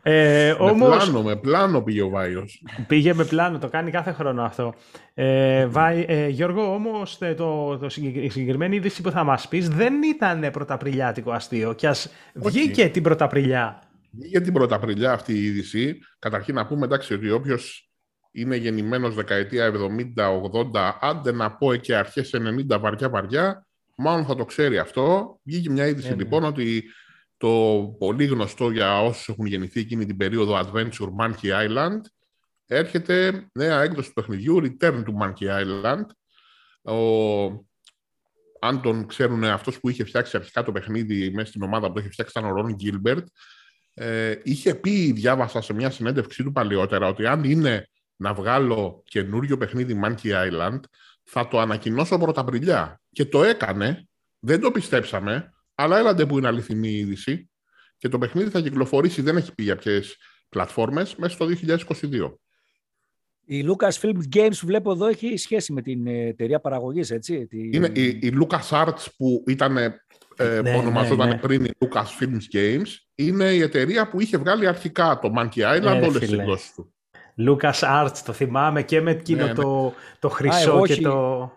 Ε, 0.07 0.55
με 0.59 0.71
όμως... 0.71 1.05
πλάνο, 1.05 1.23
με 1.23 1.37
πλάνο 1.37 1.83
πήγε 1.83 2.03
ο 2.03 2.09
Βάιος. 2.09 2.62
Πήγε 2.87 3.14
με 3.14 3.25
πλάνο, 3.25 3.59
το 3.59 3.69
κάνει 3.69 3.90
κάθε 3.90 4.12
χρόνο 4.12 4.43
αυτό. 4.43 4.75
Ε, 5.14 5.67
Βάι, 5.67 6.05
ε, 6.09 6.29
Γιώργο, 6.29 6.75
όμως 6.75 7.19
το, 7.19 7.35
το, 7.35 7.79
το, 7.79 7.87
η 8.03 8.29
συγκεκριμένη 8.29 8.77
είδηση 8.77 9.03
που 9.03 9.11
θα 9.11 9.25
μας 9.25 9.49
πεις 9.49 9.69
δεν 9.69 9.95
ήταν 10.03 10.51
πρωταπριλιάτικο 10.53 11.31
αστείο 11.31 11.73
και 11.73 11.88
ας 11.88 12.11
βγήκε 12.35 12.88
την 12.88 13.03
πρωταπριλιά 13.03 13.83
για 14.17 14.40
την 14.40 14.53
Πρωταπριλιά 14.53 15.12
αυτή 15.12 15.33
η 15.33 15.45
είδηση. 15.45 15.99
Καταρχήν 16.19 16.55
να 16.55 16.67
πούμε 16.67 16.85
εντάξει 16.85 17.14
ότι 17.14 17.31
όποιος 17.31 17.90
είναι 18.31 18.57
γεννημένος 18.57 19.14
δεκαετία 19.14 19.73
70-80, 19.73 20.93
άντε 21.01 21.33
να 21.33 21.57
πω 21.57 21.75
και 21.75 21.97
αρχές 21.97 22.35
90 22.71 22.81
βαριά 22.81 23.09
βαριά, 23.09 23.67
μάλλον 23.97 24.25
θα 24.25 24.35
το 24.35 24.45
ξέρει 24.45 24.79
αυτό. 24.79 25.38
Βγήκε 25.43 25.71
μια 25.71 25.87
είδηση 25.87 26.09
ε, 26.09 26.14
λοιπόν 26.14 26.45
ότι 26.45 26.85
το 27.44 27.94
πολύ 27.98 28.24
γνωστό 28.24 28.70
για 28.70 29.02
όσους 29.02 29.28
έχουν 29.28 29.46
γεννηθεί 29.46 29.80
εκείνη 29.80 30.07
την 30.07 30.16
περίοδο 30.16 30.61
Adventure 30.61 31.09
Monkey 31.20 31.68
Island 31.68 32.00
έρχεται 32.66 33.46
νέα 33.52 33.83
έκδοση 33.83 34.09
του 34.09 34.14
παιχνιδιού 34.14 34.61
Return 34.62 35.04
to 35.04 35.12
Monkey 35.22 35.62
Island. 35.62 36.04
Ο, 36.94 37.46
αν 38.61 38.83
τον 38.83 39.07
ξέρουν 39.07 39.44
αυτός 39.44 39.80
που 39.80 39.88
είχε 39.88 40.04
φτιάξει 40.04 40.37
αρχικά 40.37 40.62
το 40.62 40.72
παιχνίδι 40.72 41.30
μέσα 41.30 41.48
στην 41.48 41.62
ομάδα 41.62 41.87
που 41.87 41.92
το 41.92 42.00
είχε 42.00 42.09
φτιάξει 42.09 42.38
ήταν 42.38 42.50
ο 42.50 42.54
Ρον 42.54 42.74
Γκίλμπερτ 42.74 43.26
ε, 43.94 44.35
είχε 44.42 44.74
πει, 44.74 45.12
διάβασα 45.12 45.61
σε 45.61 45.72
μια 45.72 45.90
συνέντευξή 45.90 46.42
του 46.42 46.52
παλιότερα, 46.52 47.09
ότι 47.09 47.26
αν 47.26 47.44
είναι 47.44 47.88
να 48.16 48.35
βγάλω 48.35 49.02
καινούριο 49.07 49.57
παιχνίδι 49.57 50.00
Monkey 50.04 50.30
Island, 50.30 50.80
θα 51.22 51.48
το 51.48 51.61
ανακοινώσω 51.61 52.18
πρωταπριλιά. 52.18 53.00
Και 53.12 53.24
το 53.24 53.44
έκανε, 53.44 54.09
δεν 54.38 54.61
το 54.61 54.70
πιστέψαμε, 54.70 55.54
αλλά 55.75 55.99
έλατε 55.99 56.27
που 56.27 56.39
είναι 56.39 56.47
αληθινή 56.47 56.91
είδηση 56.91 57.51
και 57.97 58.09
το 58.09 58.19
παιχνίδι 58.19 58.51
θα 58.51 58.61
κυκλοφορήσει, 58.61 59.23
δεν 59.23 59.37
έχει 59.37 59.55
πει 59.55 59.63
για 59.63 59.77
ποιες 59.77 60.17
πλατφόρμες, 60.49 61.17
μέσα 61.17 61.35
στο 61.35 61.47
2022. 61.47 62.35
Η 63.47 63.65
Lucasfilm 63.69 64.37
Games 64.37 64.57
που 64.61 64.67
βλέπω 64.67 64.93
εδώ 64.93 65.07
έχει 65.07 65.37
σχέση 65.37 65.73
με 65.73 65.83
την 65.83 66.07
εταιρεία 66.07 66.61
παραγωγής, 66.61 67.11
έτσι. 67.11 67.49
Είναι 67.51 67.91
η, 67.95 68.05
η 68.05 68.33
LucasArts 68.41 69.07
που 69.17 69.45
ήταν 69.47 69.77
ε, 69.77 70.01
ναι, 70.37 70.73
που 70.73 70.79
ονομαζόταν 70.79 71.29
ναι, 71.29 71.35
ναι. 71.35 71.41
πριν 71.41 71.65
η 71.65 71.71
Lucasfilms 71.79 72.57
Games, 72.57 72.89
είναι 73.15 73.45
η 73.45 73.61
εταιρεία 73.61 74.09
που 74.09 74.21
είχε 74.21 74.37
βγάλει 74.37 74.67
αρχικά 74.67 75.19
το 75.19 75.33
Monkey 75.37 75.77
Island 75.77 75.83
ναι, 75.83 76.07
όλες 76.07 76.19
τις 76.19 76.33
εκδόσεις 76.33 76.73
του. 76.75 76.95
Lucas 77.49 77.81
Arts, 77.81 78.19
το 78.25 78.33
θυμάμαι 78.33 78.83
και 78.83 79.01
με 79.01 79.11
εκείνο 79.11 79.47
ναι, 79.47 79.53
το, 79.53 79.95
το 80.19 80.29
χρυσό 80.29 80.77
Α, 80.77 80.87
και 80.87 81.01
το... 81.01 81.53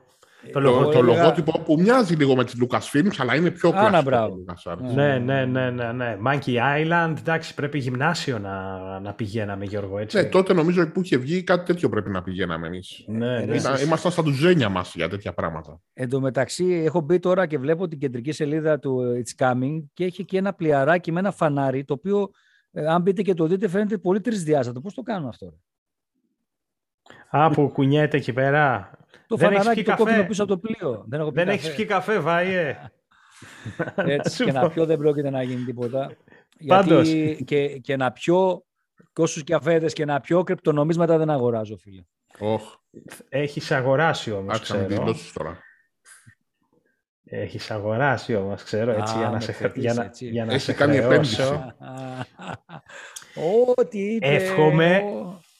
Το, 0.53 0.61
το, 0.61 0.89
το 0.89 1.01
λογότυπο 1.01 1.61
που 1.65 1.79
μοιάζει 1.79 2.15
λίγο 2.15 2.35
με 2.35 2.43
τις 2.43 2.55
Lucasfilms, 2.61 3.15
αλλά 3.17 3.35
είναι 3.35 3.51
πιο 3.51 3.71
κλασικό. 3.71 4.75
Ναι, 4.93 5.17
ναι, 5.17 5.45
ναι, 5.45 5.69
ναι, 5.69 5.91
ναι. 5.91 6.17
Monkey 6.25 6.55
Island, 6.55 7.13
εντάξει, 7.19 7.53
πρέπει 7.53 7.77
γυμνάσιο 7.77 8.39
να, 8.39 8.79
να 8.99 9.13
πηγαίναμε, 9.13 9.65
Γιώργο, 9.65 9.97
έτσι. 9.97 10.17
Ναι, 10.17 10.23
τότε 10.23 10.53
νομίζω 10.53 10.91
που 10.91 11.01
είχε 11.01 11.17
βγει 11.17 11.43
κάτι 11.43 11.65
τέτοιο 11.65 11.89
πρέπει 11.89 12.09
να 12.09 12.23
πηγαίναμε 12.23 12.67
εμείς. 12.67 13.03
Ναι, 13.07 13.39
ναι. 13.39 13.55
Ήταν, 13.55 13.81
ήμασταν 13.81 14.11
στα 14.11 14.23
τουζένια 14.23 14.69
μας 14.69 14.95
για 14.95 15.09
τέτοια 15.09 15.33
πράγματα. 15.33 15.81
Εν 15.93 16.09
τω 16.09 16.21
μεταξύ, 16.21 16.65
έχω 16.85 17.01
μπει 17.01 17.19
τώρα 17.19 17.45
και 17.45 17.57
βλέπω 17.57 17.87
την 17.87 17.99
κεντρική 17.99 18.31
σελίδα 18.31 18.79
του 18.79 19.23
It's 19.23 19.45
Coming 19.45 19.83
και 19.93 20.03
έχει 20.03 20.25
και 20.25 20.37
ένα 20.37 20.53
πλιαράκι 20.53 21.11
με 21.11 21.19
ένα 21.19 21.31
φανάρι, 21.31 21.83
το 21.83 21.93
οποίο, 21.93 22.29
ε, 22.71 22.87
αν 22.87 23.01
μπείτε 23.01 23.21
και 23.21 23.33
το 23.33 23.47
δείτε, 23.47 23.67
φαίνεται 23.67 23.97
πολύ 23.97 24.21
τρισδιάστατο. 24.21 24.81
Πώς 24.81 24.93
το 24.93 25.01
κάνουν 25.01 25.27
αυτό, 25.27 25.53
Α, 27.29 27.49
που 27.49 27.69
κουνιέται 27.69 28.17
εκεί 28.17 28.33
πέρα. 28.33 28.91
Το 29.27 29.35
δεν 29.35 29.51
φαναράκι 29.51 29.83
το 29.83 29.95
κόκκινο 29.95 30.25
πίσω 30.25 30.43
από 30.43 30.51
το 30.51 30.67
πλοίο. 30.67 31.03
Δεν, 31.07 31.19
έχω 31.19 31.31
δεν 31.31 31.49
έχεις 31.49 31.75
πιει 31.75 31.85
καφέ, 31.85 32.19
Βάιε. 32.19 32.77
Έτσι, 33.95 34.43
και 34.43 34.51
να 34.59 34.69
πιω 34.69 34.85
δεν 34.85 34.97
πρόκειται 34.97 35.29
να 35.29 35.43
γίνει 35.43 35.63
τίποτα. 35.63 36.11
Γιατί 36.57 37.43
και, 37.45 37.77
και 37.77 37.95
να 37.95 38.11
πιω, 38.11 38.63
και 39.13 39.21
όσους 39.21 39.43
καφέδες 39.43 39.93
και 39.93 40.05
να 40.05 40.19
πιω, 40.19 40.43
κρυπτονομίσματα 40.43 41.17
δεν 41.17 41.29
αγοράζω, 41.29 41.77
φίλε. 41.77 42.03
Oh. 42.39 42.59
Έχεις 43.29 43.71
αγοράσει 43.71 44.31
όμως, 44.31 44.59
ξέρω. 44.59 44.85
δηλώσεις 44.85 45.33
τώρα. 45.33 45.59
Έχεις 47.29 47.71
αγοράσει 47.71 48.35
όμως, 48.35 48.63
ξέρω, 48.63 48.91
έτσι, 48.91 49.15
Α, 49.15 49.17
για 49.17 49.29
να 49.29 49.39
σε, 49.39 49.71
για 49.75 49.93
να, 49.93 50.11
για 50.19 50.45
να 50.45 50.53
Έχει 50.53 50.61
σε 50.61 50.73
κάνει 50.73 50.97
επένδυση. 50.97 51.41
Ό,τι 53.75 53.99
είπε. 53.99 54.27
Εύχομαι, 54.27 55.03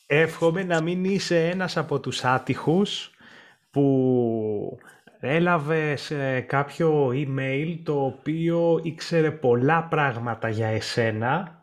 εύχομαι 0.06 0.64
να 0.64 0.82
μην 0.82 1.04
είσαι 1.04 1.48
ένας 1.48 1.78
από 1.78 2.00
τους 2.00 2.24
άτυχους 2.24 3.17
που 3.78 4.78
έλαβε 5.20 5.98
κάποιο 6.48 7.10
email 7.14 7.78
το 7.84 8.06
οποίο 8.06 8.80
ήξερε 8.84 9.32
πολλά 9.32 9.84
πράγματα 9.84 10.50
για 10.50 10.68
εσένα 10.68 11.62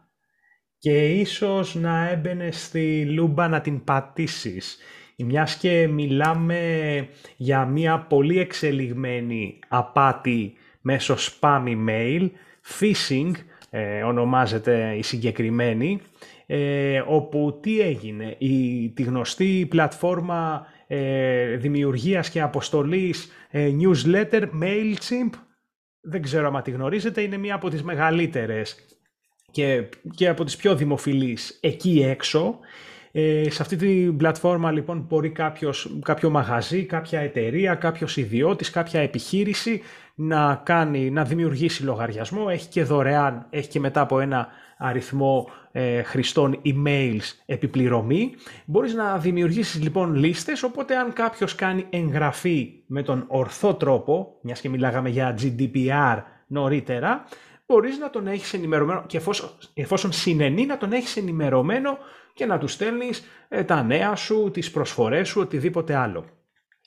και 0.79 1.09
ίσως 1.09 1.75
να 1.75 2.09
έμπαινε 2.09 2.51
στη 2.51 3.05
λούμπα 3.05 3.49
να 3.49 3.61
την 3.61 3.85
πατήσεις. 3.85 4.79
Μιας 5.17 5.57
και 5.57 5.89
μιλάμε 5.89 7.09
για 7.37 7.65
μια 7.65 7.99
πολύ 7.99 8.39
εξελιγμένη 8.39 9.59
απάτη 9.69 10.53
μέσω 10.81 11.15
spam 11.15 11.65
email, 11.67 12.31
phishing 12.79 13.31
ε, 13.71 14.03
ονομάζεται 14.03 14.95
η 14.97 15.03
συγκεκριμένη, 15.03 16.01
ε, 16.47 17.03
όπου 17.07 17.59
τι 17.63 17.81
έγινε, 17.81 18.35
η, 18.39 18.89
τη 18.89 19.03
γνωστή 19.03 19.67
πλατφόρμα 19.71 20.67
ε, 20.95 21.57
δημιουργίας 21.57 22.31
και 22.31 22.41
αποστολής 22.41 23.33
ε, 23.51 23.71
newsletter, 23.81 24.43
MailChimp, 24.63 25.39
δεν 26.01 26.23
ξέρω 26.23 26.53
αν 26.55 26.63
τη 26.63 26.71
γνωρίζετε, 26.71 27.21
είναι 27.21 27.37
μία 27.37 27.55
από 27.55 27.71
τις 27.71 27.83
μεγαλύτερες 27.83 28.77
και, 29.51 29.85
και 30.15 30.29
από 30.29 30.45
τις 30.45 30.57
πιο 30.57 30.77
δημοφιλείς 30.77 31.59
εκεί 31.61 32.03
έξω. 32.09 32.59
Ε, 33.13 33.51
σε 33.51 33.63
αυτή 33.63 33.77
την 33.77 34.17
πλατφόρμα 34.17 34.71
λοιπόν 34.71 35.05
μπορεί 35.09 35.31
κάποιος, 35.31 35.99
κάποιο 36.03 36.31
μαγαζί, 36.31 36.85
κάποια 36.85 37.21
εταιρεία, 37.21 37.75
κάποιος 37.75 38.17
ιδιώτης, 38.17 38.71
κάποια 38.71 39.01
επιχείρηση 39.01 39.83
να, 40.15 40.61
κάνει, 40.65 41.11
να 41.11 41.25
δημιουργήσει 41.25 41.83
λογαριασμό, 41.83 42.47
έχει 42.49 42.69
και 42.69 42.85
δωρεάν, 42.85 43.47
έχει 43.51 43.69
και 43.69 43.81
μετά 43.81 44.01
από 44.01 44.21
ένα 44.21 44.49
αριθμό 44.79 45.49
ε, 45.73 46.03
χρηστών 46.03 46.61
emails 46.65 47.23
επιπληρωμή. 47.47 48.35
Μπορείς 48.65 48.95
να 48.95 49.19
δημιουργήσεις 49.19 49.83
λοιπόν 49.83 50.15
λίστες, 50.15 50.63
οπότε 50.63 50.97
αν 50.97 51.13
κάποιος 51.13 51.55
κάνει 51.55 51.87
εγγραφή 51.91 52.73
με 52.87 53.03
τον 53.03 53.25
ορθό 53.27 53.75
τρόπο, 53.75 54.39
μιας 54.41 54.61
και 54.61 54.69
μιλάγαμε 54.69 55.09
για 55.09 55.37
GDPR 55.41 56.23
νωρίτερα, 56.47 57.25
μπορείς 57.67 57.99
να 57.99 58.11
τον 58.11 58.27
έχεις 58.27 58.55
ενημερωμένο 58.55 59.05
και 59.07 59.17
εφόσον, 59.17 59.51
εφόσον 59.75 60.13
συνενεί 60.13 60.67
να 60.67 60.77
τον 60.77 60.93
έχεις 60.93 61.17
ενημερωμένο 61.17 61.99
και 62.35 62.47
να 62.47 62.59
του 62.59 62.69
στέλνεις 62.69 63.25
ε, 63.49 63.65
τα 63.65 63.83
νέα 63.83 64.15
σου, 64.15 64.51
τις 64.53 64.71
προσφορές 64.71 65.29
σου, 65.29 65.41
οτιδήποτε 65.41 65.95
άλλο. 65.95 66.25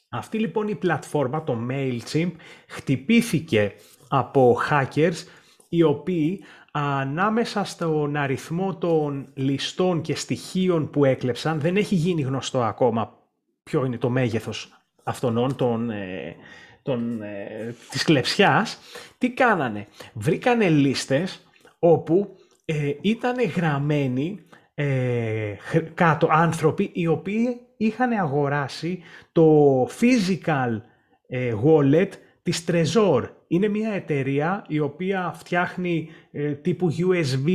Αυτή 0.10 0.39
λοιπόν 0.39 0.67
η 0.67 0.76
πλατφόρμα, 0.76 1.43
το 1.43 1.58
MailChimp, 1.70 2.32
χτυπήθηκε 2.67 3.74
από 4.08 4.58
hackers 4.70 5.26
οι 5.70 5.84
οποίοι 5.84 6.43
ανάμεσα 6.72 7.63
στον 7.63 8.15
αριθμό 8.15 8.76
των 8.76 9.28
ληστών 9.34 10.02
και 10.02 10.15
στοιχείων 10.15 10.89
που 10.89 11.06
έκλεψαν, 11.06 11.60
δεν 11.60 11.78
έχει 11.78 11.96
γίνει 11.96 12.22
γνωστό 12.22 12.63
ακόμα 12.63 13.17
ποιο 13.63 13.86
είναι 13.86 13.98
το 13.98 14.10
μέγεθος 14.10 14.72
αυτών 15.04 15.56
των, 15.56 15.89
ε, 15.89 16.36
των, 16.82 17.22
ε, 17.22 17.76
της 17.89 18.04
κλεψιάς, 18.04 18.80
τι 19.17 19.32
κάνανε; 19.32 19.88
Βρήκανε 20.13 20.70
λίστες 20.70 21.48
όπου 21.80 22.36
ε, 22.65 22.93
ήταν 23.02 23.36
γραμμένοι 23.56 24.39
ε, 24.74 25.56
κάτω 25.93 26.28
άνθρωποι 26.32 26.89
οι 26.93 27.08
οποίοι 27.08 27.66
είχαν 27.77 28.11
αγοράσει 28.11 28.99
το 29.31 29.83
physical 29.83 30.81
ε, 31.27 31.53
wallet 31.65 32.09
της 32.43 32.65
Trezor. 32.67 33.29
Είναι 33.47 33.67
μια 33.67 33.91
εταιρεία 33.91 34.65
η 34.67 34.79
οποία 34.79 35.33
φτιάχνει 35.35 36.09
ε, 36.31 36.51
τύπου 36.51 36.91
USB 36.91 37.49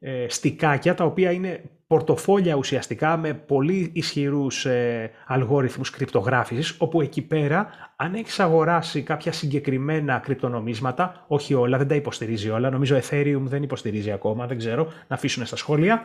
ες, 0.00 0.34
στικάκια, 0.34 0.94
τα 0.94 1.04
οποία 1.04 1.30
είναι 1.30 1.62
πορτοφόλια 1.92 2.54
ουσιαστικά 2.54 3.16
με 3.16 3.34
πολύ 3.34 3.90
ισχυρούς 3.92 4.66
ε, 4.66 5.10
αλγόριθμους 5.26 5.90
κρυπτογράφησης, 5.90 6.74
όπου 6.78 7.00
εκεί 7.00 7.22
πέρα 7.22 7.68
αν 7.96 8.14
έχεις 8.14 8.40
αγοράσει 8.40 9.02
κάποια 9.02 9.32
συγκεκριμένα 9.32 10.18
κρυπτονομίσματα, 10.18 11.24
όχι 11.28 11.54
όλα, 11.54 11.78
δεν 11.78 11.88
τα 11.88 11.94
υποστηρίζει 11.94 12.50
όλα, 12.50 12.70
νομίζω 12.70 12.96
Ethereum 12.96 13.40
δεν 13.42 13.62
υποστηρίζει 13.62 14.10
ακόμα, 14.10 14.46
δεν 14.46 14.58
ξέρω, 14.58 14.84
να 15.08 15.14
αφήσουν 15.14 15.46
στα 15.46 15.56
σχόλια, 15.56 16.02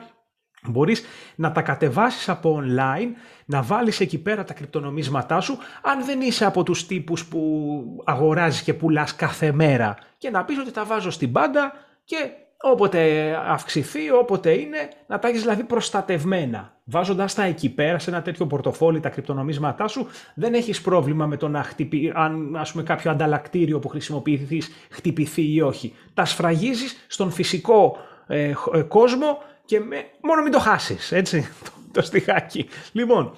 Μπορείς 0.64 1.04
να 1.36 1.52
τα 1.52 1.62
κατεβάσεις 1.62 2.30
από 2.30 2.62
online, 2.64 3.10
να 3.46 3.62
βάλεις 3.62 4.00
εκεί 4.00 4.18
πέρα 4.18 4.44
τα 4.44 4.54
κρυπτονομίσματά 4.54 5.40
σου, 5.40 5.58
αν 5.82 6.06
δεν 6.06 6.22
είσαι 6.22 6.46
από 6.46 6.64
τους 6.64 6.88
τύπους 6.88 7.26
που 7.26 8.04
αγοράζεις 8.06 8.62
και 8.62 8.74
πουλάς 8.74 9.16
κάθε 9.16 9.52
μέρα 9.52 9.98
και 10.18 10.30
να 10.30 10.46
πεις 10.46 10.58
ότι 10.58 10.72
τα 10.72 10.86
βάζω 10.86 11.12
στην 11.12 11.32
πάντα 11.32 11.74
και 12.04 12.18
όποτε 12.62 13.32
αυξηθεί, 13.48 14.12
όποτε 14.12 14.52
είναι, 14.52 14.90
να 15.08 15.20
τα 15.20 15.28
έχεις 15.28 15.42
δηλαδή 15.42 15.64
προστατευμένα. 15.64 16.76
Βάζοντας 16.84 17.34
τα 17.34 17.44
εκεί 17.44 17.70
πέρα 17.70 18.00
σε 18.00 18.10
ένα 18.10 18.22
τέτοιο 18.22 18.48
πορτοφόλι 18.48 19.00
τα 19.00 19.10
κρυπτονομίσματά 19.10 19.88
σου, 19.88 20.08
δεν 20.36 20.54
έχεις 20.54 20.82
πρόβλημα 20.82 21.26
με 21.26 21.38
το 21.38 21.48
να 21.48 21.64
χτυπεί, 21.64 22.12
αν 22.16 22.56
ας 22.56 22.72
πούμε 22.72 22.84
κάποιο 22.84 23.12
ανταλλακτήριο 23.12 23.80
που 23.80 23.88
χρησιμοποιηθείς 23.88 24.70
χτυπηθεί 24.90 25.54
ή 25.54 25.62
όχι. 25.62 25.94
Τα 26.14 26.26
σφραγίζεις 26.26 27.06
στον 27.08 27.32
φυσικό 27.32 27.98
ε, 28.28 28.54
ε 28.74 28.82
κόσμο 28.82 29.38
και 29.68 29.80
με, 29.80 30.06
μόνο 30.22 30.42
μην 30.42 30.52
το 30.52 30.60
χάσεις, 30.60 31.12
έτσι, 31.12 31.42
το, 31.64 31.72
το 31.92 32.02
στιχάκι. 32.02 32.70
Λοιπόν, 32.92 33.36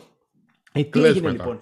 ε, 0.72 0.84
τι 0.84 1.04
έγινε 1.04 1.30
λοιπόν; 1.30 1.60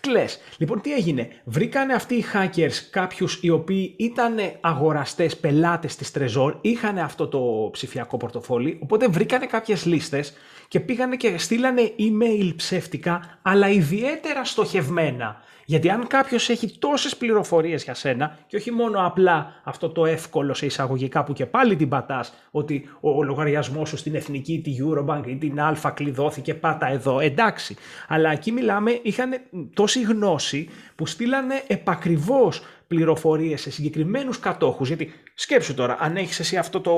Κλες. 0.00 0.38
Λοιπόν, 0.56 0.80
τι 0.80 0.92
έγινε; 0.92 1.28
Βρήκανε 1.44 1.92
αυτοί 1.92 2.14
οι 2.14 2.24
hackers 2.34 2.72
κάποιους 2.90 3.38
οι 3.42 3.50
οποίοι 3.50 3.94
ήταν 3.98 4.36
αγοραστές, 4.60 5.36
πελάτες 5.36 5.96
της 5.96 6.12
Trezor, 6.14 6.54
είχαν 6.60 6.98
αυτό 6.98 7.28
το 7.28 7.68
ψηφιακό 7.72 8.16
πορτοφόλι, 8.16 8.78
οπότε 8.82 9.08
βρήκανε 9.08 9.46
κάποιες 9.46 9.84
λίστες 9.84 10.32
και 10.68 10.80
πήγανε 10.80 11.16
και 11.16 11.38
στείλανε 11.38 11.92
email 11.98 12.52
ψεύτικα, 12.56 13.38
αλλά 13.42 13.68
ιδιαίτερα 13.68 14.44
στοχευμένα. 14.44 15.42
Γιατί 15.70 15.90
αν 15.90 16.06
κάποιος 16.06 16.48
έχει 16.48 16.78
τόσες 16.78 17.16
πληροφορίες 17.16 17.84
για 17.84 17.94
σένα 17.94 18.38
και 18.46 18.56
όχι 18.56 18.70
μόνο 18.70 19.06
απλά 19.06 19.60
αυτό 19.64 19.88
το 19.88 20.06
εύκολο 20.06 20.54
σε 20.54 20.66
εισαγωγικά 20.66 21.24
που 21.24 21.32
και 21.32 21.46
πάλι 21.46 21.76
την 21.76 21.88
πατάς 21.88 22.34
ότι 22.50 22.88
ο 23.00 23.22
λογαριασμός 23.22 23.88
σου 23.88 23.96
στην 23.96 24.14
εθνική, 24.14 24.60
τη 24.60 24.76
Eurobank 24.82 25.22
ή 25.26 25.36
την 25.36 25.60
Α 25.60 25.92
κλειδώθηκε 25.94 26.54
πάτα 26.54 26.88
εδώ, 26.90 27.20
εντάξει. 27.20 27.76
Αλλά 28.08 28.30
εκεί 28.30 28.52
μιλάμε, 28.52 29.00
είχαν 29.02 29.30
τόση 29.74 30.00
γνώση 30.00 30.68
που 30.94 31.06
στείλανε 31.06 31.62
επακριβώς 31.66 32.62
πληροφορίες 32.86 33.60
σε 33.60 33.70
συγκεκριμένους 33.70 34.38
κατόχους. 34.38 34.88
Γιατί 34.88 35.12
σκέψου 35.34 35.74
τώρα, 35.74 35.96
αν 36.00 36.16
έχεις 36.16 36.40
εσύ 36.40 36.56
αυτό 36.56 36.80
το, 36.80 36.94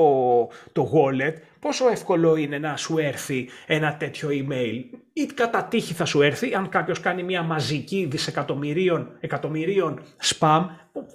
το 0.71 0.91
wallet, 0.93 1.33
πόσο 1.59 1.87
εύκολο 1.87 2.35
είναι 2.35 2.57
να 2.57 2.77
σου 2.77 2.97
έρθει 2.97 3.49
ένα 3.67 3.95
τέτοιο 3.97 4.29
email; 4.31 4.99
Ή 5.13 5.25
κατά 5.25 5.63
τύχη 5.63 5.93
θα 5.93 6.05
σου 6.05 6.21
έρθει, 6.21 6.53
αν 6.53 6.69
κάποιος 6.69 6.99
κάνει 6.99 7.23
μια 7.23 7.41
μαζική 7.41 8.07
δισεκατομμυρίων 8.11 9.09
εκατομμυρίων 9.19 9.99
spam, 10.23 10.65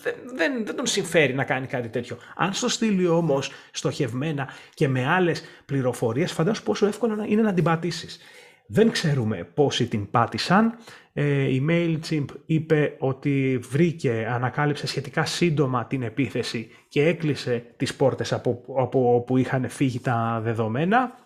δεν, 0.02 0.14
δεν, 0.36 0.64
δεν 0.66 0.76
τον 0.76 0.86
συμφέρει 0.86 1.34
να 1.34 1.44
κάνει 1.44 1.66
κάτι 1.66 1.88
τέτοιο. 1.88 2.16
Αν 2.36 2.52
στο 2.52 2.68
στείλει 2.68 3.06
όμως 3.06 3.50
στοχευμένα 3.70 4.48
και 4.74 4.88
με 4.88 5.06
άλλες 5.06 5.42
πληροφορίες, 5.66 6.32
φαντάσου 6.32 6.62
πόσο 6.62 6.86
εύκολο 6.86 7.24
είναι 7.28 7.42
να 7.42 7.54
την 7.54 7.64
πατήσεις. 7.64 8.18
Δεν 8.66 8.90
ξέρουμε 8.90 9.48
πόσοι 9.54 9.86
την 9.86 10.10
πάτησαν. 10.10 10.78
Ε, 11.12 11.42
η 11.42 11.66
MailChimp 11.68 12.24
είπε 12.46 12.96
ότι 12.98 13.60
βρήκε, 13.70 14.28
ανακάλυψε 14.30 14.86
σχετικά 14.86 15.24
σύντομα 15.24 15.86
την 15.86 16.02
επίθεση 16.02 16.68
και 16.88 17.06
έκλεισε 17.06 17.64
τις 17.76 17.94
πόρτες 17.94 18.32
από, 18.32 18.62
από 18.78 19.14
όπου 19.14 19.36
είχαν 19.36 19.68
φύγει 19.68 20.00
τα 20.00 20.40
δεδομένα 20.42 21.25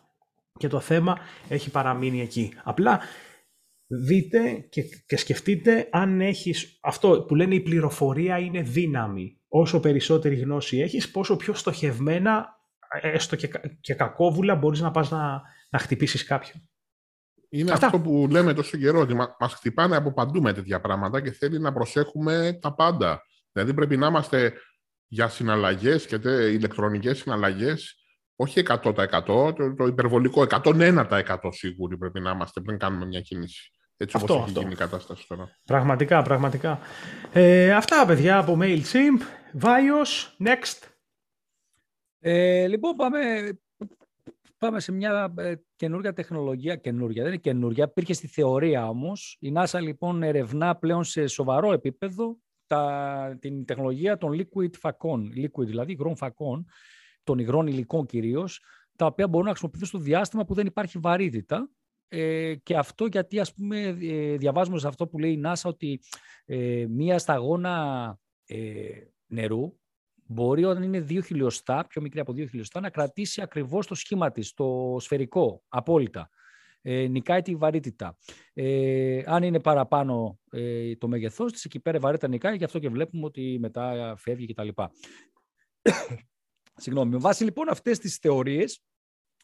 και 0.61 0.69
το 0.69 0.81
θέμα 0.81 1.19
έχει 1.49 1.71
παραμείνει 1.71 2.21
εκεί. 2.21 2.53
Απλά 2.63 3.01
δείτε 3.87 4.67
και, 4.71 4.83
και 5.07 5.17
σκεφτείτε 5.17 5.89
αν 5.91 6.21
έχεις 6.21 6.79
αυτό 6.83 7.25
που 7.29 7.35
λένε 7.35 7.55
η 7.55 7.61
πληροφορία 7.61 8.39
είναι 8.39 8.63
δύναμη. 8.63 9.41
Όσο 9.49 9.81
περισσότερη 9.81 10.37
γνώση 10.37 10.79
έχεις, 10.79 11.11
πόσο 11.11 11.37
πιο 11.37 11.55
στοχευμένα, 11.55 12.49
έστω 13.01 13.37
και, 13.37 13.51
και 13.81 13.95
κακόβουλα, 13.95 14.55
μπορείς 14.55 14.81
να 14.81 14.91
πας 14.91 15.11
να, 15.11 15.43
να 15.71 15.79
χτυπήσεις 15.79 16.25
κάποιον. 16.25 16.69
Είναι 17.49 17.73
αυτό 17.73 18.01
που 18.01 18.27
λέμε 18.31 18.55
τόσο 18.55 18.79
καιρό, 18.79 19.01
ότι 19.01 19.15
μα 19.15 19.49
χτυπάνε 19.49 19.97
από 19.97 20.13
παντού 20.13 20.41
με 20.41 20.53
τέτοια 20.53 20.81
πράγματα 20.81 21.21
και 21.21 21.33
θέλει 21.33 21.59
να 21.59 21.73
προσέχουμε 21.73 22.59
τα 22.61 22.75
πάντα. 22.75 23.23
Δηλαδή 23.53 23.75
πρέπει 23.75 23.97
να 23.97 24.07
είμαστε 24.07 24.53
για 25.07 25.29
συναλλαγές 25.29 26.07
και 26.07 26.17
ηλεκτρονικές 26.31 27.19
συναλλαγές 27.19 28.00
όχι 28.41 28.63
100%, 28.67 29.25
το, 29.27 29.75
το 29.77 29.87
υπερβολικό 29.87 30.47
101% 30.51 31.37
σίγουροι 31.49 31.97
πρέπει 31.97 32.21
να 32.21 32.31
είμαστε 32.31 32.61
πριν 32.61 32.79
κάνουμε 32.79 33.07
μια 33.07 33.21
κίνηση. 33.21 33.71
Έτσι 33.97 34.17
αυτό, 34.17 34.35
όπως 34.35 34.51
έχει 34.51 34.59
γίνει 34.59 34.73
η 34.73 34.77
κατάσταση 34.77 35.27
τώρα. 35.29 35.59
Πραγματικά, 35.65 36.23
πραγματικά. 36.23 36.79
Ε, 37.33 37.73
αυτά, 37.73 38.07
παιδιά, 38.07 38.39
από 38.39 38.59
MailChimp. 38.61 39.21
Vios, 39.63 40.47
next. 40.47 40.89
Ε, 42.19 42.67
λοιπόν, 42.67 42.97
πάμε 42.97 43.19
Πάμε 44.59 44.81
σε 44.81 44.93
μια 44.93 45.35
ε, 45.37 45.55
καινούργια 45.77 46.13
τεχνολογία, 46.13 46.77
καινούργια, 46.77 47.23
δεν 47.23 47.33
είναι 47.33 47.41
καινούργια, 47.41 47.85
υπήρχε 47.85 48.13
στη 48.13 48.27
θεωρία 48.27 48.89
όμως. 48.89 49.37
Η 49.41 49.53
NASA 49.57 49.81
λοιπόν 49.81 50.23
ερευνά 50.23 50.77
πλέον 50.77 51.05
σε 51.05 51.27
σοβαρό 51.27 51.73
επίπεδο 51.73 52.37
τα, 52.67 53.37
την 53.41 53.65
τεχνολογία 53.65 54.17
των 54.17 54.33
liquid 54.33 54.73
φακών, 54.79 55.33
liquid 55.37 55.67
δηλαδή 55.67 55.93
υγρών 55.93 56.17
φακών, 56.17 56.67
των 57.25 57.39
υγρών 57.39 57.67
υλικών 57.67 58.07
κυρίως, 58.07 58.61
τα 58.97 59.07
οποία 59.07 59.29
μπορούν 59.29 59.45
να 59.45 59.51
χρησιμοποιηθούν 59.51 59.89
στο 59.89 59.99
διάστημα 59.99 60.45
που 60.45 60.55
δεν 60.55 60.67
υπάρχει 60.67 60.99
βαρύτητα. 60.99 61.71
Ε, 62.09 62.55
και 62.55 62.77
αυτό 62.77 63.07
γιατί 63.07 63.41
ας 63.41 63.55
πούμε 63.55 63.97
ε, 64.01 64.37
διαβάζουμε 64.37 64.79
σε 64.79 64.89
αυτό 64.89 65.07
που 65.07 65.19
λέει 65.19 65.33
η 65.33 65.43
NASA 65.45 65.63
ότι 65.65 66.01
ε, 66.45 66.87
μία 66.89 67.19
σταγόνα 67.19 68.19
ε, 68.47 68.59
νερού 69.27 69.81
μπορεί 70.31 70.65
όταν 70.65 70.83
είναι 70.83 71.07
2 71.09 71.25
χιλιοστά, 71.25 71.87
πιο 71.87 72.01
μικρή 72.03 72.21
από 72.21 72.33
2 72.33 72.49
χιλιοστά, 72.49 72.81
να 72.81 72.91
κρατήσει 72.91 73.43
ακριβώς 73.43 73.87
το 73.87 73.95
σχήμα 73.95 74.31
της, 74.31 74.55
το 74.55 74.97
σφαιρικό, 75.01 75.63
απόλυτα. 75.69 76.31
Ε, 76.83 77.07
νικάει 77.07 77.43
τη 77.43 77.55
βαρύτητα. 77.55 78.17
Ε, 78.53 79.23
αν 79.27 79.43
είναι 79.43 79.61
παραπάνω 79.61 80.39
ε, 80.51 80.97
το 80.97 81.09
μέγεθός 81.09 81.53
της, 81.53 81.65
εκεί 81.65 81.81
πέρα 81.81 81.97
η 81.97 82.01
βαρύτητα 82.01 82.29
νικάει, 82.29 82.57
γι' 82.57 82.65
αυτό 82.65 82.79
και 82.79 82.89
βλέπουμε 82.89 83.25
ότι 83.25 83.59
μετά 83.61 84.15
φεύγει 84.17 84.47
κτλ. 84.47 84.69
Συγγνώμη. 86.81 87.11
Με 87.11 87.19
βάση 87.19 87.45
λοιπόν 87.45 87.69
αυτές 87.69 87.99
τις 87.99 88.17
θεωρίες, 88.17 88.83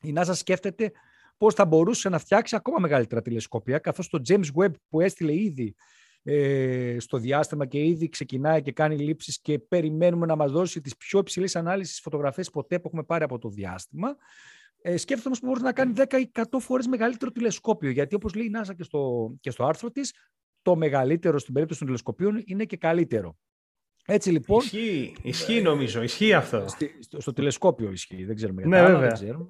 η 0.02 0.12
NASA 0.16 0.32
σκέφτεται 0.34 0.92
πώς 1.36 1.54
θα 1.54 1.64
μπορούσε 1.64 2.08
να 2.08 2.18
φτιάξει 2.18 2.56
ακόμα 2.56 2.78
μεγαλύτερα 2.78 3.22
τηλεσκόπια, 3.22 3.78
καθώς 3.78 4.08
το 4.08 4.20
James 4.28 4.46
Webb 4.54 4.72
που 4.88 5.00
έστειλε 5.00 5.34
ήδη 5.34 5.74
ε, 6.22 6.96
στο 6.98 7.18
διάστημα 7.18 7.66
και 7.66 7.84
ήδη 7.84 8.08
ξεκινάει 8.08 8.62
και 8.62 8.72
κάνει 8.72 8.98
λήψεις 8.98 9.40
και 9.40 9.58
περιμένουμε 9.58 10.26
να 10.26 10.36
μας 10.36 10.52
δώσει 10.52 10.80
τις 10.80 10.96
πιο 10.96 11.18
υψηλές 11.18 11.56
ανάλυσεις 11.56 12.00
φωτογραφίες 12.00 12.50
ποτέ 12.50 12.78
που 12.78 12.86
έχουμε 12.86 13.02
πάρει 13.02 13.24
από 13.24 13.38
το 13.38 13.48
διάστημα. 13.48 14.16
Ε, 14.82 14.96
σκέφτομαι 14.96 15.26
όμως 15.26 15.40
που 15.40 15.46
μπορεί 15.46 15.60
να 15.60 15.72
κάνει 15.72 15.92
10 15.96 16.20
ή 16.20 16.30
100 16.32 16.58
φορές 16.60 16.86
μεγαλύτερο 16.86 17.30
τηλεσκόπιο, 17.30 17.90
γιατί 17.90 18.14
όπως 18.14 18.34
λέει 18.34 18.46
η 18.46 18.50
NASA 18.54 18.74
και 18.76 18.82
στο, 18.82 19.32
και 19.40 19.50
στο 19.50 19.64
άρθρο 19.64 19.90
της, 19.90 20.12
το 20.62 20.76
μεγαλύτερο 20.76 21.38
στην 21.38 21.52
περίπτωση 21.52 21.78
των 21.78 21.88
τηλεσκοπίων 21.88 22.42
είναι 22.46 22.64
και 22.64 22.76
καλύτερο. 22.76 23.36
Έτσι 24.06 24.30
λοιπόν. 24.30 24.58
Ισχύει, 24.58 25.16
ισχύει 25.22 25.60
νομίζω, 25.60 26.02
ισχύει 26.02 26.32
αυτό. 26.32 26.64
στο, 27.00 27.20
στο, 27.20 27.32
τηλεσκόπιο 27.32 27.90
ισχύει, 27.90 28.24
δεν 28.24 28.36
ξέρουμε 28.36 28.62
γιατί. 28.62 28.76
Ναι, 28.76 28.86
βέβαια. 28.86 29.00
Δεν 29.00 29.12
ξέρουμε. 29.12 29.46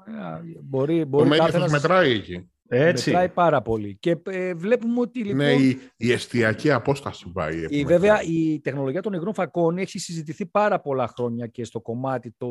Μπορεί, 0.62 1.04
μπορεί 1.04 1.28
το 1.28 1.36
μέγεθος 1.36 1.70
μετράει 1.70 2.12
εκεί. 2.12 2.50
Έτσι. 2.68 3.10
Μετράει 3.10 3.28
πάρα 3.28 3.62
πολύ. 3.62 3.96
Και 4.00 4.16
ε, 4.30 4.54
βλέπουμε 4.54 5.00
ότι 5.00 5.18
λοιπόν... 5.18 5.36
Ναι, 5.36 5.52
η, 5.52 5.78
η 5.96 6.12
εστιακή 6.12 6.70
απόσταση 6.70 7.32
πάει. 7.32 7.66
Η, 7.68 7.84
βέβαια, 7.84 8.22
η 8.22 8.60
τεχνολογία 8.60 9.02
των 9.02 9.12
υγρών 9.12 9.34
φακών 9.34 9.78
έχει 9.78 9.98
συζητηθεί 9.98 10.46
πάρα 10.46 10.80
πολλά 10.80 11.12
χρόνια 11.16 11.46
και 11.46 11.64
στο 11.64 11.80
κομμάτι 11.80 12.34
των 12.38 12.50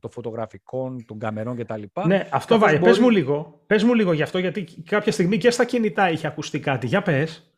το 0.00 0.08
φωτογραφικών, 0.08 1.04
των 1.06 1.18
καμερών 1.18 1.56
κτλ. 1.56 1.82
Ναι, 2.06 2.28
αυτό 2.30 2.58
βάει. 2.58 2.78
Μπορεί... 2.78 2.90
Πες 2.90 2.98
μου 2.98 3.10
λίγο. 3.10 3.62
Πες 3.66 3.82
μου 3.82 3.94
λίγο 3.94 4.12
γι' 4.12 4.22
αυτό, 4.22 4.38
γιατί 4.38 4.64
κάποια 4.84 5.12
στιγμή 5.12 5.38
και 5.38 5.50
στα 5.50 5.64
κινητά 5.64 6.10
είχε 6.10 6.26
ακουστεί 6.26 6.60
κάτι. 6.60 6.86
Για 6.86 7.02
πες. 7.02 7.50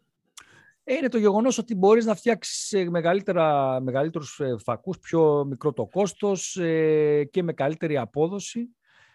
Ε, 0.90 0.94
είναι 0.94 1.08
το 1.08 1.18
γεγονός 1.18 1.58
ότι 1.58 1.74
μπορείς 1.74 2.04
να 2.04 2.14
φτιάξεις 2.14 2.72
ε, 2.72 2.90
μεγαλύτερα, 2.90 3.80
μεγαλύτερους 3.80 4.40
φακούς, 4.64 4.98
πιο 4.98 5.44
μικρό 5.48 5.72
το 5.72 5.86
κόστος 5.86 6.58
και 7.30 7.42
με 7.42 7.52
καλύτερη 7.52 7.98
απόδοση 7.98 8.68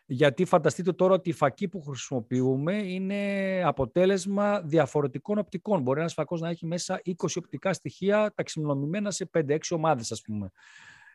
γιατί 0.06 0.46
φανταστείτε 0.46 0.92
τώρα 0.92 1.14
ότι 1.14 1.30
η 1.30 1.34
φακή 1.34 1.68
που 1.68 1.82
χρησιμοποιούμε 1.82 2.74
είναι 2.74 3.62
αποτέλεσμα 3.66 4.62
διαφορετικών 4.62 5.38
οπτικών. 5.38 5.82
Μπορεί 5.82 6.00
ένας 6.00 6.14
φακός 6.14 6.42
να 6.42 6.50
έχει 6.50 6.66
μέσα 6.66 7.02
20 7.06 7.12
οπτικά 7.36 7.74
στοιχεία 7.74 8.32
ταξινομημένα 8.36 9.12
σε 9.12 9.30
5-6 9.38 9.58
ομάδες, 9.70 10.12
ας 10.12 10.22
πούμε. 10.22 10.52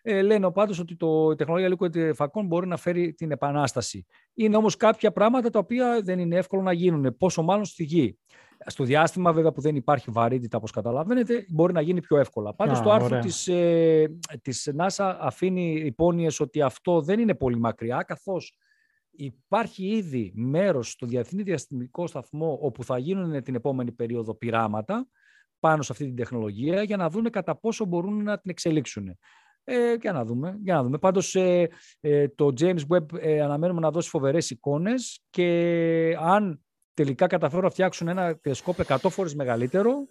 Ε, 0.02 0.22
λένε 0.22 0.50
πάντως 0.52 0.78
ότι 0.78 0.96
το, 0.96 1.30
η 1.30 1.34
τεχνολογία 1.34 1.76
liquid 1.78 2.14
φακών 2.14 2.46
μπορεί 2.46 2.66
να 2.66 2.76
φέρει 2.76 3.12
την 3.12 3.30
επανάσταση. 3.30 4.06
Είναι 4.34 4.56
όμως 4.56 4.76
κάποια 4.76 5.12
πράγματα 5.12 5.50
τα 5.50 5.58
οποία 5.58 6.00
δεν 6.02 6.18
είναι 6.18 6.36
εύκολο 6.36 6.62
να 6.62 6.72
γίνουν, 6.72 7.16
πόσο 7.16 7.42
μάλλον 7.42 7.64
στη 7.64 7.84
γη. 7.84 8.18
Στο 8.66 8.84
διάστημα 8.84 9.32
βέβαια 9.32 9.52
που 9.52 9.60
δεν 9.60 9.76
υπάρχει 9.76 10.10
βαρύτητα 10.10 10.56
όπως 10.56 10.70
καταλαβαίνετε 10.70 11.46
μπορεί 11.48 11.72
να 11.72 11.80
γίνει 11.80 12.00
πιο 12.00 12.18
εύκολα. 12.18 12.54
Πάντως 12.54 12.80
το 12.80 12.90
άρθρο 12.92 13.18
της, 13.18 13.48
ε, 13.48 14.18
της 14.42 14.70
NASA 14.78 15.16
αφήνει 15.20 15.72
υπόνοιες 15.72 16.40
ότι 16.40 16.62
αυτό 16.62 17.00
δεν 17.00 17.20
είναι 17.20 17.34
πολύ 17.34 17.58
μακριά 17.58 18.02
καθώς 18.02 18.58
υπάρχει 19.10 19.86
ήδη 19.86 20.32
μέρος 20.34 20.90
στο 20.90 21.06
Διεθνή 21.06 21.42
Διαστημικό 21.42 22.06
Σταθμό 22.06 22.58
όπου 22.62 22.84
θα 22.84 22.98
γίνουν 22.98 23.42
την 23.42 23.54
επόμενη 23.54 23.92
περίοδο 23.92 24.34
πειράματα 24.34 25.08
πάνω 25.60 25.82
σε 25.82 25.92
αυτή 25.92 26.04
την 26.04 26.16
τεχνολογία 26.16 26.82
για 26.82 26.96
να 26.96 27.10
δουν 27.10 27.30
κατά 27.30 27.56
πόσο 27.56 27.84
μπορούν 27.84 28.22
να 28.22 28.38
την 28.38 28.50
εξελίξουν. 28.50 29.18
Ε, 29.64 29.94
για 30.00 30.12
να 30.12 30.24
δούμε. 30.24 30.58
Για 30.62 30.74
να 30.74 30.82
δούμε. 30.82 30.98
Πάντως 30.98 31.34
ε, 31.34 31.68
ε, 32.00 32.28
το 32.28 32.52
James 32.60 32.80
Webb 32.88 33.18
ε, 33.20 33.40
αναμένουμε 33.40 33.80
να 33.80 33.90
δώσει 33.90 34.08
φοβερές 34.08 34.50
εικόνες 34.50 35.24
και 35.30 36.16
αν 36.20 36.62
τελικά 37.02 37.26
καταφέρουν 37.26 37.64
να 37.64 37.70
φτιάξουν 37.70 38.08
ένα 38.08 38.36
τηλεσκόπιο 38.36 38.84
100 38.88 38.96
φορές 39.10 39.34
μεγαλύτερο, 39.34 40.08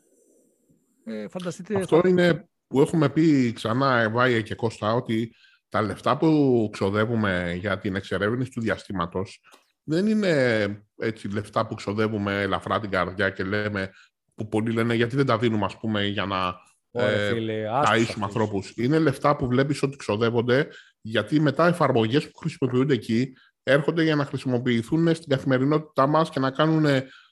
ε, 1.04 1.28
φανταστείτε... 1.28 1.76
Αυτό 1.76 2.02
είναι 2.06 2.50
που 2.68 2.82
έχουμε 2.82 3.10
πει 3.10 3.54
ξανά, 3.54 4.00
Εβάια 4.00 4.42
και 4.42 4.56
Κώστα, 4.56 4.94
ότι 4.94 5.36
τα 5.70 5.82
λεφτά 5.82 6.18
που 6.18 6.70
ξοδεύουμε 6.72 7.56
για 7.60 7.78
την 7.78 7.96
εξερεύνηση 7.96 8.52
του 8.52 8.62
διαστήματος 8.62 9.42
δεν 9.84 10.08
είναι 10.08 10.86
έτσι 10.98 11.28
λεφτά 11.28 11.68
που 11.68 11.76
ξοδεύουμε 11.76 12.42
ελαφρά 12.42 12.80
την 12.80 12.90
καρδιά 12.90 13.30
και 13.30 13.44
λέμε, 13.44 13.92
που 14.36 14.48
πολλοί 14.48 14.72
λένε 14.72 14.94
γιατί 14.94 15.16
δεν 15.16 15.26
τα 15.26 15.38
δίνουμε 15.38 15.66
ας 15.66 15.78
πούμε 15.78 16.06
για 16.06 16.26
να 16.26 16.56
ε, 16.92 17.34
ταΐσουμε 17.86 18.22
ανθρώπους. 18.22 18.74
Είναι 18.76 19.00
λεφτά 19.00 19.36
που 19.36 19.48
βλέπεις 19.48 19.84
ότι 19.84 19.98
ξοδεύονται 19.98 20.68
γιατί 21.02 21.40
μετά 21.40 21.68
εφαρμογές 21.68 22.32
που 22.32 22.38
χρησιμοποιούνται 22.38 22.94
εκεί 22.94 23.34
έρχονται 23.68 24.04
για 24.04 24.16
να 24.16 24.26
χρησιμοποιηθούν 24.26 25.16
στην 25.16 25.30
καθημερινότητά 25.30 26.08
μας 26.08 26.30
και 26.30 26.40
να 26.40 26.52
κάνουν 26.52 26.86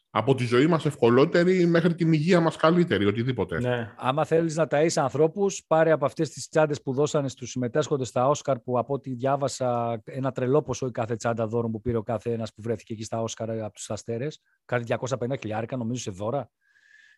από 0.09 0.35
τη 0.35 0.45
ζωή 0.45 0.67
μας 0.67 0.85
ευκολότερη 0.85 1.65
μέχρι 1.65 1.95
την 1.95 2.13
υγεία 2.13 2.39
μας 2.39 2.55
καλύτερη, 2.55 3.05
οτιδήποτε. 3.05 3.59
Ναι. 3.59 3.93
Άμα 3.97 4.25
θέλεις 4.25 4.55
να 4.55 4.67
ταΐσεις 4.69 4.95
ανθρώπους, 4.95 5.63
πάρε 5.67 5.91
από 5.91 6.05
αυτές 6.05 6.29
τις 6.29 6.49
τσάντες 6.49 6.81
που 6.81 6.93
δώσανε 6.93 7.29
στους 7.29 7.49
συμμετέσχοντες 7.49 8.07
στα 8.07 8.27
Όσκαρ, 8.27 8.59
που 8.59 8.79
από 8.79 8.93
ό,τι 8.93 9.13
διάβασα 9.13 10.01
ένα 10.05 10.31
τρελό 10.31 10.61
ποσό 10.61 10.87
η 10.87 10.91
κάθε 10.91 11.15
τσάντα 11.15 11.47
δώρων 11.47 11.71
που 11.71 11.81
πήρε 11.81 11.97
ο 11.97 12.03
κάθε 12.03 12.31
ένας 12.31 12.53
που 12.53 12.61
βρέθηκε 12.61 12.93
εκεί 12.93 13.03
στα 13.03 13.21
Όσκαρ 13.21 13.49
από 13.49 13.73
τους 13.73 13.89
αστέρες. 13.89 14.41
Κάτι 14.65 14.83
250 14.83 15.37
χιλιάρικα 15.39 15.77
νομίζω 15.77 16.01
σε 16.01 16.11
δώρα. 16.11 16.49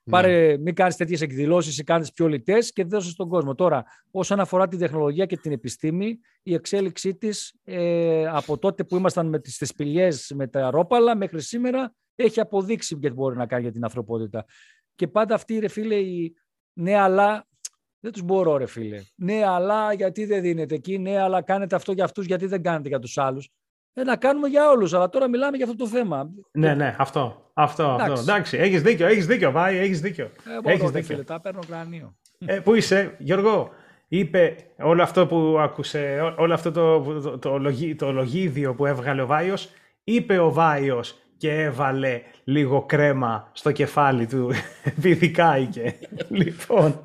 Ναι. 0.08 0.14
Πάρε, 0.14 0.58
μην 0.58 0.74
κάνεις 0.74 0.96
τέτοιες 0.96 1.22
εκδηλώσεις 1.22 1.78
ή 1.78 1.84
κάνεις 1.84 2.12
πιο 2.12 2.28
λιτές 2.28 2.74
και 2.74 2.84
δώσε 2.84 3.10
στον 3.10 3.30
κόσμο. 3.30 3.56
Τώρα, 3.56 3.84
όσον 4.12 4.40
αφορά 4.40 4.68
την 4.68 4.80
τεχνολογία 4.80 5.26
και 5.26 5.38
την 5.38 5.52
επιστήμη, 5.52 6.20
η 6.44 6.54
εξέλιξή 6.54 7.16
της 7.16 7.54
ε, 7.64 8.28
από 8.28 8.58
τότε 8.58 8.84
που 8.84 8.96
ήμασταν 8.96 9.28
με 9.28 9.40
τις 9.40 9.58
θεσπηλιέ 9.58 10.10
με 10.36 10.48
τα 10.48 10.70
ρόπαλα 10.70 11.16
μέχρι 11.16 11.42
σήμερα 11.42 11.94
έχει 12.16 12.40
αποδείξει 12.40 12.98
γιατί 13.00 13.16
μπορεί 13.16 13.36
να 13.36 13.46
κάνει 13.46 13.62
για 13.62 13.72
την 13.72 13.84
ανθρωπότητα. 13.84 14.46
Και 14.96 15.08
πάντα 15.08 15.36
αυτοί, 15.36 15.60
ρε 15.60 15.68
φίλε, 15.68 15.96
οι 15.96 16.36
ναι, 16.74 16.96
αλλά 16.96 17.48
δεν 18.00 18.12
τους 18.12 18.22
μπορώ, 18.22 18.58
ρε 18.58 18.66
φίλε. 18.66 19.02
Ναι, 19.16 19.44
αλλά 19.46 19.94
γιατί 19.94 20.26
δεν 20.26 20.42
δίνετε 20.42 20.76
εκεί. 20.76 20.98
Ναι, 20.98 21.18
αλλά 21.18 21.42
κάνετε 21.42 21.76
αυτό 21.76 21.92
για 21.92 22.04
αυτούς, 22.04 22.26
γιατί 22.26 22.46
δεν 22.46 22.62
κάνετε 22.62 22.88
για 22.88 23.00
τους 23.00 23.18
άλλους. 23.18 23.50
Ε, 24.00 24.04
να 24.04 24.16
κάνουμε 24.16 24.48
για 24.48 24.70
όλους, 24.70 24.94
αλλά 24.94 25.10
τώρα 25.10 25.30
μιλάμε 25.30 25.58
για 25.58 25.66
αυτό 25.66 25.78
το 25.78 25.88
θέμα. 25.88 26.30
Ναι, 26.52 26.74
ναι, 26.74 26.96
αυτό. 26.98 27.52
Αυτό, 27.54 27.84
Εντάξει. 27.84 28.12
αυτό. 28.12 28.32
Εντάξει, 28.32 28.58
έχεις 28.58 28.82
δίκιο, 28.82 29.08
έχεις 29.08 29.26
δίκιο, 29.26 29.52
Βάη, 29.52 29.78
έχεις 29.78 30.02
δίκιο. 30.02 30.26
Ε, 30.26 30.62
μπορώ, 30.62 30.76
έχεις 30.76 30.90
δίκιο. 30.90 31.08
Φίλε, 31.08 31.24
τα 31.24 31.42
παίρνω 31.42 31.60
κρανίο. 31.68 32.16
Ε, 32.46 32.60
πού 32.60 32.74
είσαι, 32.74 33.16
Γιώργο, 33.18 33.70
είπε 34.08 34.56
όλο 34.80 35.04
αυτό 35.04 35.28
που 35.28 35.56
άκουσε, 35.60 36.34
όλο 36.38 36.54
αυτό 36.54 36.72
το, 36.72 37.00
το, 37.02 37.38
το, 37.38 37.60
το 37.98 38.12
λογίδιο 38.12 38.74
που 38.74 38.86
έβγαλε 38.86 39.22
ο 39.22 39.26
Βάιος, 39.26 39.70
είπε 40.04 40.40
ο 40.40 40.52
Βάιος 40.52 41.16
και 41.38 41.54
έβαλε 41.54 42.22
λίγο 42.44 42.86
κρέμα 42.86 43.50
στο 43.54 43.72
κεφάλι 43.72 44.26
του, 44.26 44.52
επειδή 44.98 45.32
κάηκε. 45.32 45.96
λοιπόν, 46.30 47.00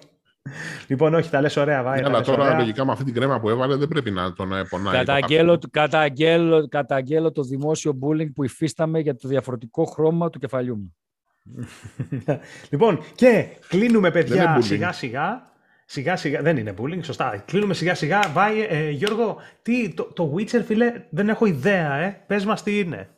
λοιπόν, 0.89 1.15
όχι, 1.15 1.31
τα 1.31 1.41
λες 1.41 1.57
ωραία, 1.57 1.83
βάει. 1.83 2.03
Αλλά 2.03 2.21
τώρα, 2.21 2.43
ωραία. 2.43 2.59
λογικά, 2.59 2.85
με 2.85 2.93
αυτή 2.93 3.05
την 3.05 3.15
κρέμα 3.15 3.41
που 3.41 3.49
έβαλε, 3.49 3.77
δεν 3.77 3.89
πρέπει 3.89 4.11
να 4.11 4.33
τον 4.33 4.49
πονάει. 4.69 4.93
Καταγγέλλω, 4.93 5.59
το 5.59 5.69
καταγγέλλω, 5.71 6.69
καταγγέλλω 6.69 7.33
το 7.33 7.43
δημόσιο 7.43 7.99
bullying 8.03 8.33
που 8.35 8.45
υφίσταμε 8.45 8.99
για 8.99 9.17
το 9.17 9.29
διαφορετικό 9.29 9.85
χρώμα 9.85 10.31
του 10.31 10.39
κεφαλιού 10.39 10.77
μου. 10.77 10.97
λοιπόν, 12.71 13.01
και 13.15 13.47
κλείνουμε, 13.69 14.11
παιδιά, 14.11 14.61
σιγά-σιγά. 14.61 15.51
Σιγά 15.85 16.17
σιγά, 16.17 16.43
δεν 16.43 16.57
είναι 16.57 16.75
bullying, 16.79 17.05
σωστά. 17.05 17.43
Κλείνουμε 17.47 17.75
σιγά 17.75 17.95
σιγά. 17.95 18.21
Βάει, 18.33 18.67
ε, 18.69 18.91
Γιώργο, 18.91 19.37
τι, 19.63 19.95
το, 19.95 20.05
το 20.05 20.35
Witcher, 20.37 20.63
φίλε, 20.65 21.07
δεν 21.11 21.29
έχω 21.29 21.47
ιδέα, 21.47 21.95
ε. 21.95 22.25
Πες 22.27 22.45
μας 22.45 22.63
τι 22.63 22.79
είναι. 22.79 23.09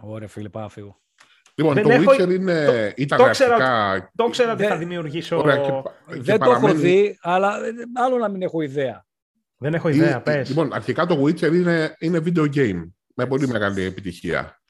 Ωραία, 0.00 0.28
φίλε, 0.28 0.48
πάω 0.48 0.68
φύγω. 0.68 1.03
Λοιπόν, 1.54 1.74
δεν 1.74 1.82
το 1.82 1.90
έχω... 1.90 2.12
Witcher 2.12 2.30
είναι, 2.30 2.64
το, 2.66 2.92
ήταν 2.96 3.18
το 3.18 3.30
ξέρα, 3.30 4.10
το 4.16 4.28
ξέρα 4.28 4.52
ότι 4.52 4.64
θα 4.64 4.76
δημιουργήσω... 4.76 5.38
Ωραία, 5.38 5.56
και, 5.56 5.70
και 6.14 6.20
δεν 6.20 6.38
παραμένει... 6.38 6.60
το 6.60 6.68
έχω 6.68 6.78
δει, 6.78 7.18
αλλά 7.20 7.58
άλλο 7.94 8.18
να 8.18 8.28
μην 8.28 8.42
έχω 8.42 8.60
ιδέα. 8.60 9.06
Δεν 9.56 9.74
έχω 9.74 9.88
ιδέα, 9.88 10.20
πες. 10.20 10.48
Λοιπόν, 10.48 10.72
αρχικά 10.72 11.06
το 11.06 11.22
Witcher 11.24 11.52
είναι, 11.52 11.96
είναι 11.98 12.22
video 12.24 12.54
game 12.54 12.90
με 13.14 13.26
πολύ 13.26 13.48
μεγάλη 13.48 13.82
επιτυχία. 13.82 14.60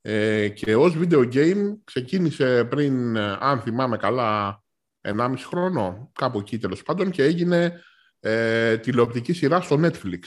Ε, 0.00 0.48
και 0.48 0.76
ως 0.76 0.96
video 1.00 1.32
game 1.34 1.76
ξεκίνησε 1.84 2.64
πριν, 2.64 3.18
αν 3.18 3.60
θυμάμαι 3.60 3.96
καλά, 3.96 4.62
1,5 5.00 5.34
χρόνο, 5.46 6.10
κάπου 6.12 6.38
εκεί 6.38 6.58
τέλος 6.58 6.82
πάντων, 6.82 7.10
και 7.10 7.22
έγινε 7.22 7.80
ε, 8.20 8.78
τηλεοπτική 8.78 9.32
σειρά 9.32 9.60
στο 9.60 9.80
Netflix. 9.82 10.20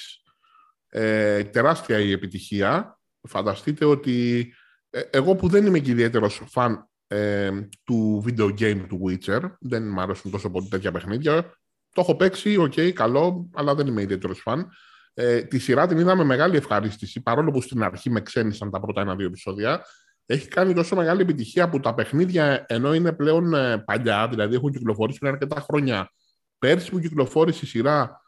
Ε, 0.89 1.43
τεράστια 1.43 1.99
η 1.99 2.11
επιτυχία 2.11 2.99
φανταστείτε 3.27 3.85
ότι 3.85 4.53
ε, 4.89 5.01
εγώ 5.09 5.35
που 5.35 5.47
δεν 5.47 5.65
είμαι 5.65 5.79
και 5.79 5.91
ιδιαίτερος 5.91 6.41
φαν 6.45 6.89
ε, 7.07 7.51
του 7.83 8.23
video 8.27 8.59
game 8.59 8.85
του 8.87 9.01
Witcher, 9.05 9.41
δεν 9.59 9.87
μου 9.87 10.01
αρέσουν 10.01 10.31
τόσο 10.31 10.49
πολύ 10.49 10.67
τέτοια 10.67 10.91
παιχνίδια, 10.91 11.57
το 11.93 12.01
έχω 12.01 12.15
παίξει, 12.15 12.57
ok, 12.57 12.73
okay, 12.75 12.91
καλό, 12.91 13.49
αλλά 13.53 13.75
δεν 13.75 13.87
είμαι 13.87 14.01
ιδιαίτερος 14.01 14.39
φαν. 14.39 14.69
Ε, 15.13 15.41
τη 15.41 15.59
σειρά 15.59 15.87
την 15.87 15.97
είδα 15.97 16.15
με 16.15 16.23
μεγάλη 16.23 16.57
ευχαρίστηση, 16.57 17.21
παρόλο 17.21 17.51
που 17.51 17.61
στην 17.61 17.83
αρχή 17.83 18.09
με 18.09 18.21
ξένισαν 18.21 18.71
τα 18.71 18.79
πρώτα 18.79 19.01
ένα-δύο 19.01 19.25
επεισόδια. 19.25 19.85
Έχει 20.25 20.47
κάνει 20.47 20.73
τόσο 20.73 20.95
μεγάλη 20.95 21.21
επιτυχία 21.21 21.69
που 21.69 21.79
τα 21.79 21.93
παιχνίδια, 21.93 22.65
ενώ 22.67 22.93
είναι 22.93 23.11
πλέον 23.11 23.53
ε, 23.53 23.77
παλιά, 23.77 24.27
δηλαδή 24.27 24.55
έχουν 24.55 24.71
κυκλοφορήσει 24.71 25.19
πριν 25.19 25.31
αρκετά 25.31 25.61
χρόνια. 25.61 26.11
Πέρσι 26.57 26.91
που 26.91 26.99
κυκλοφόρησε 26.99 27.65
η 27.65 27.67
σειρά, 27.67 28.21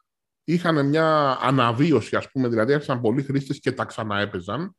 είχαν 0.44 0.86
μια 0.86 1.38
αναβίωση, 1.42 2.16
ας 2.16 2.32
πούμε, 2.32 2.48
δηλαδή 2.48 2.74
άρχισαν 2.74 3.02
πολλοί 3.02 3.24
χρήστες 3.24 3.60
και 3.60 3.72
τα 3.72 3.86
ξαναέπαιζαν. 3.86 4.76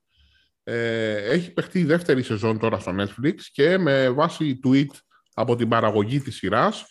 Ε, 0.73 1.15
έχει 1.15 1.53
παιχτεί 1.53 1.79
η 1.79 1.85
δεύτερη 1.85 2.23
σεζόν 2.23 2.59
τώρα 2.59 2.79
στο 2.79 2.95
Netflix 2.99 3.35
και 3.53 3.79
με 3.79 4.11
βάση 4.11 4.61
tweet 4.65 4.91
από 5.35 5.57
την 5.57 5.69
παραγωγή 5.69 6.21
της 6.21 6.37
σειράς 6.37 6.85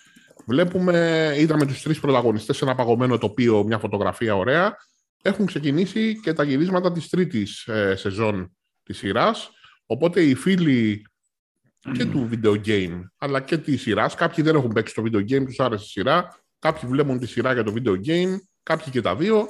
βλέπουμε, 0.45 1.33
είδαμε 1.37 1.65
τους 1.65 1.81
τρεις 1.81 1.99
πρωταγωνιστές 1.99 2.57
σε 2.57 2.65
ένα 2.65 2.75
παγωμένο 2.75 3.17
τοπίο, 3.17 3.63
μια 3.63 3.77
φωτογραφία 3.79 4.35
ωραία. 4.35 4.75
Έχουν 5.21 5.45
ξεκινήσει 5.45 6.19
και 6.19 6.33
τα 6.33 6.43
γυρίσματα 6.43 6.91
της 6.91 7.09
τρίτης 7.09 7.67
ε, 7.67 7.95
σεζόν 7.95 8.57
της 8.83 8.97
σειράς. 8.97 9.49
Οπότε 9.85 10.21
οι 10.21 10.35
φίλοι 10.35 11.05
και 11.93 12.05
του 12.05 12.29
video 12.31 12.65
game, 12.65 13.01
αλλά 13.17 13.41
και 13.41 13.57
της 13.57 13.81
σειράς. 13.81 14.15
Κάποιοι 14.15 14.43
δεν 14.43 14.55
έχουν 14.55 14.69
παίξει 14.69 14.93
το 14.93 15.03
video 15.05 15.19
game, 15.19 15.45
τους 15.45 15.59
άρεσε 15.59 15.83
η 15.83 15.87
σειρά. 15.87 16.39
Κάποιοι 16.59 16.89
βλέπουν 16.89 17.19
τη 17.19 17.27
σειρά 17.27 17.53
για 17.53 17.63
το 17.63 17.73
video 17.75 17.93
game, 18.07 18.35
κάποιοι 18.63 18.91
και 18.91 19.01
τα 19.01 19.15
δύο. 19.15 19.47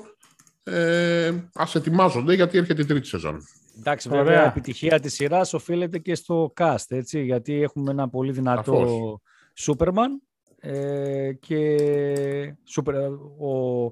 Ε, 0.63 1.27
Α 1.53 1.65
ετοιμάζονται 1.73 2.33
γιατί 2.33 2.57
έρχεται 2.57 2.81
η 2.81 2.85
τρίτη 2.85 3.07
σεζόν. 3.07 3.41
Εντάξει, 3.79 4.09
Ωραία. 4.09 4.23
βέβαια 4.23 4.43
η 4.43 4.47
επιτυχία 4.47 4.99
της 4.99 5.13
σειράς 5.13 5.53
οφείλεται 5.53 5.97
και 5.97 6.15
στο 6.15 6.53
cast, 6.59 6.85
έτσι, 6.87 7.23
γιατί 7.23 7.61
έχουμε 7.61 7.91
ένα 7.91 8.09
πολύ 8.09 8.31
δυνατό 8.31 9.21
Σούπερμαν 9.53 10.21
ε, 10.59 11.33
και 11.33 11.77
super, 12.75 12.93
ο, 13.39 13.91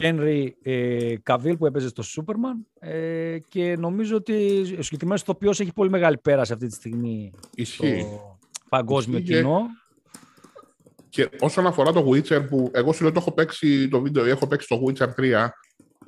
Henry 0.00 0.48
ε, 0.62 1.14
Cavill 1.26 1.58
που 1.58 1.66
έπαιζε 1.66 1.88
στο 1.88 2.02
Superman 2.06 2.88
ε, 2.88 3.38
και 3.48 3.76
νομίζω 3.76 4.16
ότι 4.16 4.60
ο 4.78 4.82
συγκεκριμένος 4.82 5.20
ηθοποιός 5.20 5.60
έχει 5.60 5.72
πολύ 5.72 5.90
μεγάλη 5.90 6.18
πέραση 6.18 6.52
αυτή 6.52 6.66
τη 6.66 6.74
στιγμή 6.74 7.32
Ισχύει. 7.54 8.00
στο 8.00 8.38
παγκόσμιο 8.68 9.18
Ισχύει. 9.18 9.34
κοινό. 9.34 9.60
Και 11.08 11.28
όσον 11.40 11.66
αφορά 11.66 11.92
το 11.92 12.10
Witcher 12.10 12.48
που 12.48 12.70
εγώ 12.72 12.92
σου 12.92 13.02
λέω 13.02 13.12
το 13.12 13.20
έχω 13.20 13.32
παίξει 13.32 13.88
το 13.88 14.00
βίντεο, 14.00 14.24
έχω 14.24 14.46
παίξει 14.46 14.68
το 14.68 14.82
Witcher 14.86 15.08
3 15.20 15.48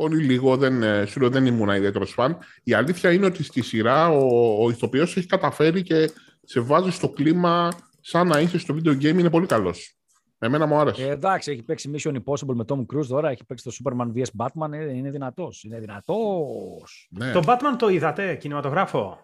πολύ 0.01 0.23
λίγο, 0.25 0.57
δεν, 0.57 0.83
ε, 0.83 1.05
σου 1.07 1.21
λέω 1.21 1.31
δεν 1.31 1.47
ήμουν 1.47 1.69
ιδιαίτερος 1.69 2.11
φαν. 2.13 2.37
Η 2.63 2.73
αλήθεια 2.75 3.13
είναι 3.13 3.27
ότι 3.27 3.43
στη 3.43 3.63
σειρά 3.63 4.09
ο, 4.09 4.65
ο 4.65 4.71
ηθοποιός 4.71 5.17
έχει 5.17 5.27
καταφέρει 5.27 5.83
και 5.83 6.11
σε 6.43 6.61
βάζει 6.61 6.91
στο 6.91 7.09
κλίμα 7.09 7.73
σαν 8.01 8.27
να 8.27 8.41
είσαι 8.41 8.59
στο 8.59 8.75
video 8.75 8.89
game, 8.91 9.19
είναι 9.19 9.31
πολύ 9.31 9.47
καλός. 9.47 9.95
Εμένα 10.39 10.67
μου 10.67 10.77
άρεσε. 10.77 11.03
Ε, 11.09 11.11
εντάξει, 11.11 11.51
έχει 11.53 11.63
παίξει 11.63 11.91
Mission 11.95 12.13
Impossible 12.15 12.55
με 12.55 12.65
Tom 12.69 12.79
Cruise 12.81 13.07
τώρα, 13.09 13.31
έχει 13.31 13.45
παίξει 13.45 13.65
το 13.65 13.73
Superman 13.79 14.07
vs. 14.17 14.25
Batman, 14.47 14.73
ε, 14.73 14.97
είναι 14.97 15.11
δυνατός, 15.11 15.63
είναι 15.65 15.79
δυνατός. 15.81 17.09
ναι. 17.11 17.33
Το 17.33 17.43
Batman 17.47 17.77
το 17.79 17.89
είδατε, 17.89 18.35
κινηματογράφο; 18.35 19.19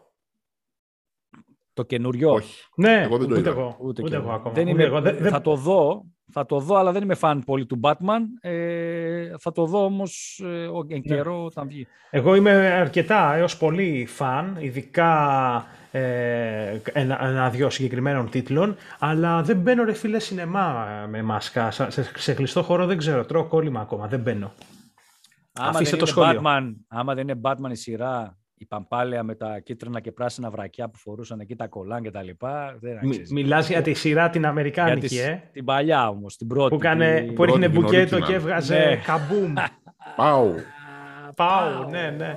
Το 1.72 1.82
καινούριο. 1.82 2.32
Όχι. 2.32 2.62
Ναι, 2.76 3.02
Εγώ 3.02 3.18
δεν 3.18 3.26
το 3.28 3.32
ούτε 3.32 3.40
είδα. 3.40 3.50
εγώ. 3.50 3.76
Ούτε, 3.80 4.02
κι 4.02 4.14
εγώ 4.14 4.22
εγώ. 4.24 4.32
ακόμα. 4.32 4.54
Δεν 4.54 4.62
Ούτε 4.62 4.72
είμαι, 4.72 4.84
εγώ. 4.84 5.00
Δεν- 5.00 5.16
δεν- 5.16 5.30
Θα 5.32 5.40
το 5.40 5.56
δω, 5.56 6.04
θα 6.32 6.46
το 6.46 6.58
δω, 6.60 6.74
αλλά 6.76 6.92
δεν 6.92 7.02
είμαι 7.02 7.14
φαν 7.14 7.42
πολύ 7.44 7.66
του 7.66 7.80
Batman. 7.82 8.20
Ε, 8.40 9.30
θα 9.38 9.52
το 9.52 9.66
δω 9.66 9.84
όμως 9.84 10.40
ε, 10.44 10.66
ο- 10.66 10.84
Ναι. 10.84 10.94
εν 10.94 11.02
καιρό 11.02 11.44
όταν 11.44 11.68
βγει. 11.68 11.86
Εγώ 12.10 12.34
είμαι 12.34 12.50
αρκετά 12.52 13.34
έως 13.34 13.56
πολύ 13.56 14.06
φαν, 14.08 14.56
ειδικά 14.60 15.10
ε, 15.90 16.78
ένα, 16.92 17.24
ένα-δυο 17.26 17.70
συγκεκριμένων 17.70 18.30
τίτλων, 18.30 18.76
αλλά 18.98 19.42
δεν 19.42 19.56
μπαίνω 19.56 19.84
ρε 19.84 19.92
φίλε 19.92 20.18
σινεμά 20.18 20.86
ε, 21.04 21.06
με 21.06 21.22
μάσκα. 21.22 21.70
Σα- 21.70 21.90
Σε, 21.90 22.10
σε 22.18 22.34
κλειστό 22.34 22.62
χώρο 22.62 22.86
δεν 22.86 22.98
ξέρω, 22.98 23.24
τρώω 23.24 23.44
κόλλημα 23.44 23.80
ακόμα, 23.80 24.06
δεν 24.06 24.20
μπαίνω. 24.20 24.52
Άμα 25.52 25.68
Αφήστε 25.68 25.96
δεν, 25.96 26.04
το 26.06 26.22
είναι 26.22 26.32
σχόλιο. 26.32 26.42
Batman, 26.44 26.74
άμα 26.88 27.14
δεν 27.14 27.28
είναι 27.28 27.40
Batman 27.44 27.70
η 27.70 27.74
σειρά, 27.74 28.36
η 28.58 28.64
παμπάλαια 28.66 29.22
με 29.22 29.34
τα 29.34 29.58
κίτρινα 29.58 30.00
και 30.00 30.12
πράσινα 30.12 30.50
βρακιά 30.50 30.88
που 30.88 30.98
φορούσαν 30.98 31.40
εκεί 31.40 31.56
τα 31.56 31.66
κολάν 31.66 32.02
και 32.02 32.10
τα 32.10 32.22
λοιπά, 32.22 32.76
δεν 32.80 32.98
Μι, 33.02 33.08
αξίζει. 33.08 33.32
μιλάς 33.34 33.68
για 33.68 33.82
τη 33.82 33.94
σειρά 33.94 34.30
την 34.30 34.40
Για 34.40 34.50
Αμερικάνικη, 34.50 35.06
τις- 35.06 35.18
ε, 35.20 35.42
Την 35.52 35.64
παλιά 35.64 36.08
όμως, 36.08 36.36
την 36.36 36.46
πρώτη. 36.46 36.74
που, 36.74 36.80
κάνε, 36.80 37.20
τη- 37.20 37.32
που 37.32 37.42
έριχνε 37.42 37.68
πρώτη, 37.68 37.72
την 37.72 37.82
μπουκέτο 37.82 38.16
original. 38.16 38.26
και 38.26 38.34
έβγαζε 38.34 38.74
Ναι. 38.78 38.96
καμπούμ. 38.96 39.52
Πάω. 40.16 40.52
Πάω, 41.36 41.88
ναι, 41.90 42.10
ναι. 42.10 42.34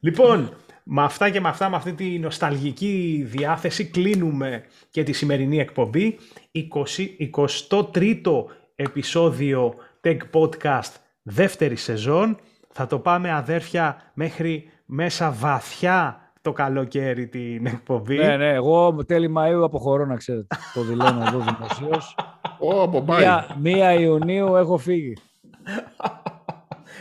Λοιπόν, 0.00 0.50
με 0.82 1.02
αυτά 1.02 1.30
και 1.30 1.40
με 1.40 1.48
αυτά, 1.48 1.68
με 1.70 1.76
αυτή 1.76 1.92
τη 1.92 2.18
νοσταλγική 2.18 3.22
διάθεση, 3.26 3.84
κλείνουμε 3.86 4.64
και 4.90 5.02
τη 5.02 5.12
σημερινή 5.12 5.58
εκπομπή. 5.58 6.18
20, 6.52 7.16
23ο 7.18 8.44
επεισόδιο 8.76 9.74
Tech 10.04 10.16
Podcast 10.32 10.92
δεύτερη 11.22 11.76
σεζόν. 11.76 12.36
Θα 12.72 12.86
το 12.86 12.98
πάμε 12.98 13.32
αδέρφια 13.32 14.10
μέχρι 14.14 14.68
μέσα 14.86 15.30
βαθιά 15.30 16.20
το 16.42 16.52
καλοκαίρι 16.52 17.26
την 17.28 17.66
εκπομπή. 17.66 18.16
Ναι, 18.16 18.36
ναι, 18.36 18.52
εγώ 18.52 19.04
τέλη 19.06 19.34
Μαΐου 19.36 19.60
αποχωρώ 19.64 20.06
να 20.06 20.16
ξέρετε. 20.16 20.56
Το 20.74 20.82
δηλώνω 20.82 21.22
εδώ 21.26 21.38
δημοσίως. 21.38 22.14
Ω, 22.58 22.82
από 22.82 23.02
πάει. 23.02 23.20
Μία, 23.20 23.46
μία 23.60 23.92
Ιουνίου 23.94 24.56
έχω 24.56 24.76
φύγει. 24.78 25.16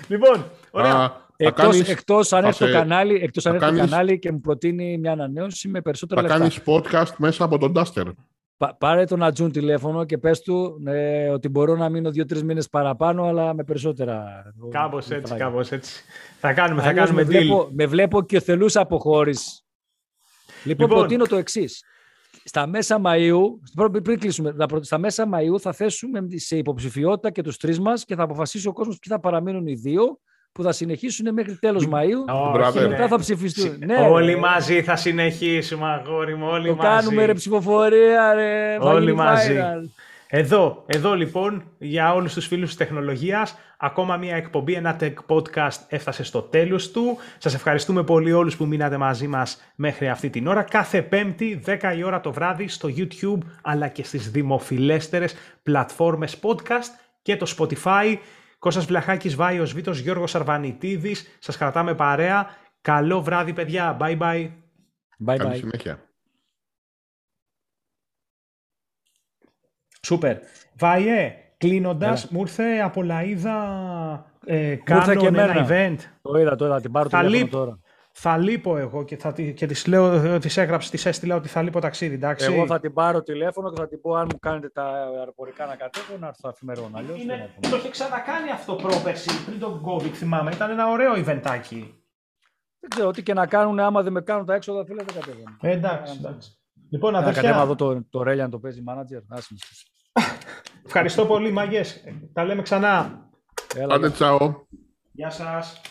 Λοιπόν, 0.07 0.43
ωραία. 0.71 0.93
Α, 0.93 1.07
θα 1.09 1.23
Εκτός, 1.37 1.63
κάνεις, 1.65 1.89
εκτός 1.89 2.33
αν 2.33 2.41
θα 2.41 2.47
έρθει 2.47 2.59
το 2.59 2.65
σε- 2.65 2.71
κανάλι, 2.77 3.15
εκτός 3.23 3.45
αν 3.45 3.51
θα 3.51 3.57
έρθει 3.57 3.69
το 3.71 3.75
κάνεις- 3.77 3.91
κανάλι 3.91 4.19
και 4.19 4.31
μου 4.31 4.39
προτείνει 4.39 4.97
μια 4.97 5.11
ανανέωση 5.11 5.67
με 5.67 5.81
περισσότερα 5.81 6.21
θα 6.21 6.27
λεφτά. 6.27 6.39
κάνεις 6.39 6.83
podcast 6.85 7.15
μέσα 7.17 7.43
από 7.43 7.57
τον 7.57 7.73
Duster. 7.75 8.05
Πα- 8.57 8.75
πάρε 8.79 9.03
τον 9.05 9.23
Ατζούν 9.23 9.51
τηλέφωνο 9.51 10.05
και 10.05 10.17
πες 10.17 10.41
του 10.41 10.81
ε, 10.85 11.29
ότι 11.29 11.49
μπορώ 11.49 11.75
να 11.75 11.89
μείνω 11.89 12.11
δύο-τρεις 12.11 12.43
μήνες 12.43 12.69
παραπάνω, 12.69 13.23
αλλά 13.23 13.53
με 13.53 13.63
περισσότερα. 13.63 14.43
Κάπως 14.71 15.03
έτσι, 15.05 15.13
λεφτάκια. 15.19 15.45
κάπως 15.45 15.71
έτσι. 15.71 16.03
Θα 16.39 16.53
κάνουμε, 16.53 16.81
θα 16.81 16.87
Αλλιώς 16.87 17.05
κάνουμε 17.05 17.23
με 17.23 17.27
deal. 17.29 17.31
βλέπω, 17.41 17.69
με 17.71 17.85
βλέπω 17.85 18.21
και 18.23 18.39
θελούς 18.39 18.75
αποχώρηση. 18.75 19.63
Λοιπόν, 20.63 20.87
Λοιπόν. 20.87 20.99
προτείνω 20.99 21.25
το 21.25 21.35
εξής. 21.35 21.83
Στα 22.43 22.67
μέσα 22.67 23.01
Μαΐου, 23.05 23.41
πριν- 23.75 24.01
πριν 24.01 24.19
κλείσουμε, 24.19 24.51
να 24.51 24.65
προ- 24.65 24.83
στα 24.83 24.97
μέσα 24.97 25.29
Μαΐου 25.33 25.59
θα 25.59 25.73
θέσουμε 25.73 26.19
σε 26.35 26.57
υποψηφιότητα 26.57 27.31
και 27.31 27.41
τους 27.41 27.57
τρεις 27.57 27.79
μας 27.79 28.05
και 28.05 28.15
θα 28.15 28.23
αποφασίσει 28.23 28.67
ο 28.67 28.73
κόσμος 28.73 28.97
ποιοι 28.99 29.13
θα 29.15 29.19
παραμείνουν 29.19 29.67
οι 29.67 29.73
δύο 29.73 30.19
που 30.55 30.63
θα 30.63 30.71
συνεχίσουν 30.71 31.33
μέχρι 31.33 31.55
τέλος 31.57 31.87
Μαΐου 31.91 32.33
Όχι, 32.33 32.49
Μπράβο. 32.53 32.71
και 32.71 32.79
ναι. 32.79 32.87
μετά 32.87 33.07
θα 33.07 33.19
ψηφιστούν. 33.19 33.71
Συ- 33.71 33.85
Ναι, 33.85 33.95
όλοι 34.09 34.31
ρε. 34.33 34.39
μαζί 34.39 34.81
θα 34.83 34.95
συνεχίσουμε, 34.95 35.85
αγόρι 35.87 36.35
μου, 36.35 36.47
όλοι 36.49 36.67
Το 36.67 36.75
μαζί. 36.75 36.87
κάνουμε 36.89 37.25
ρε 37.25 37.33
ψηφοφορία 37.33 38.33
ρε. 38.33 38.77
θα 38.79 38.85
Όλοι 38.89 38.99
γίνει 39.05 39.13
μαζί. 39.17 39.55
viral. 39.59 39.89
Εδώ, 40.27 40.83
εδώ 40.85 41.13
λοιπόν, 41.13 41.63
για 41.77 42.13
όλους 42.13 42.33
τους 42.33 42.47
φίλους 42.47 42.67
της 42.67 42.77
τεχνολογίας, 42.77 43.57
ακόμα 43.77 44.17
μια 44.17 44.35
εκπομπή, 44.35 44.73
ένα 44.73 44.95
tech 44.99 45.13
podcast 45.27 45.77
έφτασε 45.87 46.23
στο 46.23 46.41
τέλος 46.41 46.91
του. 46.91 47.17
Σας 47.37 47.53
ευχαριστούμε 47.53 48.03
πολύ 48.03 48.31
όλους 48.31 48.57
που 48.57 48.65
μείνατε 48.65 48.97
μαζί 48.97 49.27
μας 49.27 49.61
μέχρι 49.75 50.09
αυτή 50.09 50.29
την 50.29 50.47
ώρα. 50.47 50.61
Κάθε 50.61 51.01
πέμπτη, 51.01 51.61
10 51.65 51.93
η 51.97 52.03
ώρα 52.03 52.19
το 52.21 52.31
βράδυ, 52.31 52.67
στο 52.67 52.89
YouTube, 52.97 53.37
αλλά 53.61 53.87
και 53.87 54.03
στις 54.03 54.31
δημοφιλέστερες 54.31 55.35
πλατφόρμες 55.63 56.37
podcast 56.41 56.89
και 57.21 57.35
το 57.37 57.55
Spotify. 57.57 58.15
Κώστας 58.65 58.85
Βλαχάκης, 58.85 59.35
Βάιος 59.35 59.73
Βίτος, 59.73 59.99
Γιώργος 59.99 60.35
Αρβανιτίδης. 60.35 61.35
Σας 61.39 61.57
κρατάμε 61.57 61.95
παρέα. 61.95 62.47
Καλό 62.81 63.21
βράδυ, 63.21 63.53
παιδιά. 63.53 63.97
Bye 64.01 64.17
bye. 64.17 64.51
Bye 65.25 65.35
Καλή 65.37 65.51
bye. 65.53 65.57
συνέχεια. 65.57 65.99
Σούπερ. 70.05 70.37
Βάιε, 70.77 71.35
κλείνοντας, 71.57 72.23
Έλα. 72.23 72.31
μου 72.33 72.39
ήρθε 72.41 72.79
από 72.79 73.03
λαίδα 73.03 73.57
ε, 74.45 74.59
ήρθε 74.69 74.81
κάνω 74.83 75.15
και 75.15 75.27
ένα 75.27 75.43
εμένα. 75.43 75.67
event. 75.69 75.97
Το 76.21 76.37
είδα 76.39 76.55
τώρα, 76.55 76.81
την 76.81 76.91
πάρω 76.91 77.09
Θα 77.09 77.17
τηλέφωνο 77.19 77.41
λείπ- 77.43 77.51
τώρα. 77.51 77.79
Θα 78.17 78.37
λείπω 78.37 78.77
εγώ 78.77 79.03
και, 79.03 79.17
θα, 79.17 79.31
τη- 79.31 79.53
και 79.53 79.65
της 79.65 79.85
λέω, 79.87 80.39
της 80.39 80.57
έγραψε, 80.57 80.89
της 80.89 81.05
έστειλα 81.05 81.35
ότι 81.35 81.47
θα 81.47 81.61
λείπω 81.61 81.79
ταξίδι, 81.79 82.13
εντάξει. 82.15 82.53
Εγώ 82.53 82.65
θα 82.65 82.79
την 82.79 82.93
πάρω 82.93 83.21
τηλέφωνο 83.23 83.69
και 83.69 83.79
θα 83.79 83.87
την 83.87 84.01
πω 84.01 84.15
αν 84.15 84.27
μου 84.31 84.39
κάνετε 84.39 84.69
τα 84.69 84.83
αεροπορικά 85.17 85.65
να 85.65 85.75
κατέβω 85.75 86.17
να 86.19 86.27
έρθω 86.27 86.49
αφημερών. 86.49 86.95
Αλλιώς 86.95 87.11
δεν 87.17 87.21
Είναι, 87.21 87.33
έρχομαι. 87.33 87.67
το 87.69 87.75
είχε 87.75 87.89
ξανακάνει 87.89 88.51
αυτό 88.51 88.75
πρόπερση, 88.75 89.45
πριν 89.45 89.59
τον 89.59 89.81
COVID 89.85 90.11
θυμάμαι. 90.13 90.51
Ήταν 90.53 90.69
ένα 90.69 90.89
ωραίο 90.89 91.13
eventάκι. 91.15 91.93
Δεν 92.79 92.89
ξέρω, 92.89 93.11
τι 93.11 93.23
και 93.23 93.33
να 93.33 93.47
κάνουν, 93.47 93.79
άμα 93.79 94.01
δεν 94.03 94.11
με 94.11 94.21
κάνουν 94.21 94.45
τα 94.45 94.53
έξοδα, 94.53 94.85
φίλε, 94.85 95.03
δεν 95.03 95.15
κατέβω. 95.15 95.43
Ε, 95.61 95.71
εντάξει, 95.71 96.15
εντάξει. 96.19 96.57
Λοιπόν, 96.89 97.11
Να 97.13 97.19
κατέβω 97.21 97.39
αδερφιά, 97.39 97.61
εδώ 97.63 97.75
το, 97.75 98.03
το 98.09 98.23
Ρέλιαν 98.23 98.49
το 98.49 98.59
παίζει 98.59 98.83
manager. 98.87 99.21
Άσε 99.27 99.53
με. 99.53 100.21
ευχαριστώ 100.85 101.25
πολύ, 101.25 101.51
μαγιές. 101.51 102.03
Τα 102.33 102.43
λέμε 102.45 102.61
ξανά. 102.61 103.19
Έλα, 103.75 103.95
Άντε, 103.95 104.09
τσάω. 104.09 104.55
Γεια 105.11 105.29
σας. 105.29 105.81